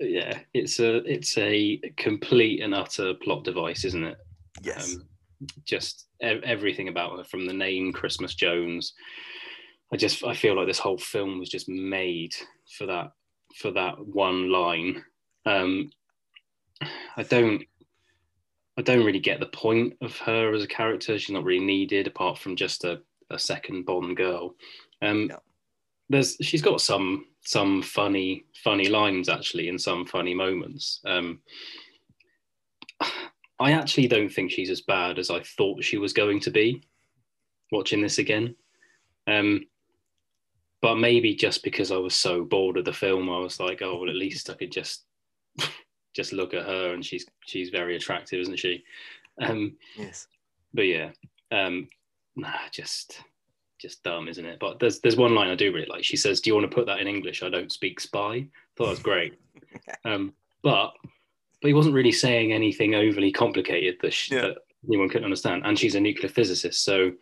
yeah, 0.00 0.38
it's 0.52 0.80
a 0.80 0.96
it's 1.10 1.36
a 1.38 1.80
complete 1.96 2.62
and 2.62 2.74
utter 2.74 3.14
plot 3.14 3.44
device, 3.44 3.84
isn't 3.84 4.04
it? 4.04 4.18
Yes. 4.62 4.94
Um, 4.94 5.08
just 5.64 6.06
e- 6.22 6.40
everything 6.44 6.88
about 6.88 7.16
her, 7.16 7.24
from 7.24 7.46
the 7.46 7.52
name 7.52 7.92
Christmas 7.92 8.34
Jones. 8.34 8.94
I 9.92 9.96
just 9.96 10.24
I 10.24 10.34
feel 10.34 10.56
like 10.56 10.66
this 10.66 10.78
whole 10.78 10.98
film 10.98 11.38
was 11.38 11.48
just 11.48 11.68
made 11.68 12.34
for 12.76 12.86
that 12.86 13.12
for 13.56 13.70
that 13.72 13.94
one 14.04 14.50
line. 14.50 15.04
Um, 15.46 15.90
I 17.16 17.22
don't 17.22 17.62
I 18.76 18.82
don't 18.82 19.04
really 19.04 19.20
get 19.20 19.40
the 19.40 19.46
point 19.46 19.94
of 20.00 20.16
her 20.18 20.52
as 20.52 20.62
a 20.62 20.68
character. 20.68 21.18
She's 21.18 21.34
not 21.34 21.44
really 21.44 21.64
needed 21.64 22.06
apart 22.06 22.38
from 22.38 22.56
just 22.56 22.84
a, 22.84 23.00
a 23.30 23.38
second 23.38 23.86
Bond 23.86 24.16
girl. 24.16 24.54
Um, 25.02 25.28
Yeah. 25.30 25.36
There's 26.10 26.36
she's 26.42 26.60
got 26.60 26.82
some 26.82 27.24
some 27.40 27.80
funny 27.80 28.44
funny 28.62 28.88
lines 28.88 29.30
actually 29.30 29.68
in 29.68 29.78
some 29.78 30.04
funny 30.04 30.34
moments. 30.34 31.00
Um, 31.06 31.40
I 33.58 33.72
actually 33.72 34.08
don't 34.08 34.28
think 34.28 34.50
she's 34.50 34.68
as 34.68 34.82
bad 34.82 35.18
as 35.18 35.30
I 35.30 35.40
thought 35.40 35.82
she 35.82 35.96
was 35.96 36.12
going 36.12 36.40
to 36.40 36.50
be. 36.50 36.82
Watching 37.72 38.02
this 38.02 38.18
again, 38.18 38.54
um, 39.26 39.64
but 40.82 40.96
maybe 40.96 41.34
just 41.34 41.64
because 41.64 41.90
I 41.90 41.96
was 41.96 42.14
so 42.14 42.44
bored 42.44 42.76
of 42.76 42.84
the 42.84 42.92
film, 42.92 43.30
I 43.30 43.38
was 43.38 43.58
like, 43.58 43.80
oh 43.80 43.96
well, 43.98 44.10
at 44.10 44.14
least 44.14 44.50
I 44.50 44.54
could 44.54 44.70
just 44.70 45.04
just 46.14 46.32
look 46.32 46.54
at 46.54 46.64
her, 46.66 46.94
and 46.94 47.04
she's 47.04 47.26
she's 47.44 47.70
very 47.70 47.96
attractive, 47.96 48.40
isn't 48.40 48.58
she? 48.58 48.82
Um, 49.40 49.76
yes. 49.96 50.26
but 50.72 50.82
yeah, 50.82 51.10
um, 51.50 51.88
nah, 52.36 52.52
just 52.70 53.20
just 53.80 54.02
dumb, 54.02 54.28
isn't 54.28 54.44
it? 54.46 54.58
But 54.60 54.78
there's 54.78 55.00
there's 55.00 55.16
one 55.16 55.34
line 55.34 55.48
I 55.48 55.54
do 55.56 55.72
really 55.72 55.88
like. 55.88 56.04
She 56.04 56.16
says, 56.16 56.40
"Do 56.40 56.50
you 56.50 56.54
want 56.54 56.70
to 56.70 56.74
put 56.74 56.86
that 56.86 57.00
in 57.00 57.08
English? 57.08 57.42
I 57.42 57.48
don't 57.50 57.72
speak 57.72 58.00
spy." 58.00 58.46
Thought 58.76 58.84
that 58.86 58.90
was 58.90 58.98
great. 59.00 59.34
um, 60.04 60.32
but 60.62 60.92
but 61.60 61.68
he 61.68 61.74
wasn't 61.74 61.94
really 61.94 62.12
saying 62.12 62.52
anything 62.52 62.94
overly 62.94 63.32
complicated 63.32 63.96
that, 64.02 64.12
sh- 64.12 64.32
Yeah. 64.32 64.40
that 64.42 64.58
anyone 64.86 65.08
couldn't 65.08 65.24
understand. 65.24 65.62
And 65.64 65.78
she's 65.78 65.94
a 65.94 66.00
nuclear 66.00 66.28
physicist, 66.28 66.84
so 66.84 67.12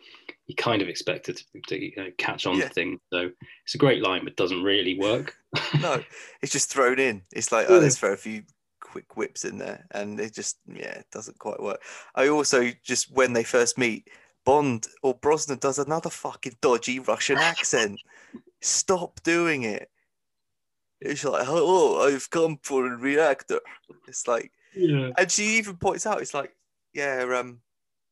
you 0.47 0.55
kind 0.55 0.81
of 0.81 0.89
expect 0.89 1.27
her 1.27 1.33
to, 1.33 1.43
to 1.67 1.81
you 1.81 1.93
know, 1.95 2.09
catch 2.17 2.45
on 2.45 2.57
Yeah. 2.57 2.67
to 2.67 2.73
things. 2.73 2.99
So 3.11 3.31
it's 3.63 3.75
a 3.75 3.77
great 3.77 4.01
line, 4.01 4.25
but 4.25 4.35
doesn't 4.35 4.61
really 4.61 4.99
work. 4.99 5.35
no, 5.81 6.03
it's 6.41 6.51
just 6.51 6.69
thrown 6.69 6.99
in. 6.99 7.21
It's 7.31 7.51
like, 7.53 7.67
oh, 7.69 7.87
throw 7.89 8.11
a 8.13 8.17
few 8.17 8.43
quick 8.93 9.17
whips 9.17 9.43
in 9.43 9.57
there, 9.57 9.87
and 9.89 10.19
it 10.19 10.35
just, 10.35 10.59
yeah, 10.67 10.99
it 10.99 11.07
doesn't 11.11 11.39
quite 11.39 11.59
work. 11.59 11.81
I 12.13 12.27
also 12.27 12.69
just 12.83 13.11
when 13.11 13.33
they 13.33 13.43
first 13.43 13.75
meet, 13.75 14.07
Bond 14.45 14.85
or 15.01 15.15
Brosnan 15.15 15.57
does 15.57 15.79
another 15.79 16.11
fucking 16.11 16.57
dodgy 16.61 16.99
Russian 16.99 17.39
accent. 17.39 17.99
Stop 18.61 19.19
doing 19.23 19.63
it. 19.63 19.89
It's 21.01 21.23
like, 21.23 21.47
oh, 21.47 22.07
I've 22.07 22.29
come 22.29 22.59
for 22.61 22.85
a 22.85 22.95
reactor. 22.95 23.61
It's 24.07 24.27
like, 24.27 24.51
yeah. 24.75 25.09
and 25.17 25.31
she 25.31 25.57
even 25.57 25.75
points 25.77 26.05
out, 26.05 26.21
it's 26.21 26.35
like, 26.35 26.55
yeah, 26.93 27.25
um, 27.35 27.61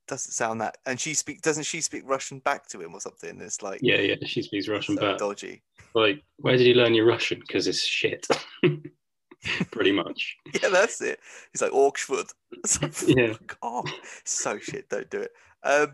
doesn't 0.07 0.31
sound 0.31 0.61
that. 0.61 0.77
And 0.87 0.99
she 0.99 1.13
speak, 1.13 1.41
doesn't 1.41 1.63
she 1.65 1.79
speak 1.81 2.03
Russian 2.05 2.39
back 2.39 2.67
to 2.69 2.81
him 2.81 2.95
or 2.95 3.01
something? 3.01 3.39
It's 3.39 3.61
like, 3.61 3.81
Yeah, 3.83 3.99
yeah. 3.99 4.15
She 4.25 4.41
speaks 4.41 4.67
Russian, 4.67 4.95
so 4.95 5.01
but 5.01 5.19
dodgy. 5.19 5.61
like, 5.93 6.23
where 6.37 6.57
did 6.57 6.65
you 6.65 6.73
learn 6.73 6.95
your 6.95 7.05
Russian? 7.05 7.39
Because 7.39 7.67
it's 7.67 7.83
shit. 7.83 8.25
Pretty 9.71 9.91
much. 9.91 10.37
Yeah, 10.61 10.69
that's 10.69 11.01
it. 11.01 11.19
He's 11.51 11.61
like 11.61 11.73
Oxford. 11.73 12.27
Like, 12.81 12.93
Yeah. 13.07 13.33
off. 13.61 13.89
So 14.25 14.59
shit, 14.59 14.89
don't 14.89 15.09
do 15.09 15.21
it. 15.21 15.31
Um, 15.63 15.93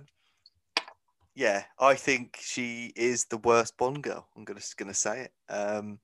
yeah, 1.36 1.64
I 1.80 1.94
think 1.96 2.38
she 2.42 2.92
is 2.96 3.26
the 3.26 3.38
worst 3.38 3.78
Bond 3.78 4.02
girl. 4.02 4.28
I'm 4.36 4.44
gonna 4.44 4.60
gonna 4.76 4.94
say 4.94 5.22
it. 5.30 5.54
Um, 5.54 6.00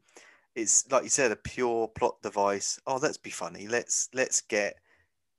it's 0.55 0.89
like 0.91 1.03
you 1.03 1.09
said, 1.09 1.31
a 1.31 1.35
pure 1.35 1.87
plot 1.87 2.21
device. 2.21 2.79
Oh, 2.85 2.97
let's 2.97 3.17
be 3.17 3.31
funny. 3.31 3.67
Let's 3.67 4.09
let's 4.13 4.41
get 4.41 4.75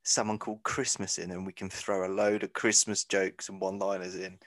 someone 0.03 0.39
called 0.39 0.63
Christmas 0.65 1.19
in, 1.19 1.31
and 1.31 1.47
we 1.47 1.53
can 1.53 1.71
throw 1.71 2.07
a 2.07 2.13
load 2.13 2.43
of 2.43 2.53
Christmas 2.53 3.05
jokes 3.05 3.49
and 3.49 3.61
one-liners 3.61 4.17
in. 4.17 4.39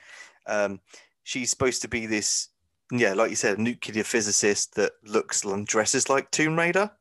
Um, 0.45 0.79
she's 1.23 1.49
supposed 1.49 1.81
to 1.81 1.87
be 1.87 2.05
this, 2.05 2.49
yeah, 2.91 3.13
like 3.13 3.29
you 3.29 3.35
said, 3.35 3.57
a 3.57 3.61
nuclear 3.61 4.03
physicist 4.03 4.75
that 4.75 4.91
looks 5.03 5.43
and 5.45 5.65
dresses 5.65 6.09
like 6.09 6.29
Tomb 6.31 6.57
Raider. 6.59 6.91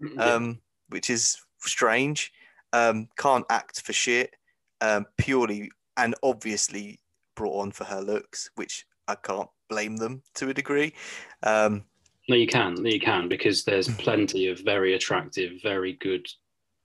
um, 0.18 0.58
which 0.88 1.10
is 1.10 1.38
strange. 1.60 2.32
Um, 2.72 3.08
can't 3.16 3.46
act 3.48 3.82
for 3.82 3.92
shit, 3.92 4.34
um, 4.80 5.06
purely 5.16 5.70
and 5.96 6.14
obviously 6.22 7.00
brought 7.34 7.60
on 7.60 7.70
for 7.70 7.84
her 7.84 8.00
looks, 8.00 8.50
which 8.56 8.86
I 9.08 9.14
can't 9.14 9.48
blame 9.68 9.96
them 9.96 10.22
to 10.34 10.48
a 10.48 10.54
degree. 10.54 10.94
Um, 11.42 11.84
No, 12.28 12.36
you 12.36 12.46
can. 12.46 12.84
You 12.84 13.00
can 13.00 13.28
because 13.28 13.64
there's 13.64 13.88
plenty 13.98 14.48
of 14.48 14.60
very 14.60 14.94
attractive, 14.94 15.52
very 15.62 15.94
good 15.94 16.26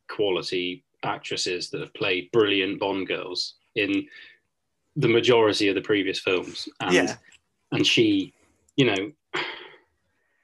quality 0.10 0.84
actresses 1.04 1.70
that 1.72 1.82
have 1.82 1.94
played 1.94 2.32
brilliant 2.32 2.80
Bond 2.80 3.08
girls 3.08 3.56
in 3.76 4.06
the 4.96 5.08
majority 5.08 5.68
of 5.68 5.76
the 5.76 5.82
previous 5.82 6.20
films. 6.20 6.68
And, 6.80 6.94
Yeah. 6.94 7.16
And 7.72 7.88
she, 7.88 8.34
you 8.76 8.86
know, 8.86 9.12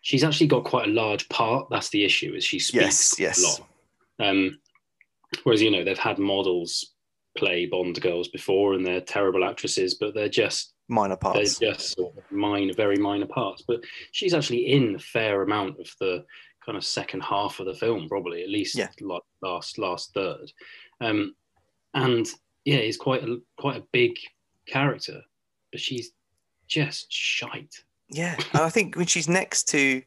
she's 0.08 0.24
actually 0.24 0.47
got 0.47 0.64
quite 0.64 0.88
a 0.88 0.91
large 0.91 1.28
part. 1.28 1.68
That's 1.70 1.89
the 1.89 2.05
issue. 2.05 2.34
Is 2.34 2.45
she 2.45 2.60
speaks 2.60 2.82
Yes, 3.20 3.20
yes. 3.20 3.43
a 3.43 3.47
lot. 3.62 4.30
Um, 4.30 4.60
whereas 5.43 5.62
you 5.62 5.70
know 5.70 5.84
they've 5.84 5.97
had 5.99 6.18
models 6.18 6.93
play 7.38 7.66
Bond 7.66 7.99
girls 7.99 8.30
before, 8.30 8.74
and 8.74 8.86
they're 8.86 9.01
terrible 9.01 9.43
actresses, 9.43 9.95
but 9.95 10.14
they're 10.16 10.30
just 10.30 10.74
minor 10.88 11.18
parts. 11.18 11.58
they're 11.60 11.74
just 11.74 11.97
sort 11.97 12.16
of 12.18 12.24
minor, 12.32 12.74
very 12.74 12.95
minor 12.95 13.26
parts. 13.28 13.64
But 13.68 13.82
she's 14.14 14.34
actually 14.34 14.72
in 14.72 14.95
a 14.95 14.99
fair 14.99 15.41
amount 15.41 15.78
of 15.82 15.93
the 15.99 16.24
kind 16.66 16.78
of 16.78 16.86
second 16.86 17.22
half 17.22 17.60
of 17.60 17.66
the 17.66 17.74
film, 17.74 18.08
probably 18.08 18.43
at 18.43 18.49
least 18.49 18.76
Yeah. 18.78 18.88
like 19.01 19.24
last 19.41 19.78
last 19.78 20.14
third. 20.14 20.49
Um, 21.01 21.36
and 21.93 22.26
yeah, 22.64 22.78
he's 22.78 22.95
quite 22.97 23.24
a 23.26 23.41
quite 23.58 23.76
a 23.82 23.84
big 23.91 24.14
character, 24.68 25.22
but 25.74 25.82
she's 25.82 26.12
just 26.66 27.12
shite. 27.12 27.76
Yeah, 28.10 28.36
and 28.53 28.62
I 28.62 28.70
think 28.70 28.95
when 28.95 29.05
she's 29.05 29.28
next 29.28 29.68
to, 29.70 30.01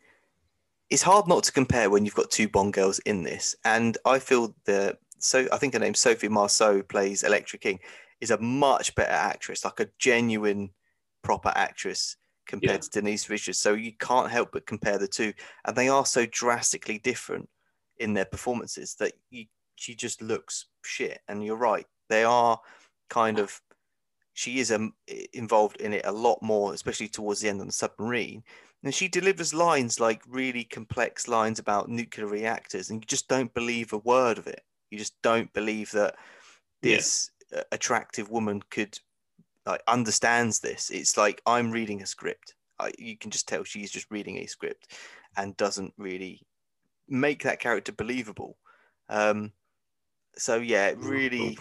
it's 0.88 1.02
hard 1.02 1.28
not 1.28 1.44
to 1.44 1.52
compare 1.52 1.90
when 1.90 2.04
you've 2.04 2.14
got 2.14 2.30
two 2.30 2.48
Bond 2.48 2.72
girls 2.72 2.98
in 3.00 3.22
this. 3.22 3.54
And 3.64 3.98
I 4.04 4.18
feel 4.18 4.54
the 4.64 4.96
so 5.18 5.46
I 5.52 5.58
think 5.58 5.74
her 5.74 5.78
name 5.78 5.94
Sophie 5.94 6.28
Marceau 6.28 6.82
plays 6.82 7.22
Elektra 7.22 7.58
King 7.58 7.78
is 8.22 8.30
a 8.30 8.38
much 8.38 8.94
better 8.94 9.12
actress, 9.12 9.64
like 9.64 9.80
a 9.80 9.88
genuine, 9.98 10.70
proper 11.22 11.52
actress 11.54 12.16
compared 12.46 12.76
Yeah. 12.76 12.78
to 12.78 12.90
Denise 12.90 13.28
Richards. 13.28 13.58
So 13.58 13.74
you 13.74 13.92
can't 13.92 14.30
help 14.30 14.50
but 14.52 14.66
compare 14.66 14.98
the 14.98 15.06
two, 15.08 15.32
and 15.66 15.76
they 15.76 15.88
are 15.88 16.06
so 16.06 16.24
drastically 16.26 16.98
different 16.98 17.48
in 17.98 18.14
their 18.14 18.24
performances 18.24 18.94
that 18.96 19.12
you 19.30 19.46
she 19.76 19.94
just 19.94 20.20
looks 20.22 20.66
shit. 20.84 21.20
And 21.28 21.44
you're 21.44 21.56
right, 21.56 21.86
they 22.08 22.24
are 22.24 22.60
kind 23.10 23.38
of. 23.38 23.60
She 24.40 24.58
is 24.58 24.72
um, 24.72 24.94
involved 25.34 25.82
in 25.82 25.92
it 25.92 26.06
a 26.06 26.12
lot 26.12 26.38
more, 26.40 26.72
especially 26.72 27.08
towards 27.08 27.40
the 27.40 27.50
end 27.50 27.60
on 27.60 27.66
the 27.66 27.74
submarine. 27.74 28.42
And 28.82 28.94
she 28.94 29.06
delivers 29.06 29.52
lines 29.52 30.00
like 30.00 30.22
really 30.26 30.64
complex 30.64 31.28
lines 31.28 31.58
about 31.58 31.90
nuclear 31.90 32.26
reactors, 32.26 32.88
and 32.88 33.02
you 33.02 33.06
just 33.06 33.28
don't 33.28 33.52
believe 33.52 33.92
a 33.92 33.98
word 33.98 34.38
of 34.38 34.46
it. 34.46 34.62
You 34.90 34.96
just 34.96 35.20
don't 35.20 35.52
believe 35.52 35.90
that 35.90 36.14
this 36.80 37.32
uh, 37.54 37.64
attractive 37.70 38.30
woman 38.30 38.62
could 38.70 38.98
like 39.66 39.82
understands 39.86 40.58
this. 40.60 40.88
It's 40.88 41.18
like 41.18 41.42
I'm 41.44 41.70
reading 41.70 42.00
a 42.00 42.06
script. 42.06 42.54
I, 42.78 42.92
you 42.98 43.18
can 43.18 43.30
just 43.30 43.46
tell 43.46 43.62
she's 43.64 43.90
just 43.90 44.10
reading 44.10 44.38
a 44.38 44.46
script 44.46 44.96
and 45.36 45.54
doesn't 45.58 45.92
really 45.98 46.40
make 47.10 47.42
that 47.42 47.60
character 47.60 47.92
believable. 47.92 48.56
Um, 49.10 49.52
so 50.38 50.56
yeah, 50.56 50.94
really, 50.96 51.58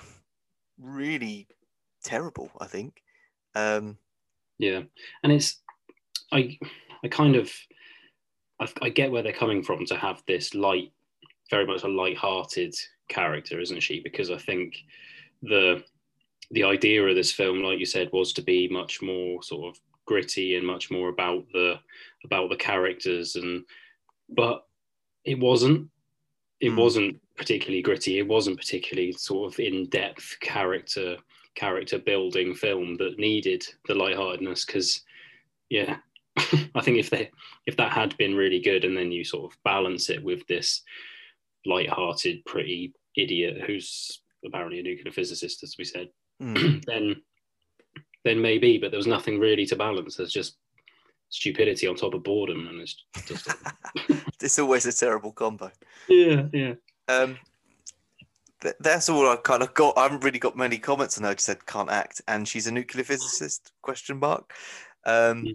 really 0.80 1.50
terrible. 2.04 2.52
I 2.60 2.68
think. 2.68 3.02
Um, 3.56 3.98
Yeah, 4.58 4.84
and 5.24 5.32
it's 5.32 5.62
I 6.32 6.58
I 7.04 7.08
kind 7.08 7.36
of 7.36 7.52
I, 8.60 8.68
I 8.82 8.90
get 8.90 9.12
where 9.12 9.24
they're 9.24 9.34
coming 9.34 9.64
from 9.64 9.86
to 9.86 9.96
have 9.96 10.22
this 10.28 10.54
light, 10.54 10.92
very 11.50 11.66
much 11.66 11.84
a 11.84 11.88
light-hearted 11.88 12.76
character, 13.08 13.60
isn't 13.60 13.80
she? 13.82 14.02
Because 14.02 14.30
I 14.32 14.38
think 14.38 14.76
the 15.42 15.84
the 16.52 16.64
idea 16.64 17.06
of 17.06 17.16
this 17.16 17.32
film, 17.32 17.62
like 17.62 17.80
you 17.80 17.86
said, 17.86 18.10
was 18.12 18.34
to 18.34 18.42
be 18.42 18.68
much 18.68 19.02
more 19.02 19.42
sort 19.44 19.70
of 19.76 19.82
gritty 20.06 20.56
and 20.56 20.66
much 20.66 20.90
more 20.90 21.10
about 21.10 21.46
the 21.54 21.80
about 22.26 22.50
the 22.50 22.56
characters 22.56 23.36
and 23.36 23.64
but 24.30 24.66
it 25.24 25.40
wasn't 25.40 25.88
it 26.60 26.72
Mm. 26.72 26.78
wasn't 26.78 27.22
particularly 27.36 27.82
gritty 27.84 28.18
it 28.18 28.28
wasn't 28.28 28.58
particularly 28.58 29.12
sort 29.12 29.54
of 29.54 29.60
in-depth 29.60 30.38
character 30.42 31.18
character 31.56 32.00
building 32.00 32.54
film 32.54 32.96
that 32.98 33.20
needed 33.20 33.66
the 33.88 33.94
lightheartedness 33.94 34.66
because 34.66 35.02
yeah 35.70 35.98
i 36.76 36.82
think 36.82 36.98
if 36.98 37.10
they 37.10 37.30
if 37.66 37.76
that 37.76 37.92
had 37.92 38.16
been 38.18 38.36
really 38.36 38.60
good 38.60 38.86
and 38.86 38.96
then 38.96 39.12
you 39.12 39.24
sort 39.24 39.52
of 39.52 39.58
balance 39.64 40.10
it 40.10 40.24
with 40.24 40.46
this 40.48 40.82
light-hearted 41.66 42.44
pretty 42.46 42.94
idiot 43.18 43.62
who's 43.66 44.22
apparently 44.46 44.80
a 44.80 44.84
nuclear 44.84 45.12
physicist 45.12 45.64
as 45.64 45.76
we 45.78 45.84
said 45.84 46.08
mm, 46.42 46.84
then 46.88 47.16
then 48.24 48.42
maybe 48.42 48.78
but 48.78 48.92
there 48.92 48.98
was 48.98 49.08
nothing 49.08 49.40
really 49.40 49.66
to 49.66 49.76
balance. 49.76 50.16
There's 50.16 50.32
just 50.32 50.58
stupidity 51.30 51.88
on 51.88 51.96
top 51.96 52.14
of 52.16 52.24
boredom 52.24 52.68
and 52.68 52.82
it's 52.82 53.06
just 53.28 53.48
it's 54.42 54.60
always 54.60 54.86
a 54.86 54.94
terrible 54.94 55.32
combo. 55.32 55.72
yeah 56.08 56.44
yeah. 56.54 56.74
Um, 57.08 57.38
th- 58.62 58.76
that's 58.80 59.10
all 59.10 59.28
I've 59.28 59.44
kind 59.44 59.64
of 59.64 59.74
got. 59.74 59.98
I 59.98 60.04
haven't 60.04 60.24
really 60.24 60.40
got 60.40 60.58
many 60.58 60.78
comments 60.78 61.18
on 61.18 61.24
her. 61.24 61.32
I 61.32 61.34
just 61.34 61.46
said 61.46 61.66
can't 61.66 61.90
act, 61.90 62.22
and 62.28 62.48
she's 62.48 62.68
a 62.68 62.72
nuclear 62.72 63.04
physicist? 63.04 63.72
Question 63.82 64.20
mark. 64.20 64.54
Um, 65.06 65.46
Yeah. 65.46 65.54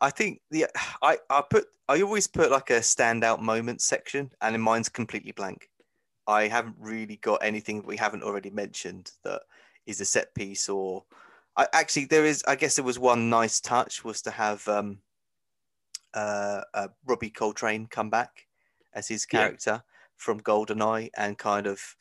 I 0.00 0.10
think 0.10 0.40
the 0.50 0.66
I 1.02 1.18
I 1.30 1.42
put 1.48 1.66
I 1.88 2.02
always 2.02 2.26
put 2.26 2.50
like 2.50 2.70
a 2.70 2.80
standout 2.80 3.40
moment 3.40 3.80
section, 3.80 4.32
and 4.40 4.54
in 4.54 4.60
mine's 4.60 4.88
completely 4.88 5.32
blank. 5.32 5.70
I 6.26 6.48
haven't 6.48 6.76
really 6.78 7.16
got 7.16 7.42
anything 7.42 7.82
we 7.84 7.96
haven't 7.96 8.22
already 8.22 8.50
mentioned 8.50 9.12
that 9.24 9.42
is 9.86 10.00
a 10.00 10.04
set 10.04 10.34
piece 10.34 10.68
or. 10.68 11.04
I 11.56 11.68
actually 11.72 12.06
there 12.06 12.24
is. 12.24 12.42
I 12.48 12.56
guess 12.56 12.74
there 12.74 12.84
was 12.84 12.98
one 12.98 13.30
nice 13.30 13.60
touch 13.60 14.04
was 14.04 14.20
to 14.22 14.32
have 14.32 14.66
um, 14.66 14.98
uh, 16.12 16.62
uh, 16.74 16.88
Robbie 17.06 17.30
Coltrane 17.30 17.86
come 17.86 18.10
back 18.10 18.48
as 18.92 19.06
his 19.06 19.24
Yeah. 19.32 19.38
character 19.40 19.84
from 20.16 20.40
Goldeneye 20.40 21.10
and 21.16 21.38
kind 21.38 21.68
of 21.68 21.96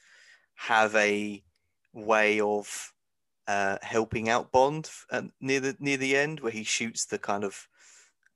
have 0.64 0.96
a 0.96 1.44
way 1.94 2.40
of 2.40 2.94
uh, 3.48 3.78
helping 3.82 4.30
out 4.30 4.52
Bond 4.52 4.90
uh, 5.12 5.24
near 5.42 5.60
the 5.60 5.76
near 5.80 5.98
the 5.98 6.16
end, 6.16 6.40
where 6.40 6.52
he 6.52 6.64
shoots 6.64 7.06
the 7.06 7.20
kind 7.20 7.44
of 7.44 7.68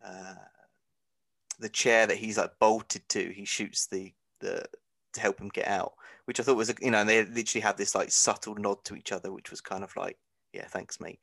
uh, 0.04 0.36
the 1.60 1.70
chair 1.70 2.08
that 2.08 2.18
he's 2.18 2.38
like 2.38 2.52
bolted 2.60 3.08
to. 3.10 3.32
He 3.32 3.46
shoots 3.46 3.88
the 3.88 4.14
the 4.40 4.66
to 5.14 5.22
help 5.22 5.40
him 5.40 5.50
get 5.50 5.68
out, 5.68 5.94
which 6.26 6.40
I 6.40 6.44
thought 6.44 6.58
was 6.58 6.74
you 6.82 6.92
know 6.92 7.00
and 7.00 7.10
they 7.10 7.26
literally 7.26 7.62
have 7.62 7.78
this 7.78 7.96
like 7.96 8.12
subtle 8.12 8.56
nod 8.56 8.84
to 8.86 8.96
each 8.96 9.12
other, 9.12 9.32
which 9.32 9.52
was 9.52 9.62
kind 9.62 9.84
of 9.84 9.96
like 9.96 10.18
yeah, 10.54 10.66
thanks 10.68 11.00
mate. 11.00 11.20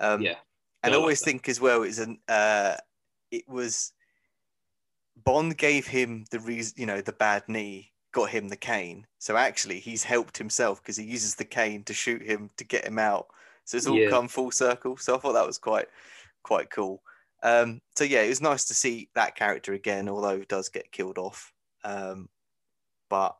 Um, 0.00 0.22
yeah 0.22 0.36
and 0.82 0.92
I 0.92 0.96
I 0.96 0.98
like 0.98 1.02
always 1.02 1.20
think 1.22 1.48
as 1.48 1.60
well 1.60 1.82
is 1.82 1.98
an 1.98 2.18
uh, 2.28 2.76
it 3.30 3.48
was 3.48 3.92
Bond 5.16 5.58
gave 5.58 5.86
him 5.86 6.24
the 6.30 6.38
reason, 6.38 6.74
you 6.76 6.86
know, 6.86 7.00
the 7.00 7.12
bad 7.12 7.48
knee. 7.48 7.92
Got 8.18 8.30
him 8.30 8.48
the 8.48 8.56
cane. 8.56 9.06
So 9.18 9.36
actually, 9.36 9.78
he's 9.78 10.02
helped 10.02 10.36
himself 10.36 10.82
because 10.82 10.96
he 10.96 11.04
uses 11.04 11.36
the 11.36 11.44
cane 11.44 11.84
to 11.84 11.94
shoot 11.94 12.22
him 12.22 12.50
to 12.56 12.64
get 12.64 12.84
him 12.84 12.98
out. 12.98 13.28
So 13.64 13.76
it's 13.76 13.86
all 13.86 13.96
Yeah. 13.96 14.10
come 14.10 14.26
full 14.28 14.50
circle. 14.50 14.96
So 14.96 15.14
I 15.14 15.18
thought 15.18 15.34
that 15.34 15.46
was 15.46 15.58
quite 15.58 15.88
quite 16.42 16.70
cool. 16.70 17.02
Um, 17.42 17.80
so 17.96 18.02
yeah, 18.04 18.22
it 18.22 18.28
was 18.28 18.40
nice 18.40 18.64
to 18.66 18.74
see 18.74 19.08
that 19.14 19.36
character 19.36 19.72
again, 19.72 20.08
although 20.08 20.38
he 20.38 20.46
does 20.46 20.68
get 20.68 20.90
killed 20.90 21.18
off. 21.18 21.52
Um, 21.84 22.28
but 23.08 23.36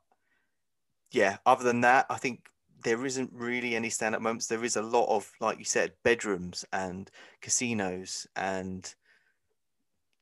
yeah, 1.11 1.39
other 1.45 1.64
than 1.64 1.81
that, 1.81 2.07
I 2.09 2.18
think 2.18 2.49
there 2.85 3.05
isn't 3.05 3.33
really 3.33 3.74
any 3.74 3.91
stand-up 3.91 4.22
moments. 4.22 4.47
There 4.47 4.64
is 4.64 4.76
a 4.76 4.83
lot 4.83 5.09
of, 5.09 5.33
like 5.41 5.59
you 5.59 5.64
said, 5.64 5.95
bedrooms 6.05 6.64
and 6.72 7.11
casinos 7.41 8.29
and 8.37 8.95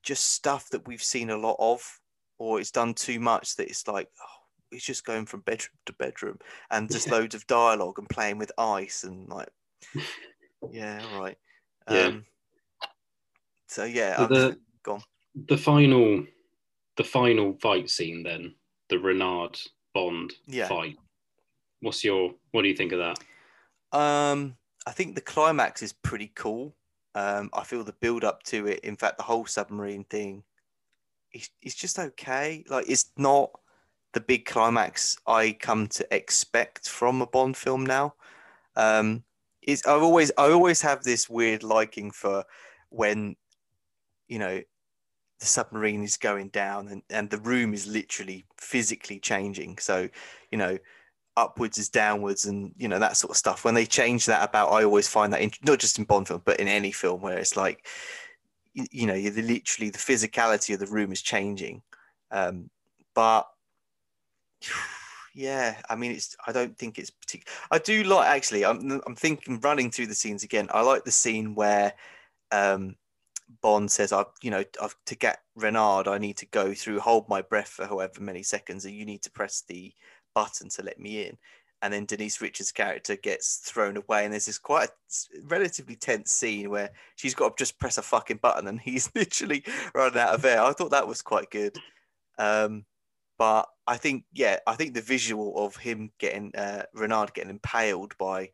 just 0.02 0.32
stuff 0.32 0.70
that 0.70 0.86
we've 0.86 1.02
seen 1.02 1.28
a 1.28 1.36
lot 1.36 1.56
of, 1.58 2.00
or 2.38 2.60
it's 2.60 2.70
done 2.70 2.94
too 2.94 3.20
much 3.20 3.56
that 3.56 3.68
it's 3.68 3.86
like, 3.86 4.08
oh, 4.22 4.35
it's 4.72 4.84
just 4.84 5.04
going 5.04 5.26
from 5.26 5.40
bedroom 5.40 5.76
to 5.86 5.92
bedroom 5.92 6.38
and 6.70 6.90
just 6.90 7.06
Yeah. 7.06 7.14
loads 7.14 7.34
of 7.34 7.46
dialogue 7.46 7.98
and 7.98 8.08
playing 8.08 8.38
with 8.38 8.52
ice 8.58 9.04
and 9.04 9.28
like, 9.28 9.48
yeah, 10.70 11.04
right. 11.04 11.38
Yeah. 11.88 12.06
Um, 12.06 12.26
so 13.68 13.84
yeah, 13.84 14.16
So 14.16 14.26
the 14.26 14.58
go 14.82 14.92
on. 14.94 15.02
the 15.48 15.56
final 15.56 16.24
the 16.96 17.04
final 17.04 17.56
fight 17.60 17.90
scene 17.90 18.22
then 18.22 18.54
the 18.88 18.98
Renard 18.98 19.58
Bond 19.94 20.32
Yeah. 20.46 20.68
fight. 20.68 20.96
What's 21.80 22.02
your 22.04 22.34
what 22.52 22.62
do 22.62 22.68
you 22.68 22.76
think 22.76 22.92
of 22.92 22.98
that? 22.98 23.98
Um, 23.98 24.56
I 24.86 24.92
think 24.92 25.14
the 25.14 25.20
climax 25.20 25.82
is 25.82 25.92
pretty 25.92 26.32
cool. 26.34 26.74
Um, 27.14 27.50
I 27.52 27.64
feel 27.64 27.82
the 27.82 27.92
build 27.92 28.24
up 28.24 28.42
to 28.44 28.66
it. 28.66 28.80
In 28.80 28.96
fact, 28.96 29.16
the 29.16 29.24
whole 29.24 29.46
submarine 29.46 30.04
thing, 30.04 30.44
is 31.32 31.50
is 31.62 31.74
just 31.74 31.98
okay. 31.98 32.64
Like 32.68 32.88
it's 32.88 33.10
not 33.16 33.50
the 34.12 34.20
big 34.20 34.46
climax 34.46 35.18
I 35.26 35.56
come 35.60 35.88
to 35.88 36.06
expect 36.14 36.88
from 36.88 37.22
a 37.22 37.26
Bond 37.26 37.56
film 37.56 37.84
now. 37.84 38.14
Um, 38.76 39.24
is 39.62 39.82
I've 39.86 40.02
always 40.02 40.30
I 40.38 40.50
always 40.50 40.80
have 40.82 41.02
this 41.02 41.28
weird 41.28 41.62
liking 41.62 42.10
for 42.10 42.44
when, 42.90 43.36
you 44.28 44.38
know, 44.38 44.62
the 45.40 45.46
submarine 45.46 46.02
is 46.02 46.16
going 46.16 46.48
down 46.48 46.88
and, 46.88 47.02
and 47.10 47.28
the 47.28 47.38
room 47.38 47.74
is 47.74 47.86
literally 47.86 48.46
physically 48.58 49.18
changing. 49.18 49.78
So, 49.78 50.08
you 50.50 50.58
know, 50.58 50.78
upwards 51.36 51.78
is 51.78 51.88
downwards 51.88 52.46
and 52.46 52.72
you 52.78 52.88
know 52.88 52.98
that 52.98 53.16
sort 53.16 53.30
of 53.30 53.36
stuff 53.36 53.64
when 53.64 53.74
they 53.74 53.84
change 53.84 54.24
that 54.24 54.48
about 54.48 54.72
i 54.72 54.82
always 54.82 55.06
find 55.06 55.32
that 55.32 55.42
in, 55.42 55.50
not 55.64 55.78
just 55.78 55.98
in 55.98 56.04
bond 56.04 56.26
film 56.26 56.40
but 56.44 56.58
in 56.58 56.66
any 56.66 56.90
film 56.90 57.20
where 57.20 57.36
it's 57.36 57.56
like 57.56 57.86
you, 58.72 58.86
you 58.90 59.06
know 59.06 59.14
you're 59.14 59.30
the, 59.30 59.42
literally 59.42 59.90
the 59.90 59.98
physicality 59.98 60.72
of 60.72 60.80
the 60.80 60.86
room 60.86 61.12
is 61.12 61.20
changing 61.20 61.82
um 62.30 62.70
but 63.14 63.46
yeah 65.34 65.76
i 65.90 65.94
mean 65.94 66.12
it's 66.12 66.34
i 66.46 66.52
don't 66.52 66.78
think 66.78 66.98
it's 66.98 67.10
particular 67.10 67.52
i 67.70 67.78
do 67.78 68.04
like 68.04 68.26
actually 68.26 68.64
i'm 68.64 69.02
i'm 69.06 69.14
thinking 69.14 69.60
running 69.60 69.90
through 69.90 70.06
the 70.06 70.14
scenes 70.14 70.42
again 70.42 70.66
i 70.72 70.80
like 70.80 71.04
the 71.04 71.10
scene 71.10 71.54
where 71.54 71.92
um 72.52 72.96
bond 73.60 73.90
says 73.90 74.12
i 74.12 74.24
you 74.42 74.50
know 74.50 74.64
I've, 74.82 74.96
to 75.04 75.14
get 75.14 75.40
renard 75.54 76.08
i 76.08 76.16
need 76.16 76.38
to 76.38 76.46
go 76.46 76.72
through 76.72 77.00
hold 77.00 77.28
my 77.28 77.42
breath 77.42 77.68
for 77.68 77.84
however 77.84 78.20
many 78.22 78.42
seconds 78.42 78.86
and 78.86 78.94
you 78.94 79.04
need 79.04 79.22
to 79.22 79.30
press 79.30 79.62
the 79.68 79.92
button 80.36 80.68
to 80.68 80.82
let 80.82 81.00
me 81.00 81.26
in. 81.26 81.38
And 81.82 81.92
then 81.92 82.04
Denise 82.04 82.40
Richards' 82.40 82.72
character 82.72 83.16
gets 83.16 83.56
thrown 83.56 83.96
away, 83.96 84.24
and 84.24 84.32
there's 84.32 84.46
this 84.46 84.58
quite 84.58 84.88
a 84.88 85.40
relatively 85.44 85.96
tense 85.96 86.30
scene 86.30 86.70
where 86.70 86.90
she's 87.16 87.34
got 87.34 87.56
to 87.56 87.62
just 87.62 87.78
press 87.78 87.98
a 87.98 88.02
fucking 88.02 88.38
button, 88.38 88.68
and 88.68 88.80
he's 88.80 89.10
literally 89.14 89.64
running 89.94 90.18
out 90.18 90.34
of 90.34 90.44
air. 90.44 90.62
I 90.62 90.72
thought 90.72 90.90
that 90.92 91.08
was 91.08 91.22
quite 91.22 91.50
good. 91.50 91.76
Um, 92.38 92.84
but 93.38 93.68
I 93.86 93.96
think, 93.96 94.24
yeah, 94.32 94.58
I 94.66 94.74
think 94.74 94.94
the 94.94 95.00
visual 95.00 95.64
of 95.64 95.76
him 95.76 96.10
getting 96.18 96.54
uh, 96.56 96.84
Renard 96.94 97.34
getting 97.34 97.50
impaled 97.50 98.16
by 98.18 98.50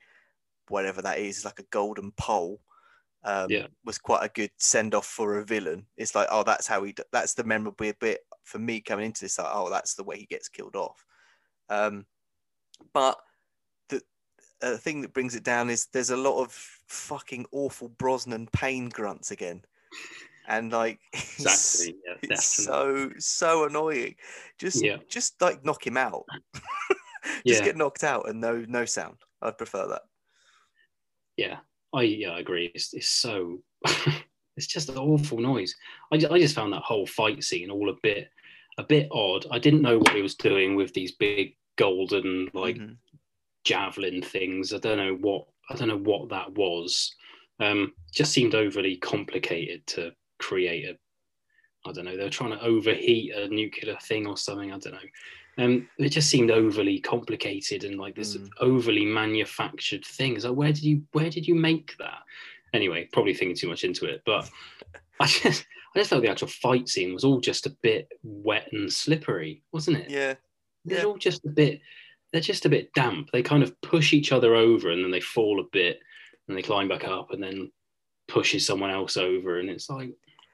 whatever 0.68 1.03
that 1.03 1.18
is, 1.18 1.45
like 1.45 1.59
a 1.59 1.64
golden 1.70 2.12
pole, 2.12 2.61
um, 3.24 3.51
Yeah. 3.51 3.66
was 3.85 3.99
quite 3.99 4.24
a 4.24 4.28
good 4.28 4.51
send 4.57 4.95
off 4.95 5.07
for 5.07 5.39
a 5.39 5.45
villain. 5.45 5.87
It's 5.97 6.14
like, 6.14 6.28
oh, 6.30 6.43
that's 6.43 6.66
how 6.66 6.83
he. 6.85 6.93
d- 6.93 7.03
That's 7.12 7.35
the 7.35 7.45
memorable 7.45 7.93
bit 8.01 8.20
for 8.45 8.59
me 8.59 8.80
coming 8.80 9.07
into 9.07 9.22
this. 9.22 9.39
Like, 9.39 9.49
oh, 9.53 9.70
that's 9.70 9.95
the 9.95 10.05
way 10.05 10.18
he 10.18 10.26
gets 10.26 10.49
killed 10.49 10.76
off. 10.76 11.05
Um, 11.68 12.07
but 12.93 13.18
the 13.89 14.03
uh, 14.61 14.76
thing 14.76 15.01
that 15.03 15.14
brings 15.14 15.35
it 15.35 15.45
down 15.45 15.70
is 15.70 15.87
there's 15.87 16.11
a 16.11 16.16
lot 16.16 16.43
of 16.43 16.53
fucking 16.53 17.47
awful 17.53 17.89
Brosnan 17.89 18.49
pain 18.53 18.89
grunts 18.89 19.30
again, 19.30 19.62
and 20.49 20.72
like 20.72 21.01
Exactly. 21.12 21.97
Yeah, 22.07 22.14
it's 22.22 22.45
so 22.47 23.11
so 23.18 23.66
annoying. 23.66 24.14
Just 24.59 24.82
Yeah. 24.84 24.97
just 25.09 25.40
like 25.40 25.64
knock 25.64 25.86
him 25.86 25.97
out. 25.97 26.24
just 26.55 27.61
Yeah. 27.61 27.64
get 27.64 27.76
knocked 27.76 28.05
out 28.05 28.28
and 28.28 28.40
no 28.40 28.64
no 28.68 28.84
sound. 28.84 29.16
I'd 29.40 29.59
prefer 29.59 29.86
that. 29.88 30.03
Yeah, 31.36 31.59
I 31.93 32.03
yeah 32.03 32.30
I 32.32 32.40
agree. 32.40 32.70
It's, 32.74 32.93
it's 32.95 33.09
so 33.09 33.62
it's 34.57 34.66
just 34.66 34.88
an 34.88 34.99
awful 34.99 35.38
noise. 35.38 35.74
I, 36.12 36.18
ju- 36.18 36.28
I 36.30 36.38
just 36.38 36.55
found 36.55 36.72
that 36.72 36.82
whole 36.82 37.07
fight 37.07 37.43
scene 37.43 37.70
all 37.70 37.90
a 37.90 37.97
bit 38.03 38.28
a 38.78 38.82
bit 38.82 39.09
odd. 39.11 39.47
I 39.51 39.59
didn't 39.59 39.82
know 39.82 39.99
what 39.99 40.14
he 40.14 40.22
was 40.22 40.34
doing 40.34 40.76
with 40.76 40.93
these 40.95 41.12
big 41.12 41.57
golden 41.76 42.49
like 42.55 42.76
Mhm. 42.76 42.97
javelin 43.64 44.22
things. 44.22 44.72
I 44.72 44.78
don't 44.78 44.99
know 44.99 45.14
what 45.14 45.47
I 45.70 45.74
don't 45.76 45.88
know 45.88 45.99
what 45.99 46.28
that 46.30 46.53
was. 46.53 47.14
Um, 47.61 47.93
just 48.12 48.32
seemed 48.32 48.55
overly 48.55 48.97
complicated 48.97 49.86
to 49.88 50.12
create 50.47 50.84
a. 50.86 50.99
I 51.88 51.93
don't 51.93 52.05
know. 52.05 52.16
They 52.16 52.22
were 52.22 52.30
trying 52.30 52.51
to 52.57 52.62
overheat 52.62 53.34
a 53.34 53.49
nuclear 53.49 53.97
thing 54.03 54.26
or 54.26 54.36
something. 54.36 54.70
I 54.72 54.78
don't 54.78 54.93
know. 54.93 55.64
Um, 55.64 55.88
it 55.99 56.11
just 56.11 56.30
seemed 56.30 56.51
overly 56.51 56.99
complicated 57.01 57.84
and 57.84 57.99
like 57.99 58.14
this 58.14 58.36
Mm. 58.36 58.49
overly 58.61 59.05
manufactured 59.05 60.05
thing. 60.05 60.36
It's 60.36 60.45
like, 60.45 60.55
where 60.57 60.72
did 60.72 60.82
you 60.84 61.03
where 61.12 61.28
did 61.30 61.47
you 61.47 61.55
make 61.55 61.97
that? 61.99 62.20
Anyway, 62.72 63.09
probably 63.12 63.34
thinking 63.34 63.57
too 63.57 63.68
much 63.68 63.84
into 63.84 64.07
it, 64.07 64.22
but 64.24 64.49
I 65.20 65.26
just 65.26 65.66
I 65.95 65.99
just 65.99 66.11
thought 66.11 66.22
the 66.22 66.30
actual 66.30 66.49
fight 66.49 66.88
scene 66.88 67.12
was 67.12 67.24
all 67.24 67.40
just 67.40 67.66
a 67.66 67.76
bit 67.82 68.09
wet 68.22 68.68
and 68.72 68.90
slippery, 68.93 69.62
wasn't 69.72 69.99
it? 69.99 70.09
Yeah, 70.11 70.34
they're 70.84 70.99
Yeah. 71.01 71.05
all 71.05 71.18
just 71.18 71.45
a 71.45 71.51
bit 71.51 71.80
they're 72.32 72.40
just 72.40 72.64
a 72.64 72.70
bit 72.70 72.90
damp 72.95 73.28
they 73.30 73.43
kind 73.43 73.62
of 73.62 73.78
push 73.82 74.14
each 74.14 74.32
other 74.32 74.55
over 74.55 74.90
and 74.90 75.05
then 75.05 75.11
they 75.11 75.20
fall 75.20 75.61
a 75.61 75.64
bit 75.70 76.01
and 76.49 76.57
they 76.57 76.62
climb 76.62 76.88
back 76.88 77.05
up 77.05 77.30
and 77.32 77.43
then 77.43 77.70
pushes 78.26 78.64
someone 78.66 78.88
else 78.90 79.18
over 79.18 79.59
and 79.59 79.68
it's 79.68 79.90
like 79.90 80.11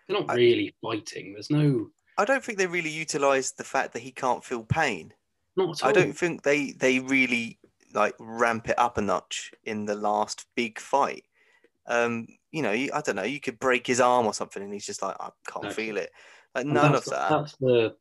they're 0.09 0.19
not 0.19 0.31
I- 0.31 0.35
really 0.35 0.75
fighting 0.83 1.33
there's 1.35 1.51
no 1.51 1.91
I 2.17 2.25
don't 2.25 2.43
think 2.45 2.59
they 2.59 2.67
really 2.67 2.91
utilized 2.91 3.57
the 3.59 3.65
fact 3.65 3.93
that 3.93 4.03
he 4.03 4.11
can't 4.11 4.45
feel 4.45 4.65
pain. 4.65 5.15
not 5.57 5.71
at 5.71 5.83
all 5.85 5.89
I 5.89 5.93
don't 5.93 6.13
think 6.19 6.43
they 6.43 6.73
they 6.73 6.99
really 6.99 7.59
like 7.95 8.15
ramp 8.19 8.69
it 8.69 8.79
up 8.79 8.99
a 8.99 9.01
notch 9.01 9.53
in 9.65 9.85
the 9.87 9.95
last 9.95 10.47
big 10.57 10.79
fight. 10.81 11.25
Um, 11.87 12.27
you 12.51 12.61
know, 12.61 12.71
I 12.73 13.01
don't 13.05 13.17
know. 13.17 13.23
You 13.23 13.41
could 13.41 13.59
break 13.59 13.87
his 13.87 14.01
arm 14.01 14.27
or 14.27 14.35
something, 14.35 14.63
and 14.63 14.73
he's 14.73 14.85
just 14.85 15.01
like, 15.01 15.17
I 15.21 15.31
can't 15.47 15.65
No. 15.65 15.71
feel 15.71 15.97
it. 15.97 16.11
Like 16.55 16.65
And 16.67 16.75
none 16.75 16.95
of 16.95 17.05
that. 17.07 17.31
that's 17.31 17.57
the 17.57 17.97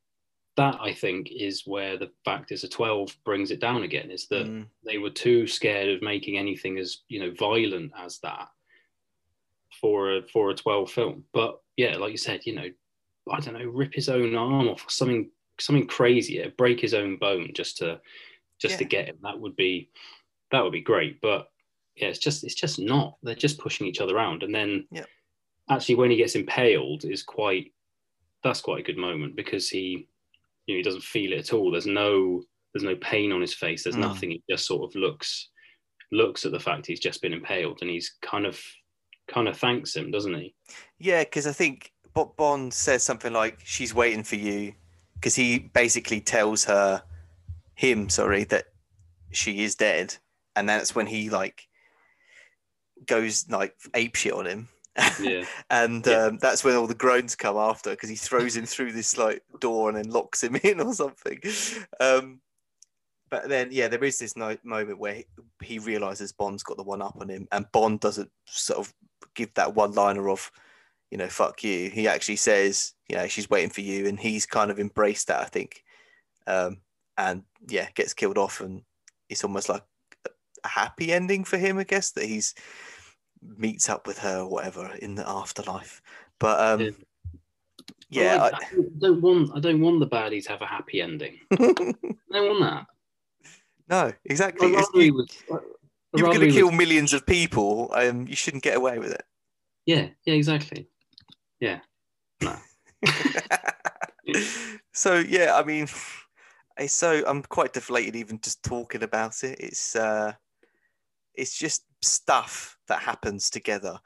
that 0.57 0.75
i 0.81 0.91
think 0.91 1.29
is 1.31 1.67
where 1.67 1.97
the 1.99 2.09
fact 2.25 2.51
is 2.51 2.63
a 2.63 2.67
12 2.67 3.15
brings 3.23 3.51
it 3.51 3.59
down 3.61 3.83
again 3.83 4.09
is 4.09 4.27
that 4.29 4.47
Mm, 4.47 4.65
they 4.83 4.97
were 4.97 5.11
too 5.11 5.45
scared 5.45 5.87
of 5.89 6.01
making 6.01 6.35
anything 6.39 6.79
as 6.79 7.03
you 7.07 7.19
know 7.19 7.31
violent 7.37 7.91
as 7.95 8.17
that 8.21 8.47
for 9.79 10.17
a 10.17 10.27
for 10.33 10.49
a 10.49 10.55
12 10.55 10.89
film 10.91 11.23
but 11.33 11.61
yeah 11.77 11.95
like 11.95 12.11
you 12.11 12.17
said 12.17 12.41
you 12.45 12.53
know 12.53 12.69
i 13.31 13.39
don't 13.39 13.53
know 13.53 13.65
rip 13.65 13.93
his 13.93 14.09
own 14.09 14.35
arm 14.35 14.67
off 14.67 14.85
or 14.85 14.89
something 14.89 15.29
something 15.59 15.87
crazier 15.87 16.51
break 16.57 16.79
his 16.79 16.93
own 16.93 17.17
bone 17.17 17.49
just 17.55 17.77
to 17.77 17.99
just 18.59 18.77
to 18.79 18.85
get 18.85 19.05
him. 19.05 19.17
That 19.21 19.39
would 19.39 19.55
be 19.55 19.89
that 20.51 20.63
would 20.63 20.71
be 20.73 20.81
great 20.81 21.21
but 21.21 21.49
yeah 21.95 22.07
it's 22.07 22.19
just 22.19 22.43
it's 22.43 22.55
just 22.55 22.79
not. 22.79 23.17
They're 23.23 23.35
just 23.35 23.59
pushing 23.59 23.85
each 23.87 24.01
other 24.01 24.15
around 24.15 24.43
and 24.43 24.53
then 24.53 24.87
Yeah. 24.91 25.05
actually 25.69 25.95
when 25.95 26.11
he 26.11 26.17
gets 26.17 26.35
impaled 26.35 27.05
is 27.05 27.21
quite 27.23 27.71
that's 28.43 28.61
quite 28.61 28.79
a 28.79 28.83
good 28.83 28.97
moment 28.97 29.35
because 29.35 29.69
he 29.69 30.07
you 30.65 30.73
know 30.73 30.77
he 30.77 30.81
doesn't 30.83 31.03
feel 31.03 31.33
it 31.33 31.39
at 31.39 31.53
all. 31.53 31.71
There's 31.71 31.85
no 31.87 32.43
there's 32.73 32.83
no 32.83 32.95
pain 32.97 33.31
on 33.31 33.41
his 33.41 33.53
face. 33.53 33.83
There's 33.83 33.95
Mm. 33.95 34.01
nothing. 34.09 34.31
He 34.31 34.43
just 34.49 34.65
sort 34.65 34.83
of 34.89 34.95
looks 34.95 35.49
looks 36.11 36.45
at 36.45 36.51
the 36.51 36.59
fact 36.59 36.85
he's 36.87 36.99
just 36.99 37.21
been 37.21 37.33
impaled 37.33 37.79
and 37.81 37.89
he's 37.89 38.15
kind 38.21 38.45
of 38.45 38.59
kind 39.27 39.47
of 39.47 39.57
thanks 39.57 39.95
him 39.95 40.11
doesn't 40.11 40.33
he 40.35 40.53
yeah, 40.99 41.23
because 41.23 41.45
I 41.47 41.51
think 41.51 41.91
Bob 42.13 42.35
Bond 42.37 42.73
says 42.73 43.03
something 43.03 43.31
like, 43.31 43.59
"She's 43.63 43.93
waiting 43.93 44.23
for 44.23 44.35
you," 44.35 44.73
because 45.13 45.35
he 45.35 45.59
basically 45.59 46.19
tells 46.19 46.65
her, 46.65 47.03
him, 47.75 48.09
sorry, 48.09 48.45
that 48.45 48.65
she 49.31 49.63
is 49.63 49.75
dead, 49.75 50.15
and 50.55 50.67
that's 50.67 50.95
when 50.95 51.05
he 51.05 51.29
like 51.29 51.67
goes 53.05 53.47
like 53.49 53.75
ape 53.93 54.15
shit 54.15 54.33
on 54.33 54.47
him. 54.47 54.67
yeah 55.21 55.43
and 55.69 56.03
Yeah. 56.07 56.23
um, 56.23 56.37
that's 56.39 56.63
when 56.63 56.75
all 56.75 56.87
the 56.87 56.95
groans 56.95 57.35
come 57.35 57.57
after 57.57 57.91
because 57.91 58.09
he 58.09 58.15
throws 58.15 58.55
him 58.57 58.65
through 58.65 58.93
this 58.93 59.15
like 59.17 59.43
door 59.59 59.89
and 59.89 59.97
then 59.99 60.09
locks 60.09 60.43
him 60.43 60.55
in 60.63 60.81
or 60.81 60.93
something. 60.95 61.39
Um, 61.99 62.39
but 63.29 63.49
then, 63.49 63.69
yeah, 63.71 63.87
there 63.87 64.03
is 64.03 64.19
this 64.19 64.35
no- 64.37 64.57
moment 64.63 64.99
where 64.99 65.15
he, 65.15 65.25
he 65.61 65.79
realizes 65.79 66.31
Bond's 66.31 66.63
got 66.63 66.77
the 66.77 66.83
one 66.83 67.01
up 67.01 67.17
on 67.19 67.29
him, 67.29 67.47
and 67.51 67.65
Bond 67.71 67.99
doesn't 67.99 68.29
sort 68.45 68.79
of 68.79 68.93
give 69.35 69.53
that 69.55 69.75
one 69.75 69.91
liner 69.93 70.29
of, 70.29 70.51
you 71.11 71.17
know, 71.17 71.27
fuck 71.27 71.63
you. 71.63 71.89
He 71.89 72.07
actually 72.07 72.35
says, 72.37 72.93
you 73.09 73.15
know, 73.17 73.27
she's 73.27 73.49
waiting 73.49 73.69
for 73.69 73.81
you, 73.81 74.07
and 74.07 74.19
he's 74.19 74.45
kind 74.45 74.71
of 74.71 74.79
embraced 74.79 75.27
that, 75.27 75.41
I 75.41 75.45
think. 75.45 75.83
Um, 76.47 76.77
and 77.17 77.43
yeah, 77.67 77.87
gets 77.95 78.13
killed 78.13 78.37
off, 78.37 78.61
and 78.61 78.81
it's 79.29 79.43
almost 79.43 79.69
like 79.69 79.83
a 80.63 80.67
happy 80.67 81.11
ending 81.11 81.43
for 81.43 81.57
him, 81.57 81.77
I 81.77 81.83
guess, 81.83 82.11
that 82.11 82.25
he's 82.25 82.53
meets 83.55 83.87
up 83.89 84.07
with 84.07 84.17
her 84.19 84.39
or 84.39 84.49
whatever 84.49 84.91
in 85.01 85.15
the 85.15 85.27
afterlife. 85.27 86.01
But 86.39 86.59
um, 86.59 86.81
Yeah. 86.81 86.91
yeah, 88.09 88.43
I, 88.43 88.47
I 88.57 88.59
don't 88.99 89.21
want 89.21 89.51
I 89.55 89.59
don't 89.59 89.81
want 89.81 89.99
the 89.99 90.07
baddies 90.07 90.45
to 90.45 90.51
have 90.51 90.61
a 90.61 90.65
happy 90.65 91.01
ending. 91.01 91.37
I- 91.51 91.55
I 91.59 92.39
don't 92.39 92.49
want 92.49 92.61
that. 92.61 92.85
No, 93.89 94.13
exactly. 94.25 94.69
You, 94.69 95.13
was, 95.13 95.27
you're 96.15 96.27
going 96.27 96.41
to 96.41 96.51
kill 96.51 96.67
was- 96.67 96.77
millions 96.77 97.13
of 97.13 97.25
people. 97.25 97.91
Um, 97.93 98.27
you 98.27 98.35
shouldn't 98.35 98.63
get 98.63 98.77
away 98.77 98.99
with 98.99 99.11
it. 99.11 99.23
Yeah, 99.85 100.07
yeah, 100.25 100.33
exactly. 100.33 100.87
Yeah. 101.59 101.79
No. 102.41 102.55
so 104.93 105.15
yeah, 105.15 105.53
I 105.55 105.63
mean, 105.63 105.87
it's 106.77 106.93
so 106.93 107.23
I'm 107.25 107.41
quite 107.43 107.73
deflated 107.73 108.15
even 108.15 108.39
just 108.41 108.61
talking 108.63 109.03
about 109.03 109.43
it. 109.43 109.59
It's 109.59 109.95
uh, 109.95 110.33
it's 111.33 111.57
just 111.57 111.85
stuff 112.01 112.77
that 112.87 112.99
happens 112.99 113.49
together, 113.49 113.99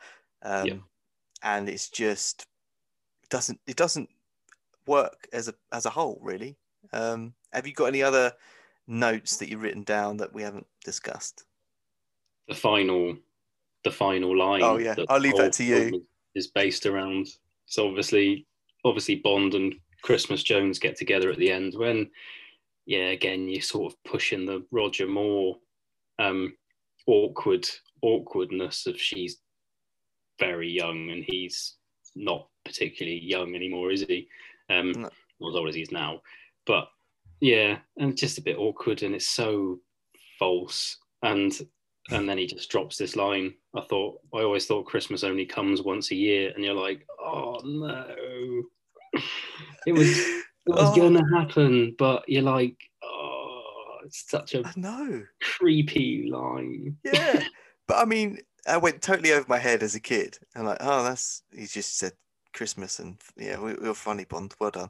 um, 0.43 0.67
Yeah. 0.67 0.75
and 1.43 1.67
it's 1.67 1.89
just 1.89 2.45
doesn't 3.29 3.59
it 3.65 3.75
doesn't 3.75 4.09
work 4.85 5.27
as 5.33 5.47
a 5.47 5.53
as 5.71 5.85
a 5.85 5.89
whole 5.89 6.19
really. 6.21 6.57
Um, 6.93 7.33
have 7.53 7.65
you 7.67 7.73
got 7.73 7.85
any 7.85 8.03
other 8.03 8.33
notes 8.91 9.37
that 9.37 9.49
you've 9.49 9.63
written 9.63 9.83
down 9.83 10.17
that 10.17 10.33
we 10.33 10.43
haven't 10.43 10.67
discussed? 10.83 11.45
The 12.47 12.55
final, 12.55 13.17
the 13.83 13.91
final 13.91 14.37
line. 14.37 14.61
Oh, 14.61 14.77
yeah. 14.77 14.95
I'll 15.09 15.19
leave 15.19 15.37
that 15.37 15.53
to 15.53 15.63
you. 15.63 16.05
Is 16.35 16.47
based 16.47 16.85
around. 16.85 17.27
So 17.65 17.87
obviously, 17.87 18.45
obviously 18.85 19.15
Bond 19.15 19.53
and 19.53 19.75
Christmas 20.01 20.43
Jones 20.43 20.79
get 20.79 20.95
together 20.95 21.31
at 21.31 21.37
the 21.37 21.51
end 21.51 21.73
when, 21.75 22.09
yeah, 22.85 23.09
again 23.09 23.47
you're 23.47 23.61
sort 23.61 23.91
of 23.91 24.03
pushing 24.03 24.45
the 24.45 24.65
Roger 24.71 25.07
Moore, 25.07 25.57
um, 26.19 26.53
awkward 27.07 27.67
awkwardness 28.01 28.87
of 28.87 28.99
she's 28.99 29.37
very 30.39 30.69
young 30.69 31.11
and 31.11 31.23
he's 31.27 31.75
not 32.15 32.47
particularly 32.65 33.19
young 33.19 33.55
anymore, 33.55 33.91
is 33.91 34.01
he? 34.01 34.27
Um, 34.69 34.91
No. 34.93 35.09
not 35.39 35.49
as 35.49 35.55
old 35.55 35.69
as 35.69 35.75
he 35.75 35.81
is 35.81 35.91
now, 35.91 36.21
but 36.65 36.89
yeah, 37.41 37.79
and 37.97 38.15
just 38.17 38.37
a 38.37 38.41
bit 38.41 38.57
awkward, 38.57 39.03
and 39.03 39.13
it's 39.15 39.27
so 39.27 39.79
false. 40.39 40.97
And 41.23 41.51
and 42.09 42.27
then 42.27 42.37
he 42.37 42.47
just 42.47 42.69
drops 42.71 42.97
this 42.97 43.15
line. 43.15 43.53
I 43.75 43.81
thought 43.81 44.19
I 44.33 44.39
always 44.39 44.65
thought 44.65 44.85
Christmas 44.85 45.23
only 45.23 45.45
comes 45.45 45.81
once 45.81 46.11
a 46.11 46.15
year, 46.15 46.51
and 46.55 46.63
you're 46.63 46.73
like, 46.73 47.05
oh 47.19 47.59
no, 47.63 48.63
it 49.85 49.93
was 49.93 50.07
it 50.17 50.43
was 50.67 50.89
Oh. 50.91 50.95
gonna 50.95 51.23
happen, 51.37 51.95
but 51.97 52.23
you're 52.27 52.41
like, 52.43 52.77
oh, 53.03 53.97
it's 54.05 54.29
such 54.29 54.53
a 54.55 54.63
no 54.75 55.23
creepy 55.41 56.29
line. 56.29 56.97
Yeah. 57.03 57.43
but 57.87 57.97
I 57.97 58.05
mean, 58.05 58.39
I 58.67 58.77
went 58.77 59.01
totally 59.01 59.33
over 59.33 59.45
my 59.47 59.57
head 59.59 59.81
as 59.83 59.95
a 59.95 59.99
kid. 59.99 60.37
I'm 60.55 60.65
like, 60.65 60.77
oh, 60.81 61.03
that's, 61.03 61.41
he 61.51 61.65
just 61.65 61.97
said 61.97 62.13
Christmas 62.53 62.99
and 62.99 63.17
yeah, 63.37 63.59
we, 63.59 63.73
we 63.73 63.87
were 63.87 63.93
funny, 63.95 64.25
Bond. 64.25 64.53
Well 64.59 64.71
done. 64.71 64.89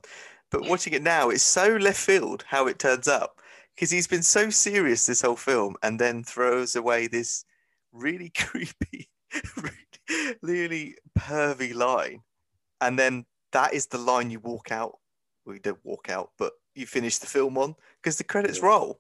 But 0.52 0.68
watching 0.68 0.94
it 0.94 1.02
now, 1.04 1.30
it's 1.30 1.44
so 1.44 1.78
left 1.78 2.00
field 2.00 2.44
how 2.48 2.68
it 2.68 2.80
turns 2.80 3.08
up 3.08 3.40
because 3.76 3.90
he's 3.92 4.08
been 4.08 4.24
so 4.24 4.50
serious 4.50 5.06
this 5.06 5.22
whole 5.22 5.36
film 5.38 5.76
and 5.82 6.00
then 6.00 6.24
throws 6.24 6.76
away 6.76 7.08
this 7.08 7.46
really 7.92 8.30
creepy, 8.38 9.10
really, 10.42 10.96
pervy 11.18 11.74
line. 11.74 12.22
And 12.82 13.00
then 13.00 13.26
that 13.54 13.74
is 13.74 13.88
the 13.88 13.98
line 13.98 14.30
you 14.32 14.40
walk 14.40 14.72
out. 14.72 14.98
Well, 15.46 15.56
you 15.56 15.62
don't 15.62 15.84
walk 15.86 16.10
out, 16.10 16.32
but 16.38 16.54
you 16.76 16.86
finish 16.86 17.18
the 17.18 17.28
film 17.28 17.58
on 17.58 17.76
because 18.02 18.18
the 18.18 18.24
credits 18.24 18.60
Yeah. 18.60 18.68
roll. 18.68 19.00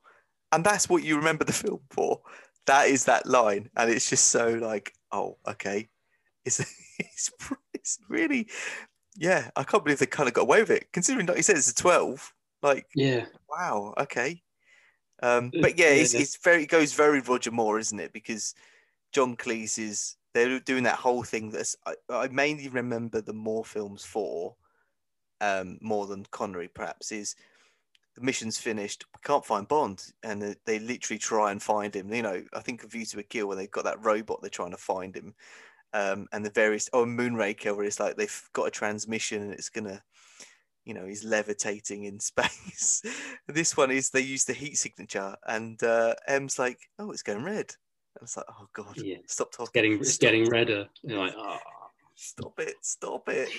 And 0.52 0.64
that's 0.66 0.90
what 0.90 1.04
you 1.04 1.18
remember 1.18 1.44
the 1.46 1.54
film 1.54 1.82
for 1.92 2.22
that 2.68 2.88
is 2.88 3.06
that 3.06 3.26
line, 3.26 3.70
and 3.76 3.90
it's 3.90 4.10
just 4.10 4.26
so 4.26 4.50
like, 4.50 4.94
oh, 5.12 5.38
okay, 5.48 5.90
it's 6.46 6.60
it's, 7.00 7.32
it's 7.74 8.00
really, 8.08 8.48
yeah, 9.22 9.52
I 9.56 9.64
can't 9.64 9.84
believe 9.84 10.00
they 10.00 10.08
kind 10.08 10.28
of 10.28 10.34
got 10.34 10.42
away 10.42 10.62
with 10.62 10.72
it, 10.72 10.92
considering 10.92 11.28
like 11.28 11.38
you 11.38 11.44
said 11.44 11.56
it's 11.56 11.70
a 11.70 11.76
twelve. 11.76 12.34
Like, 12.64 12.88
Yeah, 12.96 13.26
wow, 13.48 13.94
okay, 14.00 14.42
um, 15.22 15.52
but 15.62 15.78
yeah, 15.78 15.90
it's, 15.90 16.16
it's 16.16 16.38
very 16.38 16.64
it 16.64 16.70
goes 16.70 16.94
very 16.94 17.22
Roger 17.22 17.52
Moore, 17.52 17.78
isn't 17.78 18.00
it? 18.00 18.14
Because 18.14 18.56
John 19.14 19.38
Cleese 19.38 19.78
is 19.78 20.18
they're 20.34 20.60
doing 20.60 20.84
that 20.84 20.96
whole 20.96 21.22
thing. 21.22 21.52
That's 21.52 21.76
I, 21.86 21.94
I 22.10 22.28
mainly 22.30 22.68
remember 22.68 23.22
the 23.22 23.34
Moore 23.34 23.64
films 23.64 24.04
for, 24.04 24.56
um, 25.40 25.78
more 25.82 26.08
than 26.08 26.26
Connery 26.32 26.68
perhaps 26.68 27.12
is 27.12 27.36
the 28.16 28.22
mission's 28.22 28.58
finished. 28.58 29.06
We 29.14 29.22
can't 29.24 29.46
find 29.46 29.68
Bond, 29.68 30.04
and 30.24 30.42
they, 30.42 30.56
they 30.66 30.80
literally 30.80 31.20
try 31.20 31.52
and 31.52 31.62
find 31.62 31.96
him. 31.96 32.12
You 32.12 32.24
know, 32.24 32.44
I 32.54 32.60
think 32.62 32.84
of 32.84 32.92
View 32.92 33.06
to 33.06 33.20
a 33.20 33.24
Kill 33.24 33.48
where 33.48 33.56
they've 33.56 33.70
got 33.70 33.84
that 33.84 34.04
robot, 34.04 34.42
they're 34.42 34.50
trying 34.50 34.72
to 34.72 34.78
find 34.78 35.16
him, 35.16 35.36
um, 35.94 36.28
and 36.32 36.46
the 36.46 36.50
various 36.50 36.90
oh 36.94 37.06
Moonraker 37.06 37.76
where 37.76 37.86
it's 37.86 38.00
like 38.00 38.16
they've 38.16 38.50
got 38.54 38.68
a 38.68 38.72
transmission 38.72 39.42
and 39.42 39.54
it's 39.54 39.70
gonna, 39.70 40.02
you 40.86 40.94
know, 40.94 41.06
he's 41.06 41.24
levitating 41.24 42.06
in 42.06 42.20
space. 42.32 43.02
this 43.48 43.76
one 43.78 43.92
is 43.92 44.10
they 44.10 44.22
use 44.22 44.46
the 44.46 44.54
heat 44.54 44.78
signature, 44.78 45.36
and 45.48 45.82
uh, 45.84 46.16
M's 46.28 46.58
like, 46.60 46.80
oh, 47.00 47.12
it's 47.12 47.24
going 47.24 47.44
red. 47.44 47.74
And 48.16 48.24
it's 48.24 48.36
like, 48.36 48.46
oh 48.50 48.68
god, 48.74 48.98
Yeah. 48.98 49.18
stop 49.28 49.52
talking. 49.52 49.64
it's 49.64 49.72
getting 49.72 49.94
it's 50.00 50.12
Stop 50.14 50.28
getting 50.28 50.50
redder. 50.50 50.90
You're 51.04 51.18
like, 51.20 51.34
oh, 51.38 51.58
stop 52.16 52.60
it, 52.60 52.76
stop 52.82 53.30
it. 53.30 53.50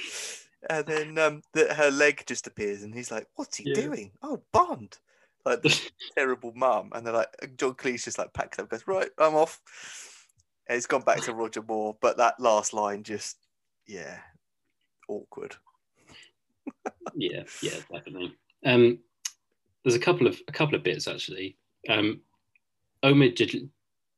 And 0.71 0.87
then 0.87 1.19
um, 1.19 1.43
the, 1.55 1.73
her 1.75 1.91
leg 1.91 2.23
just 2.27 2.47
appears, 2.47 2.83
and 2.83 2.95
he's 2.95 3.11
like, 3.11 3.27
"What's 3.35 3.57
he 3.57 3.65
Yeah. 3.67 3.75
doing? 3.75 4.13
Oh, 4.23 4.43
Bond!" 4.53 4.99
Like 5.45 5.63
the 5.63 5.91
terrible 6.17 6.53
mum. 6.55 6.91
And 6.95 7.05
they're 7.05 7.15
like, 7.15 7.57
John 7.57 7.75
Cleese 7.75 8.05
just 8.05 8.19
like 8.19 8.33
packs 8.33 8.59
up, 8.59 8.69
goes, 8.69 8.87
"Right, 8.87 9.11
I'm 9.19 9.35
off." 9.35 9.61
It's 10.69 10.87
gone 10.87 11.03
back 11.03 11.21
to 11.23 11.35
Roger 11.35 11.63
Moore, 11.63 11.97
but 12.01 12.17
that 12.19 12.39
last 12.39 12.73
line 12.73 13.03
just, 13.03 13.37
yeah, 13.87 14.19
awkward. 15.09 15.57
yeah, 17.15 17.43
yeah, 17.63 17.77
definitely. 17.91 18.35
Um, 18.65 18.99
there's 19.85 19.97
a 19.97 20.01
couple 20.01 20.27
of 20.27 20.39
a 20.49 20.53
couple 20.53 20.77
of 20.77 20.83
bits 20.83 21.09
actually. 21.09 21.57
Um, 21.89 22.21
Omid, 23.03 23.69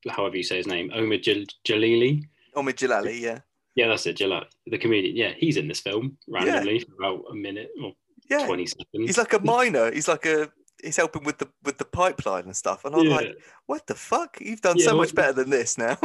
however 0.09 0.37
you 0.37 0.43
say 0.43 0.59
his 0.59 0.67
name, 0.67 0.91
Omid 0.91 1.23
Jal- 1.23 1.47
Djalili. 1.65 2.29
Omid 2.55 2.75
Jalali, 2.75 3.21
yeah, 3.21 3.39
Yeah, 3.75 3.89
that's 3.89 4.07
it. 4.07 4.19
Jalali, 4.19 4.47
the 4.67 4.79
comedian. 4.79 5.17
Yeah, 5.17 5.33
he's 5.37 5.57
in 5.57 5.67
this 5.67 5.81
film 5.81 6.19
randomly 6.29 6.81
for 6.81 6.95
about 6.99 7.25
a 7.31 7.35
minute 7.35 7.71
or 7.83 7.95
yeah. 8.29 8.47
twenty 8.47 8.67
seconds. 8.67 9.07
He's 9.07 9.19
like 9.19 9.33
a 9.33 9.41
minor. 9.41 9.91
He's 9.91 10.09
like 10.09 10.27
a. 10.27 10.51
He's 10.83 10.97
helping 10.97 11.25
with 11.25 11.39
the 11.39 11.49
with 11.63 11.79
the 11.79 11.85
pipeline 11.85 12.45
and 12.45 12.57
stuff. 12.57 12.85
And 12.85 12.95
I'm 12.95 13.07
yeah, 13.07 13.15
like, 13.17 13.39
what 13.67 13.87
the 13.87 13.95
fuck? 13.95 14.39
You've 14.41 14.61
done 14.61 14.77
Yeah, 14.79 14.87
so 14.87 14.97
much 14.97 15.15
better 15.15 15.33
than 15.33 15.51
this 15.51 15.79
now. 15.79 15.97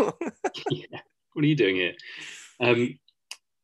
yeah. 0.69 0.85
What 1.33 1.45
are 1.45 1.47
you 1.47 1.55
doing 1.55 1.75
here? 1.75 1.93
Um, 2.59 2.99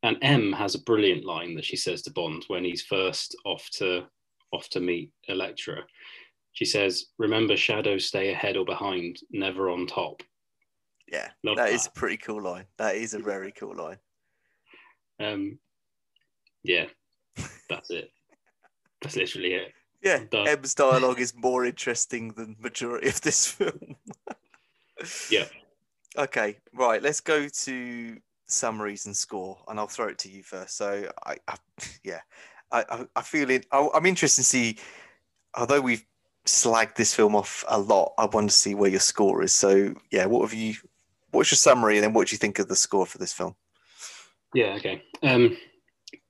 and 0.03 0.17
M 0.21 0.53
has 0.53 0.75
a 0.75 0.81
brilliant 0.83 1.25
line 1.25 1.55
that 1.55 1.65
she 1.65 1.75
says 1.75 2.03
to 2.03 2.11
Bond 2.11 2.45
when 2.47 2.63
he's 2.63 2.83
first 2.83 3.35
off 3.43 3.67
to 3.73 4.05
off 4.53 4.69
to 4.69 4.79
meet 4.79 5.11
Elektra. 5.27 5.83
She 6.53 6.63
says, 6.63 7.07
"Remember, 7.17 7.57
shadows 7.57 8.05
stay 8.05 8.31
ahead 8.31 8.55
or 8.55 8.65
behind, 8.65 9.19
never 9.31 9.69
on 9.71 9.87
top." 9.87 10.21
yeah, 11.11 11.31
Love 11.43 11.57
that 11.57 11.65
that. 11.67 11.73
is 11.73 11.87
a 11.87 11.91
pretty 11.91 12.17
cool 12.17 12.41
line. 12.41 12.65
That 12.77 12.95
is 12.95 13.13
a 13.13 13.19
very 13.19 13.51
cool 13.51 13.75
line. 13.75 13.97
Um, 15.19 15.59
yeah, 16.63 16.85
that's 17.69 17.89
it. 17.89 18.11
That's 19.01 19.15
literally 19.15 19.53
it. 19.55 19.73
Yeah, 20.01 20.19
Done. 20.29 20.47
M's 20.47 20.75
dialogue 20.75 21.19
is 21.19 21.33
more 21.35 21.65
interesting 21.65 22.29
than 22.33 22.55
majority 22.59 23.09
of 23.09 23.21
this 23.21 23.47
film. 23.47 23.95
Yeah. 25.29 25.47
Okay, 26.17 26.57
right. 26.73 27.03
Let's 27.03 27.19
go 27.19 27.49
to 27.49 28.17
summaries 28.47 29.05
and 29.05 29.15
score, 29.15 29.57
and 29.67 29.77
I'll 29.77 29.87
throw 29.87 30.07
it 30.07 30.17
to 30.19 30.29
you 30.29 30.41
first. 30.41 30.77
So, 30.77 31.11
I, 31.25 31.35
I 31.49 31.55
yeah, 32.03 32.21
I, 32.71 32.85
I, 32.89 33.05
I 33.17 33.21
feel 33.21 33.49
it. 33.49 33.65
I, 33.73 33.89
I'm 33.93 34.05
interested 34.05 34.41
to 34.41 34.47
see, 34.47 34.77
although 35.53 35.81
we've 35.81 36.05
slagged 36.45 36.95
this 36.95 37.13
film 37.13 37.35
off 37.35 37.65
a 37.67 37.77
lot, 37.77 38.13
I 38.17 38.25
want 38.25 38.49
to 38.49 38.55
see 38.55 38.73
where 38.73 38.89
your 38.89 39.01
score 39.01 39.43
is. 39.43 39.51
So, 39.51 39.93
yeah, 40.11 40.25
what 40.25 40.43
have 40.43 40.53
you? 40.53 40.75
What's 41.31 41.51
your 41.51 41.57
summary, 41.57 41.97
and 41.97 42.03
then 42.05 42.13
what 42.13 42.29
do 42.29 42.33
you 42.33 42.37
think 42.37 42.59
of 42.59 42.69
the 42.69 42.75
score 42.77 43.05
for 43.05 43.17
this 43.17 43.33
film? 43.33 43.55
Yeah. 44.53 44.75
Okay. 44.75 45.03
Um, 45.23 45.57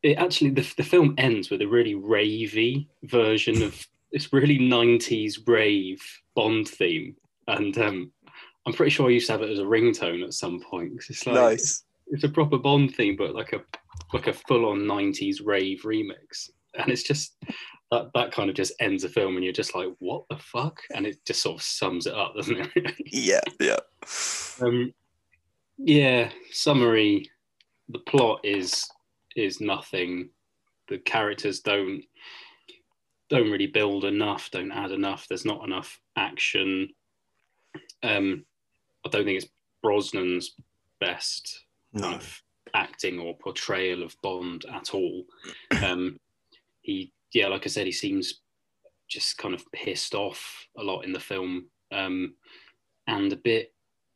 it 0.06 0.20
actually 0.20 0.52
the 0.52 0.74
the 0.78 0.84
film 0.84 1.16
ends 1.18 1.50
with 1.50 1.64
a 1.64 1.68
really 1.68 1.96
ravey 1.96 2.88
version 3.04 3.64
of 3.64 3.88
this 4.12 4.32
really 4.32 4.60
'90s 4.60 5.48
rave 5.48 6.00
Bond 6.36 6.68
theme, 6.68 7.16
and 7.48 7.76
um, 7.80 8.12
I'm 8.68 8.74
pretty 8.74 8.92
sure 8.92 9.08
I 9.08 9.14
used 9.14 9.26
to 9.28 9.34
have 9.34 9.42
it 9.42 9.50
as 9.50 9.58
a 9.58 9.64
ringtone 9.64 10.24
at 10.24 10.34
some 10.34 10.62
point. 10.62 10.94
it's 11.10 11.26
like 11.26 11.36
nice. 11.36 11.84
it's 12.08 12.24
a 12.24 12.30
proper 12.30 12.60
Bond 12.60 12.94
theme, 12.94 13.16
but 13.16 13.34
like 13.34 13.54
a 13.54 13.62
like 14.14 14.28
a 14.28 14.34
full 14.34 14.70
on 14.70 14.82
'90s 14.82 15.38
rave 15.44 15.82
remix, 15.82 16.52
and 16.76 16.92
it's 16.92 17.04
just 17.04 17.36
that 17.90 18.12
that 18.14 18.32
kind 18.32 18.52
of 18.52 18.56
just 18.56 18.74
ends 18.80 19.02
the 19.02 19.10
film, 19.10 19.36
and 19.36 19.44
you're 19.44 19.54
just 19.54 19.74
like, 19.74 19.90
what 19.98 20.24
the 20.30 20.38
fuck? 20.38 20.82
And 20.94 21.08
it 21.08 21.18
just 21.26 21.42
sort 21.42 21.56
of 21.56 21.64
sums 21.64 22.06
it 22.06 22.14
up, 22.14 22.36
doesn't 22.36 22.70
it? 22.76 22.94
Yeah, 23.08 23.42
yeah. 23.60 23.80
um, 24.62 24.94
yeah. 25.80 26.30
Summary: 26.52 27.32
the 27.90 28.00
plot 28.00 28.42
is 28.44 28.88
is 29.36 29.62
nothing. 29.62 30.30
The 30.88 31.00
characters 31.00 31.60
don't 31.60 32.04
don't 33.30 33.50
really 33.50 33.68
build 33.68 34.06
enough, 34.06 34.52
don't 34.52 34.72
add 34.72 34.92
enough. 34.92 35.28
There's 35.28 35.46
not 35.46 35.66
enough 35.66 36.00
action. 36.16 36.90
Um, 38.04 38.46
I 39.06 39.10
don't 39.10 39.26
think 39.26 39.42
it's 39.42 39.52
Brosnan's 39.84 40.56
best 41.00 41.66
kind 41.98 42.16
of 42.16 42.42
acting 42.74 43.20
or 43.20 43.38
portrayal 43.38 44.04
of 44.04 44.16
Bond 44.22 44.66
at 44.72 44.94
all. 44.94 45.24
Um, 45.84 46.20
he, 46.82 47.12
yeah, 47.34 47.48
like 47.48 47.66
I 47.66 47.70
said, 47.70 47.86
he 47.86 47.92
seems 47.92 48.42
just 49.08 49.38
kind 49.38 49.54
of 49.54 49.64
pissed 49.72 50.14
off 50.14 50.68
a 50.78 50.84
lot 50.84 51.02
in 51.02 51.12
the 51.12 51.20
film, 51.20 51.66
um, 51.92 52.36
and 53.08 53.32
a 53.34 53.38
bit, 53.38 53.74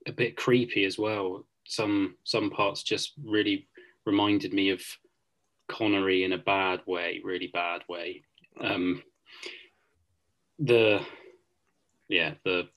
a 0.07 0.11
bit 0.11 0.37
creepy 0.37 0.85
as 0.85 0.97
well. 0.97 1.45
Some 1.65 2.15
some 2.23 2.49
parts 2.49 2.83
just 2.83 3.13
really 3.23 3.67
reminded 4.05 4.53
me 4.53 4.69
of 4.69 4.81
Connery 5.69 6.23
in 6.23 6.33
a 6.33 6.37
bad 6.37 6.81
way, 6.85 7.21
really 7.23 7.47
bad 7.53 7.81
way. 7.87 8.23
Um, 8.59 9.01
the 10.59 10.99
yeah 12.09 12.33
the 12.43 12.67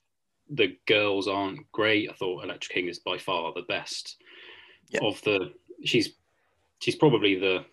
the 0.49 0.77
girls 0.87 1.27
aren't 1.27 1.69
great. 1.71 2.09
I 2.09 2.13
thought 2.13 2.43
Elektra 2.43 2.73
King 2.73 2.87
is 2.87 2.99
by 2.99 3.17
far 3.17 3.51
the 3.53 3.63
best 3.63 4.17
Yeah. 4.89 5.01
of 5.03 5.21
the. 5.23 5.51
She's 5.83 6.13
she's 6.81 6.95
probably 6.95 7.35
the 7.35 7.65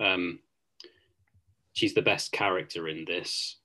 um 0.00 0.38
she's 1.74 1.94
the 1.94 2.02
best 2.02 2.32
character 2.32 2.88
in 2.88 3.04
this. 3.04 3.56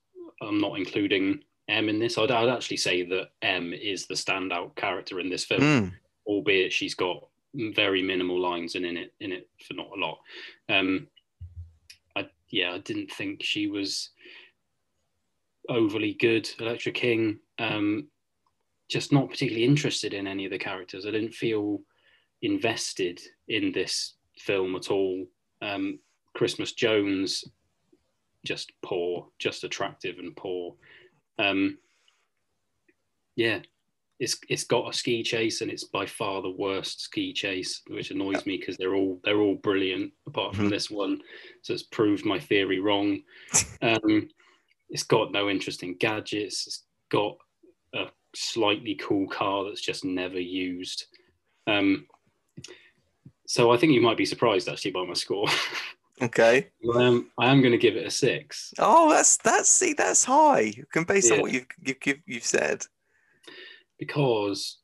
I'm 0.41 0.59
not 0.59 0.77
including 0.77 1.43
M 1.67 1.89
in 1.89 1.97
this. 1.99 2.17
I'd, 2.17 2.29
I'd 2.31 2.49
actually 2.49 2.77
say 2.77 3.03
that 3.03 3.29
M 3.41 3.73
is 3.73 4.05
the 4.05 4.13
standout 4.13 4.75
character 4.75 5.19
in 5.19 5.29
this 5.29 5.45
film, 5.45 5.61
Mm. 5.61 5.91
albeit 6.27 6.73
she's 6.73 6.93
got 6.93 7.27
very 7.75 8.01
minimal 8.01 8.39
lines 8.39 8.75
and 8.75 8.85
in 8.85 8.97
it 8.97 9.13
in 9.19 9.31
it 9.31 9.49
for 9.67 9.73
not 9.73 9.91
a 9.95 9.99
lot. 9.99 10.19
Um, 10.69 11.07
I 12.15 12.27
yeah, 12.49 12.73
I 12.73 12.79
didn't 12.79 13.11
think 13.11 13.43
she 13.43 13.67
was 13.67 14.09
overly 15.69 16.13
good. 16.13 16.49
Elektra 16.59 16.91
King, 16.91 17.39
um, 17.59 18.07
just 18.89 19.11
not 19.11 19.29
particularly 19.29 19.65
interested 19.65 20.13
in 20.13 20.27
any 20.27 20.45
of 20.45 20.51
the 20.51 20.59
characters. 20.59 21.05
I 21.05 21.11
didn't 21.11 21.33
feel 21.33 21.81
invested 22.41 23.19
in 23.47 23.71
this 23.71 24.15
film 24.37 24.75
at 24.75 24.91
all. 24.91 25.25
Um, 25.61 25.99
Christmas 26.35 26.73
Jones, 26.73 27.43
just 28.45 28.71
poor, 28.83 29.27
just 29.39 29.63
attractive 29.63 30.19
and 30.19 30.35
poor. 30.35 30.75
Um, 31.39 31.77
yeah, 33.35 33.59
it's 34.19 34.37
it's 34.49 34.63
got 34.63 34.89
a 34.89 34.93
ski 34.93 35.23
chase 35.23 35.61
and 35.61 35.69
it's 35.69 35.83
by 35.83 36.05
far 36.05 36.41
the 36.41 36.49
worst 36.57 37.01
ski 37.01 37.33
chase, 37.33 37.81
which 37.87 38.11
annoys 38.11 38.45
me 38.45 38.57
because 38.57 38.77
they're 38.77 38.95
all 38.95 39.19
they're 39.23 39.41
all 39.41 39.55
brilliant 39.55 40.13
apart 40.27 40.55
from 40.55 40.67
Mhm. 40.67 40.69
this 40.71 40.89
one. 40.89 41.21
So 41.61 41.73
it's 41.73 41.83
proved 41.83 42.25
my 42.25 42.39
theory 42.39 42.79
wrong. 42.79 43.21
Um, 43.81 44.29
it's 44.89 45.03
got 45.03 45.31
no 45.31 45.49
interesting 45.49 45.95
gadgets. 45.97 46.65
It's 46.65 46.83
got 47.09 47.37
a 47.93 48.05
slightly 48.35 48.95
cool 48.95 49.27
car 49.27 49.65
that's 49.65 49.81
just 49.81 50.05
never 50.05 50.39
used. 50.39 51.05
Um, 51.67 52.07
so 53.47 53.71
I 53.71 53.77
think 53.77 53.93
you 53.93 54.01
might 54.01 54.17
be 54.17 54.25
surprised 54.25 54.69
actually 54.69 54.91
by 54.91 55.05
my 55.05 55.13
score. 55.13 55.47
Okay. 56.21 56.69
um, 56.95 57.29
I 57.37 57.51
am 57.51 57.59
going 57.59 57.73
to 57.73 57.77
give 57.77 57.97
it 57.97 58.07
a 58.07 58.09
six 58.09 58.73
Oh, 58.79 59.09
that's 59.09 59.35
that's 59.35 59.67
see, 59.67 59.91
that's 59.91 60.23
high. 60.23 60.61
You 60.61 60.85
can 60.91 61.03
based 61.03 61.29
on 61.33 61.41
what 61.41 61.51
you've, 61.51 61.67
you've, 61.83 61.97
you've 62.25 62.45
said. 62.45 62.85
Because 63.99 64.79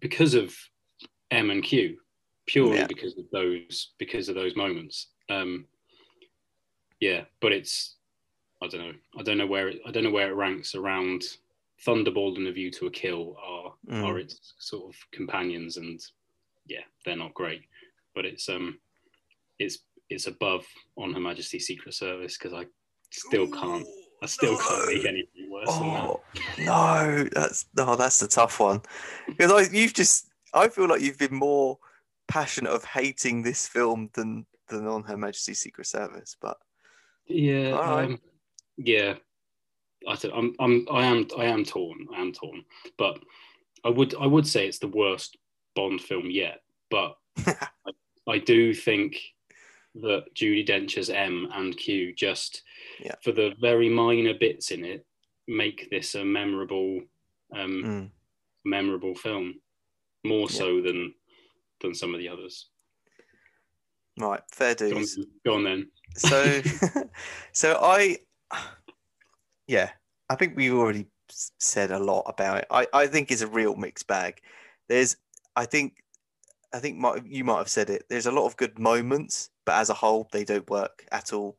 because 0.00 0.34
of 0.34 0.54
M 1.30 1.50
and 1.50 1.62
Q, 1.62 1.98
purely 2.46 2.78
Yeah. 2.78 2.86
because 2.86 3.16
of 3.18 3.24
those 3.32 3.92
because 3.98 4.28
of 4.28 4.34
those 4.34 4.56
moments. 4.56 5.08
Um, 5.30 5.66
yeah, 7.00 7.24
but 7.40 7.52
it's 7.52 7.96
I 8.62 8.66
don't 8.68 8.80
know. 8.80 8.94
I 9.18 9.22
don't 9.22 9.38
know 9.38 9.46
where 9.46 9.68
it, 9.68 9.80
I 9.86 9.90
don't 9.90 10.04
know 10.04 10.10
where 10.10 10.30
it 10.30 10.34
ranks 10.34 10.74
around 10.74 11.24
Thunderball 11.86 12.36
and 12.36 12.46
A 12.46 12.52
View 12.52 12.70
to 12.72 12.86
a 12.86 12.90
Kill 12.90 13.36
are 13.42 13.64
Mm. 13.88 14.02
are 14.04 14.18
its 14.18 14.54
sort 14.58 14.88
of 14.94 15.10
companions, 15.10 15.76
and 15.76 16.00
yeah, 16.66 16.84
they're 17.04 17.16
not 17.16 17.34
great. 17.34 17.62
But 18.14 18.24
it's 18.24 18.48
um, 18.48 18.78
it's 19.58 19.80
it's 20.08 20.26
above 20.26 20.64
On 20.96 21.12
Her 21.12 21.20
Majesty's 21.20 21.66
Secret 21.66 21.94
Service 21.94 22.38
because 22.38 22.54
I 22.54 22.64
still 23.10 23.46
can't 23.50 23.86
I 24.24 24.26
still 24.26 24.56
can't 24.58 24.86
make 24.86 25.04
anything 25.04 25.50
worse 25.50 25.68
than 25.68 25.88
that. 25.88 26.04
Oh 26.04 26.20
no, 26.58 27.28
that's 27.32 27.66
no, 27.76 27.94
that's 27.94 28.18
the 28.18 28.26
tough 28.26 28.58
one 28.58 28.80
because 29.26 29.52
I, 29.52 29.70
you've 29.70 29.94
just 29.94 30.28
I 30.52 30.68
feel 30.68 30.88
like 30.88 31.02
you've 31.02 31.18
been 31.18 31.34
more 31.34 31.78
passionate 32.26 32.70
of 32.70 32.84
hating 32.84 33.42
this 33.42 33.66
film 33.66 34.08
than 34.14 34.46
than 34.68 34.86
on 34.86 35.02
Her 35.02 35.16
Majesty's 35.16 35.60
Secret 35.60 35.86
Service, 35.86 36.36
but 36.40 36.56
Yeah, 37.26 37.72
All 37.72 37.96
right. 37.96 38.04
um, 38.06 38.20
yeah. 38.78 39.14
I 40.06 40.16
don't, 40.16 40.34
I'm, 40.34 40.54
I'm, 40.60 40.86
I 40.90 41.06
am, 41.06 41.26
I 41.38 41.44
am 41.46 41.64
torn. 41.64 42.06
I 42.14 42.20
am 42.20 42.32
torn. 42.32 42.64
But 42.98 43.18
I 43.84 43.88
would, 43.88 44.14
I 44.14 44.26
would 44.26 44.46
say 44.46 44.66
it's 44.66 44.78
the 44.78 44.88
worst 44.88 45.36
Bond 45.74 46.00
film 46.00 46.30
yet. 46.30 46.60
But 46.90 47.16
I, 47.46 47.92
I 48.28 48.38
do 48.38 48.74
think 48.74 49.16
that 49.96 50.24
Judi 50.34 50.64
Dench's 50.66 51.08
M 51.10 51.48
and 51.52 51.76
Q 51.76 52.12
just 52.14 52.62
Yeah. 53.00 53.14
for 53.22 53.32
the 53.32 53.54
very 53.60 53.88
minor 53.88 54.34
bits 54.34 54.70
in 54.70 54.84
it 54.84 55.06
make 55.46 55.88
this 55.90 56.14
a 56.14 56.24
memorable, 56.24 57.00
um, 57.52 57.82
mm, 57.84 58.10
memorable 58.64 59.14
film 59.14 59.60
more 60.24 60.48
Yeah. 60.50 60.56
so 60.58 60.80
than 60.80 61.14
than 61.80 61.94
some 61.94 62.14
of 62.14 62.20
the 62.20 62.28
others. 62.28 62.68
right, 64.18 64.40
fair 64.52 64.74
Go 64.74 64.86
on, 64.86 64.92
dues. 64.94 65.18
go 65.44 65.54
on 65.54 65.64
then. 65.64 65.90
So, 66.16 66.62
so 67.52 67.78
I, 67.82 68.18
yeah, 69.66 69.90
I 70.30 70.36
think 70.36 70.56
we've 70.56 70.72
already 70.72 71.06
said 71.28 71.90
a 71.90 71.98
lot 71.98 72.22
about 72.26 72.58
it. 72.58 72.66
I, 72.70 72.86
I 72.92 73.06
think 73.06 73.30
it's 73.30 73.42
a 73.42 73.46
real 73.48 73.74
mixed 73.74 74.06
bag. 74.06 74.40
There's, 74.88 75.16
I 75.56 75.66
think, 75.66 76.03
I 76.74 76.80
think 76.80 77.00
you 77.26 77.44
might 77.44 77.58
have 77.58 77.68
said 77.68 77.88
it. 77.88 78.04
There's 78.08 78.26
a 78.26 78.32
lot 78.32 78.46
of 78.46 78.56
good 78.56 78.80
moments, 78.80 79.50
but 79.64 79.76
as 79.76 79.90
a 79.90 79.94
whole, 79.94 80.28
they 80.32 80.44
don't 80.44 80.68
work 80.68 81.06
at 81.12 81.32
all. 81.32 81.56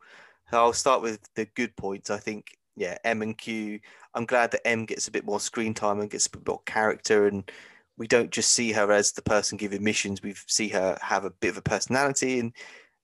So 0.52 0.58
I'll 0.58 0.74
start 0.74 1.02
with 1.02 1.22
the 1.36 1.46
good 1.56 1.74
points. 1.78 2.10
I 2.10 2.18
think, 2.18 2.58
yeah, 2.76 2.98
M 3.06 3.22
and 3.22 3.38
Q. 3.38 3.80
I'm 4.14 4.26
glad 4.26 4.52
that 4.52 4.68
M 4.68 4.86
gets 4.86 5.08
a 5.08 5.12
bit 5.12 5.26
more 5.26 5.40
screen 5.40 5.74
time 5.74 6.02
and 6.02 6.10
gets 6.10 6.28
a 6.28 6.32
bit 6.32 6.46
more 6.46 6.62
character, 6.66 7.28
and 7.28 7.50
we 7.98 8.08
don't 8.08 8.30
just 8.30 8.52
see 8.52 8.74
her 8.74 8.92
as 8.92 9.14
the 9.14 9.22
person 9.22 9.58
giving 9.58 9.84
missions. 9.84 10.22
We 10.22 10.36
see 10.48 10.68
her 10.70 10.98
have 11.02 11.24
a 11.24 11.32
bit 11.32 11.50
of 11.50 11.58
a 11.58 11.62
personality 11.62 12.40
and 12.40 12.54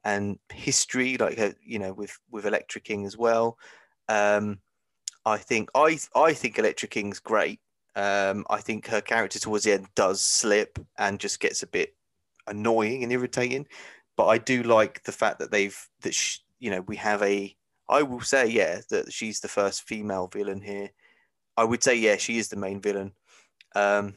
and 0.04 0.40
history, 0.52 1.18
like 1.18 1.38
her, 1.38 1.56
you 1.64 1.80
know, 1.80 1.94
with 1.94 2.20
with 2.30 2.46
Elektra 2.46 2.82
King 2.82 3.06
as 3.06 3.18
well. 3.18 3.58
Um, 4.10 4.60
I 5.26 5.38
think 5.38 5.70
I 5.76 5.98
I 6.14 6.34
think 6.34 6.60
Elektra 6.60 6.90
King's 6.90 7.20
great. 7.20 7.62
Um, 7.96 8.46
I 8.50 8.60
think 8.60 8.88
her 8.88 9.02
character 9.02 9.40
towards 9.40 9.64
the 9.66 9.74
end 9.74 9.88
does 9.96 10.22
slip 10.22 10.78
and 10.98 11.20
just 11.20 11.40
gets 11.40 11.64
a 11.64 11.68
bit 11.68 11.96
annoying 12.48 13.04
and 13.04 13.12
irritating. 13.12 13.68
But 14.18 14.28
I 14.28 14.38
do 14.38 14.64
like 14.64 15.04
the 15.04 15.12
fact 15.12 15.40
that 15.40 15.52
they've 15.52 15.78
that 16.02 16.14
sh 16.14 16.40
you 16.60 16.72
know 16.72 16.82
we 16.82 16.98
have 16.98 17.22
a. 17.24 17.56
I 17.90 18.04
will 18.04 18.22
say 18.22 18.48
yeah 18.48 18.82
that 18.90 19.12
she's 19.12 19.40
the 19.40 19.48
first 19.48 19.84
female 19.84 20.28
villain 20.28 20.62
here. 20.62 20.92
I 21.58 21.64
would 21.64 21.84
say 21.84 21.96
yeah 21.96 22.18
she 22.18 22.38
is 22.38 22.50
the 22.50 22.56
main 22.56 22.82
villain. 22.82 23.14
Um, 23.76 24.16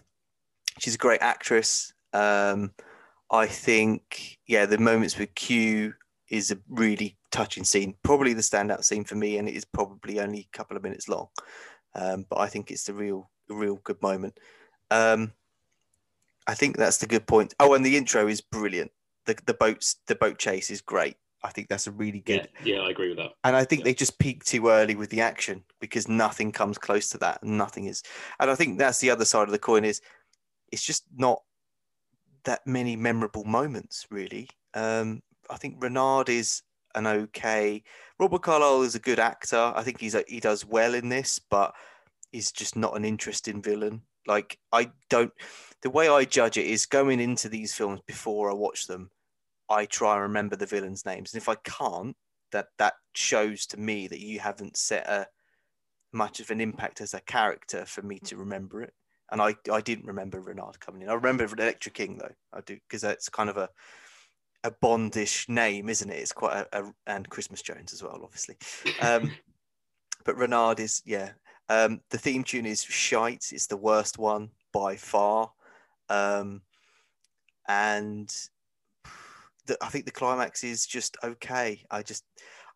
she's 0.79 0.95
a 0.95 0.99
great 0.99 1.22
actress. 1.22 1.93
Um, 2.12 2.72
I 3.31 3.47
think, 3.47 4.39
yeah, 4.47 4.66
the 4.66 4.79
moments 4.79 5.18
with 5.18 5.35
Q 5.35 5.95
is 6.31 6.51
a 6.51 6.59
really 6.68 7.16
touching 7.31 7.64
scene. 7.64 7.95
Probably 8.03 8.33
the 8.33 8.43
standout 8.43 8.85
scene 8.85 9.05
for 9.05 9.16
me, 9.16 9.39
and 9.39 9.49
it 9.49 9.55
is 9.55 9.64
probably 9.64 10.20
only 10.20 10.41
a 10.41 10.57
couple 10.57 10.77
of 10.77 10.83
minutes 10.83 11.09
long. 11.09 11.29
Um, 11.95 12.27
but 12.29 12.39
I 12.39 12.49
think 12.49 12.70
it's 12.70 12.85
the 12.85 12.95
real, 12.95 13.31
real 13.49 13.81
good 13.83 14.01
moment. 14.03 14.39
Um, 14.91 15.33
I 16.47 16.55
think 16.55 16.76
that's 16.76 16.99
the 16.99 17.07
good 17.07 17.26
point. 17.26 17.55
Oh, 17.59 17.74
and 17.74 17.84
the 17.84 17.97
intro 17.97 18.26
is 18.28 18.40
brilliant. 18.40 18.90
The 19.26 19.36
the 19.47 19.55
boats, 19.55 19.97
the 20.07 20.14
boat 20.14 20.38
chase 20.38 20.70
is 20.70 20.80
great. 20.80 21.16
I 21.42 21.51
think 21.51 21.68
that's 21.68 21.86
a 21.86 21.92
really 21.92 22.20
good. 22.20 22.49
Yeah, 22.64 22.76
yeah, 22.76 22.80
I 22.82 22.90
agree 22.90 23.09
with 23.09 23.18
that. 23.18 23.32
And 23.45 23.55
I 23.55 23.64
think 23.64 23.80
Yeah. 23.80 23.84
they 23.84 23.95
just 23.95 24.18
peak 24.18 24.45
too 24.45 24.68
early 24.68 24.95
with 24.95 25.11
the 25.11 25.20
action 25.20 25.62
because 25.78 26.09
nothing 26.09 26.53
comes 26.53 26.78
close 26.78 27.11
to 27.11 27.18
that. 27.18 27.45
Nothing 27.45 27.84
is. 27.84 28.03
And 28.40 28.51
I 28.51 28.55
think 28.55 28.78
that's 28.78 28.99
the 28.99 29.11
other 29.11 29.26
side 29.26 29.49
of 29.49 29.53
the 29.53 29.59
coin 29.59 29.84
is 29.84 30.01
it's 30.72 30.84
just 30.84 31.05
not 31.16 31.42
that 32.45 32.66
many 32.66 32.97
memorable 32.97 33.45
moments, 33.45 34.07
really. 34.11 34.49
Um, 34.72 35.22
I 35.51 35.57
think 35.57 35.82
Renard 35.82 36.30
is 36.30 36.62
an 36.95 37.07
okay. 37.07 37.82
Robert 38.18 38.42
Carlyle 38.42 38.82
is 38.82 38.95
a 38.95 39.01
good 39.01 39.18
actor. 39.18 39.72
I 39.76 39.82
think 39.82 40.01
he's 40.01 40.14
a, 40.14 40.24
he 40.26 40.40
does 40.40 40.64
well 40.64 40.95
in 40.95 41.11
this, 41.11 41.38
but 41.38 41.74
he's 42.32 42.53
just 42.53 42.74
not 42.74 42.97
an 42.97 43.05
interesting 43.05 43.61
villain. 43.61 44.03
Like 44.27 44.59
I 44.72 44.91
don't. 45.11 45.33
The 45.83 45.91
way 45.91 46.09
I 46.09 46.25
judge 46.25 46.57
it 46.57 46.66
is 46.66 46.87
going 46.87 47.20
into 47.20 47.49
these 47.49 47.75
films 47.75 48.01
before 48.07 48.51
I 48.51 48.55
watch 48.55 48.87
them. 48.87 49.11
I 49.68 49.87
try 49.87 50.14
and 50.14 50.22
remember 50.22 50.57
the 50.57 50.66
villains' 50.66 51.07
names, 51.07 51.33
and 51.33 51.41
if 51.41 51.49
I 51.49 51.57
can't, 51.57 52.16
that 52.53 52.68
that 52.79 52.95
shows 53.14 53.66
to 53.66 53.81
me 53.81 54.09
that 54.09 54.20
you 54.20 54.41
haven't 54.41 54.77
set 54.77 55.07
a 55.07 55.27
much 56.12 56.41
of 56.41 56.51
an 56.51 56.61
impact 56.61 57.01
as 57.01 57.12
a 57.12 57.20
character 57.20 57.85
for 57.85 58.03
me 58.03 58.18
to 58.20 58.37
remember 58.37 58.83
it. 58.83 58.95
And 59.31 59.43
I, 59.43 59.57
I 59.72 59.81
didn't 59.81 60.07
remember 60.07 60.41
Renard 60.41 60.79
coming 60.79 61.03
in. 61.03 61.09
I 61.09 61.14
remember 61.14 61.45
Elektra 61.45 61.91
King 61.91 62.18
though. 62.18 62.35
I 62.53 62.61
do 62.61 62.79
because 62.89 63.03
that's 63.03 63.29
kind 63.29 63.51
of 63.51 63.57
a 63.57 63.68
a 64.62 64.70
Bondish 64.70 65.49
name, 65.49 65.91
isn't 65.91 66.11
it? 66.11 66.18
It's 66.18 66.33
quite 66.33 66.66
a, 66.72 66.85
a 66.85 66.95
and 67.07 67.29
Christmas 67.29 67.61
Jones 67.61 67.93
as 67.93 68.03
well, 68.03 68.20
obviously. 68.22 68.57
Um, 69.01 69.33
but 70.25 70.37
Renard 70.37 70.81
is 70.81 71.03
yeah. 71.05 71.31
Um, 71.69 72.01
the 72.11 72.19
theme 72.19 72.45
tune 72.45 72.67
is 72.67 72.83
shite. 72.83 73.47
It's 73.53 73.67
the 73.67 73.77
worst 73.77 74.19
one 74.19 74.51
by 74.73 74.97
far, 74.97 75.51
um, 76.09 76.61
and 77.69 78.35
the, 79.67 79.77
I 79.83 79.89
think 79.89 80.05
the 80.05 80.11
climax 80.11 80.62
is 80.62 80.87
just 80.87 81.17
okay. 81.25 81.85
I 81.91 82.03
just 82.03 82.25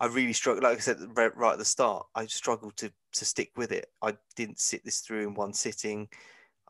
I 0.00 0.06
really 0.06 0.32
struggled. 0.32 0.64
Like 0.64 0.78
I 0.78 0.80
said 0.80 0.98
right, 1.14 1.52
at 1.52 1.58
the 1.58 1.64
start, 1.64 2.06
I 2.14 2.26
struggled 2.26 2.76
to 2.78 2.90
to 3.14 3.24
stick 3.24 3.50
with 3.56 3.72
it. 3.72 3.90
I 4.02 4.16
didn't 4.36 4.60
sit 4.60 4.84
this 4.84 5.00
through 5.00 5.28
in 5.28 5.34
one 5.34 5.52
sitting. 5.52 6.08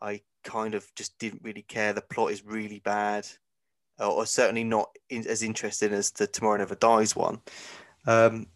I 0.01 0.21
kind 0.43 0.75
of 0.75 0.85
just 0.95 1.17
didn't 1.19 1.43
really 1.43 1.63
care. 1.63 1.93
The 1.93 2.01
plot 2.01 2.31
is 2.31 2.45
really 2.45 2.79
bad, 2.79 3.27
or 3.99 4.25
certainly 4.25 4.63
not 4.63 4.89
in, 5.09 5.27
as 5.27 5.43
interesting 5.43 5.93
as 5.93 6.11
the 6.11 6.27
Tomorrow 6.27 6.57
Never 6.57 6.75
Dies 6.75 7.15
one. 7.15 7.41
Um, 8.07 8.47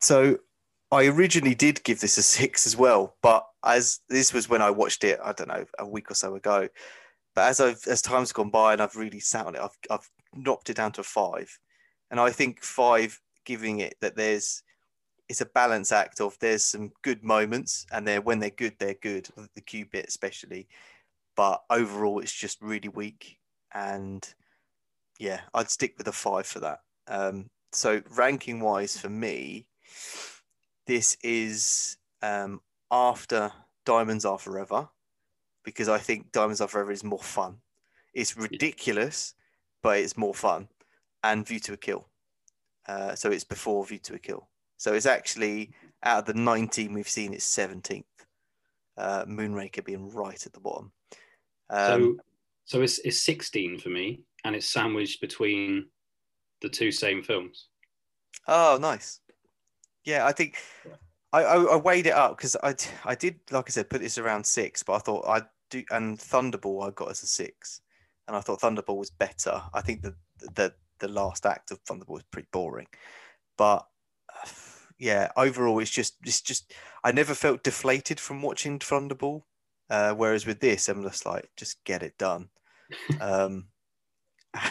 so 0.00 0.38
I 0.92 1.06
originally 1.06 1.54
did 1.54 1.82
give 1.84 2.00
this 2.00 2.18
a 2.18 2.22
six 2.22 2.66
as 2.66 2.76
well, 2.76 3.16
but 3.22 3.46
as 3.64 4.00
this 4.10 4.34
was 4.34 4.48
when 4.48 4.60
I 4.60 4.70
watched 4.70 5.04
it, 5.04 5.18
I 5.24 5.32
don't 5.32 5.48
know, 5.48 5.64
a 5.78 5.88
week 5.88 6.10
or 6.10 6.14
so 6.14 6.34
ago. 6.36 6.68
But 7.34 7.48
as 7.48 7.60
I've 7.60 7.82
as 7.88 8.02
time's 8.02 8.32
gone 8.32 8.50
by 8.50 8.74
and 8.74 8.82
I've 8.82 8.94
really 8.94 9.18
sat 9.18 9.46
on 9.46 9.54
it, 9.54 9.62
I've 9.62 9.78
I've 9.90 10.08
knocked 10.34 10.68
it 10.68 10.76
down 10.76 10.92
to 10.92 11.02
five, 11.02 11.58
and 12.10 12.20
I 12.20 12.30
think 12.30 12.62
five 12.62 13.18
giving 13.44 13.80
it 13.80 13.94
that 14.02 14.16
there's 14.16 14.62
it's 15.28 15.40
a 15.40 15.46
balance 15.46 15.92
act 15.92 16.20
of 16.20 16.36
there's 16.40 16.64
some 16.64 16.92
good 17.02 17.24
moments 17.24 17.86
and 17.90 18.06
they're 18.06 18.20
when 18.20 18.38
they're 18.38 18.50
good 18.50 18.74
they're 18.78 18.94
good 18.94 19.28
the 19.54 19.62
Q 19.62 19.86
bit 19.90 20.06
especially. 20.06 20.68
But 21.36 21.62
overall 21.70 22.18
it's 22.18 22.32
just 22.32 22.60
really 22.60 22.90
weak. 22.90 23.38
And 23.74 24.28
yeah 25.18 25.40
I'd 25.54 25.70
stick 25.70 25.94
with 25.96 26.08
a 26.08 26.12
five 26.12 26.46
for 26.46 26.60
that. 26.60 26.80
Um, 27.08 27.48
so 27.72 28.02
ranking 28.10 28.60
wise 28.60 28.98
for 28.98 29.08
me 29.08 29.66
this 30.86 31.16
is 31.22 31.96
um, 32.22 32.60
after 32.90 33.52
Diamonds 33.84 34.24
Are 34.24 34.38
Forever 34.38 34.88
because 35.64 35.88
I 35.88 35.98
think 35.98 36.32
Diamonds 36.32 36.60
Are 36.60 36.68
Forever 36.68 36.92
is 36.92 37.04
more 37.04 37.18
fun 37.18 37.58
it's 38.14 38.36
ridiculous 38.36 39.34
but 39.82 39.98
it's 39.98 40.16
more 40.16 40.34
fun 40.34 40.68
and 41.24 41.46
View 41.46 41.60
to 41.60 41.72
a 41.72 41.76
Kill 41.76 42.08
uh, 42.86 43.14
so 43.14 43.30
it's 43.30 43.44
before 43.44 43.84
View 43.86 43.98
to 44.00 44.14
a 44.14 44.18
Kill. 44.18 44.48
So 44.76 44.94
it's 44.94 45.06
actually 45.06 45.70
out 46.02 46.20
of 46.20 46.24
the 46.24 46.40
19 46.40 46.92
we've 46.92 47.08
seen, 47.08 47.32
it's 47.32 47.56
17th. 47.56 48.04
Uh, 48.96 49.24
Moonraker 49.24 49.84
being 49.84 50.12
right 50.12 50.44
at 50.44 50.52
the 50.52 50.60
bottom. 50.60 50.92
Um, 51.70 52.18
so, 52.66 52.78
so 52.78 52.82
it's, 52.82 52.98
it's 52.98 53.22
16 53.22 53.78
for 53.78 53.88
me, 53.88 54.22
and 54.44 54.54
it's 54.54 54.68
sandwiched 54.68 55.20
between 55.20 55.86
the 56.60 56.68
two 56.68 56.92
same 56.92 57.22
films. 57.22 57.68
Oh, 58.48 58.78
nice. 58.80 59.20
Yeah, 60.04 60.26
I 60.26 60.32
think 60.32 60.56
I, 61.32 61.42
I, 61.42 61.62
I 61.62 61.76
weighed 61.76 62.06
it 62.06 62.12
up 62.14 62.36
because 62.36 62.56
I, 62.62 62.74
I 63.04 63.14
did, 63.14 63.40
like 63.50 63.66
I 63.68 63.70
said, 63.70 63.90
put 63.90 64.00
this 64.00 64.18
around 64.18 64.44
six, 64.44 64.82
but 64.82 64.94
I 64.94 64.98
thought 64.98 65.28
I'd 65.28 65.46
do, 65.70 65.84
and 65.90 66.18
Thunderball 66.18 66.86
I 66.86 66.90
got 66.90 67.10
as 67.10 67.22
a 67.22 67.26
six, 67.26 67.80
and 68.26 68.36
I 68.36 68.40
thought 68.40 68.60
Thunderball 68.60 68.98
was 68.98 69.10
better. 69.10 69.62
I 69.72 69.80
think 69.80 70.02
that 70.02 70.14
the 70.54 70.74
the 70.98 71.08
last 71.08 71.46
act 71.46 71.70
of 71.70 71.82
Thunderball 71.84 72.08
was 72.08 72.22
pretty 72.24 72.48
boring. 72.52 72.86
But 73.56 73.86
yeah, 74.98 75.30
overall, 75.36 75.78
it's 75.80 75.90
just 75.90 76.16
it's 76.24 76.42
just 76.42 76.72
I 77.04 77.12
never 77.12 77.34
felt 77.34 77.64
deflated 77.64 78.20
from 78.20 78.42
watching 78.42 78.78
Thunderball. 78.78 79.42
Uh, 79.90 80.14
whereas 80.14 80.46
with 80.46 80.60
this, 80.60 80.88
I'm 80.88 81.02
just 81.02 81.26
like, 81.26 81.50
just 81.56 81.84
get 81.84 82.02
it 82.02 82.16
done. 82.16 82.48
um, 83.20 83.66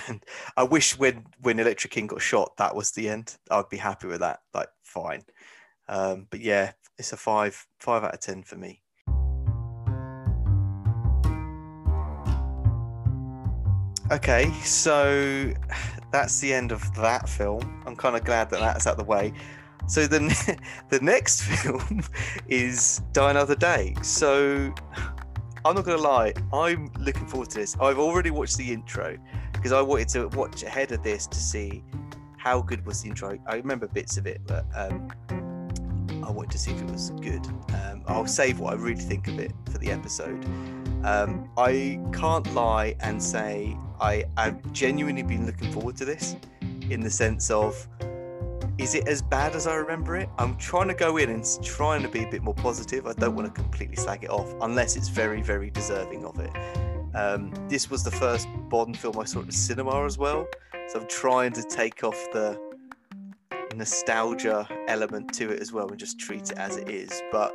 and 0.07 0.23
I 0.57 0.63
wish 0.63 0.97
when 0.97 1.25
when 1.41 1.59
Elektra 1.59 1.89
King 1.89 2.07
got 2.07 2.21
shot, 2.21 2.57
that 2.57 2.75
was 2.75 2.91
the 2.91 3.09
end. 3.09 3.38
I'd 3.49 3.69
be 3.69 3.77
happy 3.77 4.07
with 4.07 4.19
that. 4.19 4.39
Like, 4.53 4.69
fine. 4.84 5.23
Um, 5.88 6.27
but 6.29 6.39
yeah, 6.39 6.73
it's 6.97 7.13
a 7.13 7.17
five 7.17 7.65
five 7.79 8.03
out 8.03 8.13
of 8.13 8.19
ten 8.19 8.43
for 8.43 8.55
me. 8.57 8.82
Okay, 14.11 14.51
so 14.63 15.53
that's 16.11 16.39
the 16.41 16.53
end 16.53 16.71
of 16.71 16.93
that 16.95 17.29
film. 17.29 17.82
I'm 17.86 17.95
kind 17.95 18.15
of 18.15 18.25
glad 18.25 18.49
that 18.49 18.59
that's 18.59 18.86
out 18.86 18.97
the 18.97 19.03
way. 19.03 19.34
So 19.88 20.05
the 20.05 20.19
the 20.89 20.99
next 20.99 21.41
film 21.43 22.03
is 22.47 23.01
Die 23.13 23.32
Another 23.32 23.55
Day. 23.55 23.95
So 24.01 24.73
I'm 25.63 25.75
not 25.75 25.86
gonna 25.86 25.97
lie, 25.97 26.34
I'm 26.51 26.91
looking 26.99 27.27
forward 27.27 27.49
to 27.51 27.59
this. 27.59 27.75
I've 27.79 27.99
already 27.99 28.32
watched 28.32 28.57
the 28.57 28.71
intro 28.73 29.17
because 29.62 29.74
I 29.74 29.82
wanted 29.82 30.07
to 30.09 30.28
watch 30.30 30.64
ahead 30.64 30.91
of 30.91 31.03
this 31.03 31.28
to 31.28 31.38
see 31.38 31.84
how 32.38 32.62
good 32.62 32.84
was 32.84 33.03
the 33.03 33.09
intro. 33.09 33.38
I 33.45 33.57
remember 33.57 33.88
bits 33.88 34.18
of 34.18 34.26
it, 34.26 34.41
but 34.47 34.66
um, 34.76 35.07
I 36.24 36.32
wanted 36.32 36.49
to 36.53 36.57
see 36.57 36.72
if 36.72 36.82
it 36.82 36.89
was 36.89 37.12
good. 37.22 37.45
Um, 37.86 38.01
I'll 38.07 38.26
save 38.26 38.59
what 38.59 38.74
I 38.74 38.78
really 38.78 38.99
think 38.99 39.28
of 39.28 39.38
it 39.38 39.51
for 39.72 39.78
the 39.78 39.91
episode. 39.91 40.43
Um, 41.03 41.47
I 41.57 41.99
can't 42.12 42.51
lie 42.55 42.95
and 43.01 43.22
say 43.22 43.78
I, 43.99 44.26
I've 44.36 44.74
genuinely 44.74 45.22
been 45.22 45.45
looking 45.45 45.72
forward 45.72 45.95
to 45.97 46.05
this 46.05 46.36
in 46.89 46.99
the 46.99 47.12
sense 47.12 47.51
of 47.51 47.88
is 48.80 48.95
it 48.95 49.07
as 49.07 49.22
bad 49.22 49.55
as 49.55 49.68
I 49.68 49.76
remember 49.76 50.16
it? 50.16 50.28
I'm 50.39 50.57
trying 50.57 50.88
to 50.88 50.95
go 50.95 51.18
in 51.18 51.30
and 51.30 51.45
trying 51.64 52.01
to 52.01 52.09
be 52.09 52.24
a 52.24 52.28
bit 52.28 52.41
more 52.41 52.55
positive. 52.55 53.05
I 53.05 53.14
don't 53.14 53.36
want 53.36 53.47
to 53.47 53.53
completely 53.53 53.95
slag 53.95 54.24
it 54.24 54.32
off 54.32 54.55
unless 54.62 54.95
it's 54.95 55.07
very, 55.07 55.43
very 55.43 55.70
deserving 55.70 56.26
of 56.26 56.39
it. 56.39 56.49
Um, 57.14 57.53
this 57.68 57.89
was 57.89 58.03
the 58.03 58.12
first 58.12 58.47
Bond 58.70 58.97
film 58.97 59.20
I 59.20 59.26
saw 59.26 59.39
at 59.39 59.47
the 59.47 59.51
cinema 59.51 60.05
as 60.05 60.18
well, 60.18 60.47
so 60.88 60.99
I'm 60.99 61.07
trying 61.07 61.51
to 61.53 61.64
take 61.64 62.03
off 62.03 62.18
the 62.32 62.59
nostalgia 63.76 64.68
element 64.88 65.34
to 65.34 65.49
it 65.49 65.62
as 65.62 65.72
well 65.72 65.88
and 65.89 65.97
just 65.99 66.20
treat 66.20 66.51
it 66.51 66.57
as 66.57 66.78
it 66.78 66.89
is. 66.89 67.22
But 67.32 67.53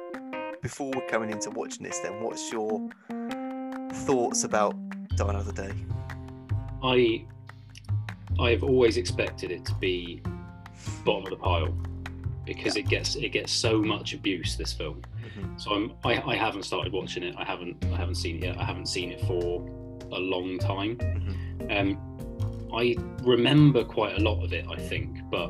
before 0.62 0.90
we're 0.94 1.06
coming 1.06 1.30
into 1.30 1.50
watching 1.50 1.84
this, 1.84 1.98
then 2.00 2.22
what's 2.22 2.52
your 2.52 2.88
thoughts 3.92 4.44
about 4.44 4.74
Die 5.16 5.28
Another 5.28 5.52
Day? 5.52 5.72
I 6.82 7.24
I've 8.38 8.62
always 8.62 8.98
expected 8.98 9.50
it 9.50 9.64
to 9.64 9.74
be 9.74 10.22
bottom 11.04 11.24
of 11.24 11.30
the 11.30 11.36
pile 11.36 11.74
because 12.46 12.76
yeah. 12.76 12.82
it 12.82 12.88
gets 12.88 13.16
it 13.16 13.28
gets 13.30 13.52
so 13.52 13.82
much 13.82 14.14
abuse 14.14 14.56
this 14.56 14.72
film. 14.72 15.02
Mm-hmm. 15.22 15.58
So 15.58 15.72
I'm 15.72 15.92
I, 16.04 16.22
I 16.22 16.36
haven't 16.36 16.62
started 16.62 16.92
watching 16.92 17.22
it. 17.22 17.34
I 17.36 17.44
haven't 17.44 17.84
I 17.92 17.96
haven't 17.96 18.14
seen 18.14 18.36
it 18.36 18.44
yet. 18.44 18.58
I 18.58 18.64
haven't 18.64 18.86
seen 18.86 19.12
it 19.12 19.20
for 19.22 19.66
a 20.12 20.18
long 20.18 20.58
time. 20.58 20.96
Mm-hmm. 20.96 21.70
Um, 21.70 22.68
I 22.74 22.96
remember 23.22 23.84
quite 23.84 24.16
a 24.16 24.20
lot 24.20 24.42
of 24.44 24.52
it, 24.52 24.66
I 24.70 24.76
think, 24.76 25.18
but 25.30 25.48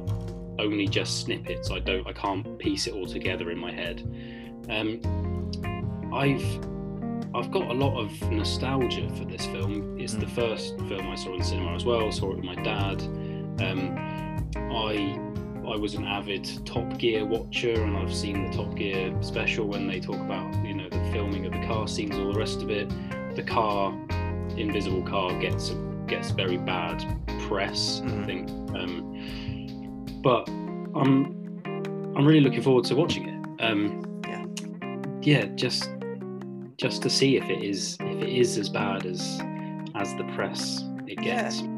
only 0.59 0.87
just 0.89 1.21
snippets. 1.21 1.71
I 1.71 1.79
don't 1.79 2.07
I 2.07 2.13
can't 2.13 2.59
piece 2.59 2.87
it 2.87 2.95
all 2.95 3.07
together 3.07 3.51
in 3.51 3.59
my 3.59 3.73
head. 3.73 4.03
Um, 4.69 5.01
I've 6.13 6.45
I've 7.35 7.51
got 7.51 7.69
a 7.71 7.75
lot 7.75 7.99
of 7.99 8.31
nostalgia 8.31 9.09
for 9.11 9.25
this 9.27 9.45
film. 9.47 10.01
It's 10.01 10.15
mm. 10.15 10.21
the 10.21 10.29
first 10.29 10.79
film 10.89 11.07
I 11.09 11.15
saw 11.17 11.35
in 11.35 11.43
cinema 11.43 11.75
as 11.75 11.85
well. 11.85 12.07
I 12.07 12.11
saw 12.11 12.31
it 12.31 12.37
with 12.37 12.45
my 12.45 12.55
dad. 12.55 13.03
Um, 13.61 13.99
I 14.57 15.19
I 15.69 15.77
was 15.77 15.95
an 15.95 16.05
avid 16.05 16.49
Top 16.65 16.97
Gear 16.97 17.25
watcher, 17.25 17.83
and 17.83 17.97
I've 17.97 18.15
seen 18.15 18.51
the 18.51 18.57
Top 18.57 18.75
Gear 18.77 19.13
special 19.21 19.67
when 19.67 19.89
they 19.89 19.99
talk 19.99 20.17
about 20.17 20.55
you 20.65 20.75
know 20.75 20.89
the 20.89 21.11
filming 21.13 21.45
of 21.45 21.53
the 21.53 21.67
car 21.67 21.89
scenes, 21.89 22.17
all 22.17 22.33
the 22.33 22.39
rest 22.39 22.63
of 22.63 22.71
it. 22.71 22.89
The 23.35 23.43
car, 23.43 23.93
Invisible 24.57 25.03
Car, 25.03 25.39
gets 25.41 25.75
gets 26.07 26.31
very 26.31 26.57
bad 26.57 27.05
press, 27.49 28.01
mm. 28.01 28.23
I 28.23 28.27
think. 28.27 28.49
Um, 28.77 30.21
but 30.23 30.49
I'm 30.49 31.35
I'm 32.17 32.25
really 32.25 32.41
looking 32.41 32.63
forward 32.63 32.85
to 32.85 32.95
watching 32.95 33.29
it. 33.29 33.63
Um, 33.63 34.23
yeah, 34.25 34.45
yeah, 35.23 35.47
just 35.57 35.91
just 36.77 37.03
to 37.03 37.11
see 37.11 37.37
if 37.37 37.45
it 37.51 37.63
is 37.63 37.97
if 38.01 38.23
it 38.23 38.29
is 38.29 38.57
as 38.57 38.69
bad 38.69 39.05
as 39.05 39.41
as 39.97 40.15
the 40.15 40.31
press 40.37 40.85
it 41.09 41.19
gets. 41.19 41.61
Yeah. 41.61 41.73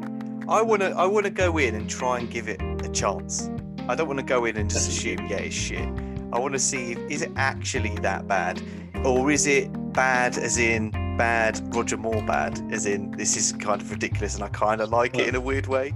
I 0.47 0.61
want 0.61 0.81
to 0.81 0.89
I 0.91 1.05
want 1.05 1.25
to 1.25 1.31
go 1.31 1.57
in 1.57 1.75
and 1.75 1.89
try 1.89 2.19
and 2.19 2.29
give 2.29 2.47
it 2.47 2.61
a 2.61 2.89
chance. 2.89 3.49
I 3.89 3.95
don't 3.95 4.07
want 4.07 4.19
to 4.19 4.25
go 4.25 4.45
in 4.45 4.55
and 4.55 4.69
just 4.69 4.87
assume 4.87 5.25
yeah 5.27 5.37
it's 5.37 5.55
shit. 5.55 5.89
I 6.31 6.37
want 6.37 6.53
to 6.53 6.59
see 6.59 6.91
if, 6.91 6.99
is 7.09 7.21
it 7.23 7.31
actually 7.37 7.95
that 8.01 8.27
bad, 8.27 8.61
or 9.03 9.31
is 9.31 9.47
it 9.47 9.71
bad 9.93 10.37
as 10.37 10.59
in 10.59 10.91
bad 11.17 11.59
Roger 11.75 11.97
Moore 11.97 12.21
bad 12.21 12.61
as 12.71 12.85
in 12.85 13.09
this 13.11 13.35
is 13.35 13.51
kind 13.53 13.81
of 13.81 13.89
ridiculous 13.89 14.35
and 14.35 14.43
I 14.43 14.49
kind 14.49 14.79
of 14.79 14.91
like 14.91 15.17
it 15.17 15.27
in 15.27 15.33
a 15.33 15.41
weird 15.41 15.65
way. 15.65 15.95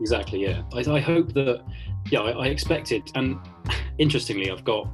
Exactly. 0.00 0.42
Yeah. 0.42 0.62
I, 0.74 0.80
I 0.80 1.00
hope 1.00 1.32
that. 1.34 1.64
Yeah, 2.10 2.22
I, 2.22 2.30
I 2.30 2.46
expected, 2.46 3.10
and 3.14 3.38
interestingly, 3.98 4.50
I've 4.50 4.64
got 4.64 4.88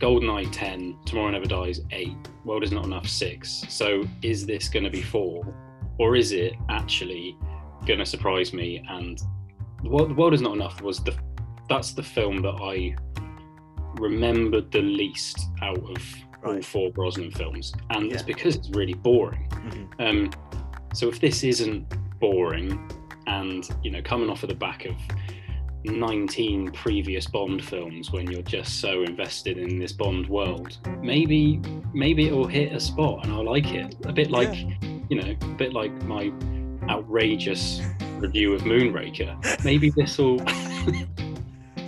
GoldenEye 0.00 0.48
10, 0.50 0.96
Tomorrow 1.04 1.30
Never 1.32 1.46
Dies 1.46 1.80
8, 1.90 2.14
World 2.46 2.64
is 2.64 2.72
Not 2.72 2.86
Enough 2.86 3.06
6. 3.06 3.64
So 3.68 4.04
is 4.22 4.46
this 4.46 4.68
going 4.68 4.84
to 4.84 4.90
be 4.90 5.02
4? 5.02 5.54
Or 5.98 6.16
is 6.16 6.32
it 6.32 6.54
actually 6.70 7.36
going 7.86 7.98
to 7.98 8.06
surprise 8.06 8.54
me? 8.54 8.82
And 8.88 9.20
the 9.82 9.90
world, 9.90 10.10
the 10.10 10.14
world, 10.14 10.34
is 10.34 10.40
Not 10.40 10.54
Enough 10.54 10.82
was 10.82 10.98
the 11.04 11.14
that's 11.68 11.92
the 11.92 12.02
film 12.02 12.42
that 12.42 12.54
I 12.60 12.96
remembered 14.00 14.70
the 14.70 14.82
least 14.82 15.38
out 15.62 15.78
of 15.78 16.14
right. 16.42 16.56
all 16.56 16.62
four 16.62 16.90
Brosnan 16.90 17.30
films. 17.32 17.72
And 17.90 18.06
yeah. 18.06 18.14
it's 18.14 18.22
because 18.22 18.56
it's 18.56 18.70
really 18.70 18.94
boring. 18.94 19.48
Mm-hmm. 19.50 20.02
Um, 20.02 20.30
so 20.94 21.08
if 21.08 21.20
this 21.20 21.44
isn't 21.44 21.86
boring 22.20 22.90
and 23.26 23.68
you 23.82 23.90
know, 23.90 24.02
coming 24.02 24.30
off 24.30 24.42
of 24.42 24.48
the 24.48 24.54
back 24.54 24.86
of 24.86 24.94
19 25.84 26.72
previous 26.72 27.26
Bond 27.26 27.64
films 27.64 28.10
when 28.10 28.30
you're 28.30 28.42
just 28.42 28.80
so 28.80 29.02
invested 29.02 29.58
in 29.58 29.78
this 29.78 29.92
Bond 29.92 30.28
world, 30.28 30.78
maybe 31.00 31.60
maybe 31.92 32.26
it'll 32.26 32.46
hit 32.46 32.72
a 32.72 32.80
spot 32.80 33.24
and 33.24 33.32
I'll 33.32 33.44
like 33.44 33.72
it. 33.72 33.94
A 34.04 34.12
bit 34.12 34.30
like 34.30 34.54
you 35.08 35.22
know, 35.22 35.36
a 35.40 35.54
bit 35.54 35.72
like 35.72 35.92
my 36.04 36.32
outrageous 36.88 37.80
review 38.16 38.54
of 38.54 38.62
Moonraker. 38.62 39.64
Maybe 39.64 39.90
this 39.90 40.18
will 40.18 40.38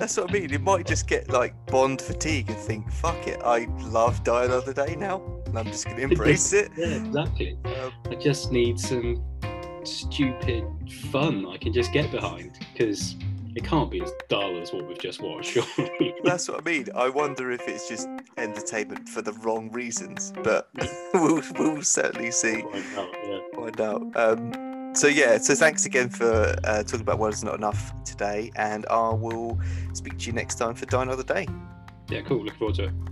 That's 0.00 0.16
what 0.16 0.30
I 0.30 0.32
mean. 0.32 0.50
It 0.50 0.62
might 0.62 0.86
just 0.86 1.06
get 1.06 1.28
like 1.28 1.54
Bond 1.66 2.00
fatigue 2.00 2.48
and 2.48 2.58
think, 2.58 2.90
fuck 2.90 3.26
it, 3.26 3.38
I 3.44 3.66
love 3.80 4.24
Die 4.24 4.44
Another 4.46 4.72
Day 4.72 4.96
now. 4.96 5.22
And 5.44 5.58
I'm 5.58 5.66
just 5.66 5.84
gonna 5.84 5.98
embrace 6.00 6.54
it. 6.54 6.70
Yeah, 6.74 6.86
exactly. 6.86 7.58
Um, 7.66 7.92
I 8.10 8.14
just 8.14 8.50
need 8.50 8.80
some 8.80 9.22
stupid 9.84 10.64
fun 11.10 11.46
I 11.46 11.58
can 11.58 11.74
just 11.74 11.92
get 11.92 12.10
behind 12.10 12.58
because 12.72 13.14
it 13.54 13.62
can't 13.62 13.90
be 13.90 14.00
as 14.02 14.10
dull 14.30 14.58
as 14.58 14.72
what 14.72 14.88
we've 14.88 14.98
just 14.98 15.20
watched. 15.20 15.58
That's 16.24 16.48
what 16.48 16.60
I 16.60 16.64
mean. 16.64 16.86
I 16.94 17.10
wonder 17.10 17.50
if 17.50 17.68
it's 17.68 17.86
just 17.86 18.08
entertainment 18.38 19.06
for 19.06 19.20
the 19.20 19.32
wrong 19.34 19.70
reasons, 19.70 20.32
but 20.42 20.70
we'll, 21.14 21.42
we'll 21.58 21.82
certainly 21.82 22.30
see. 22.30 22.62
Find 22.62 22.84
out, 22.96 23.14
yeah. 23.22 23.38
Find 23.54 23.80
out. 23.82 24.16
Um, 24.16 24.69
so 24.94 25.06
yeah, 25.06 25.38
so 25.38 25.54
thanks 25.54 25.86
again 25.86 26.08
for 26.08 26.56
uh, 26.64 26.82
talking 26.82 27.00
about 27.02 27.18
what 27.18 27.32
is 27.32 27.44
not 27.44 27.54
enough 27.54 27.92
today, 28.04 28.50
and 28.56 28.86
I 28.90 29.10
will 29.10 29.58
speak 29.92 30.18
to 30.18 30.26
you 30.26 30.32
next 30.32 30.56
time 30.56 30.74
for 30.74 30.86
Die 30.86 31.02
Another 31.02 31.22
Day. 31.22 31.46
yeah, 32.08 32.22
cool. 32.22 32.44
Look 32.44 32.56
forward 32.56 32.76
to 32.76 32.84
it. 32.84 33.09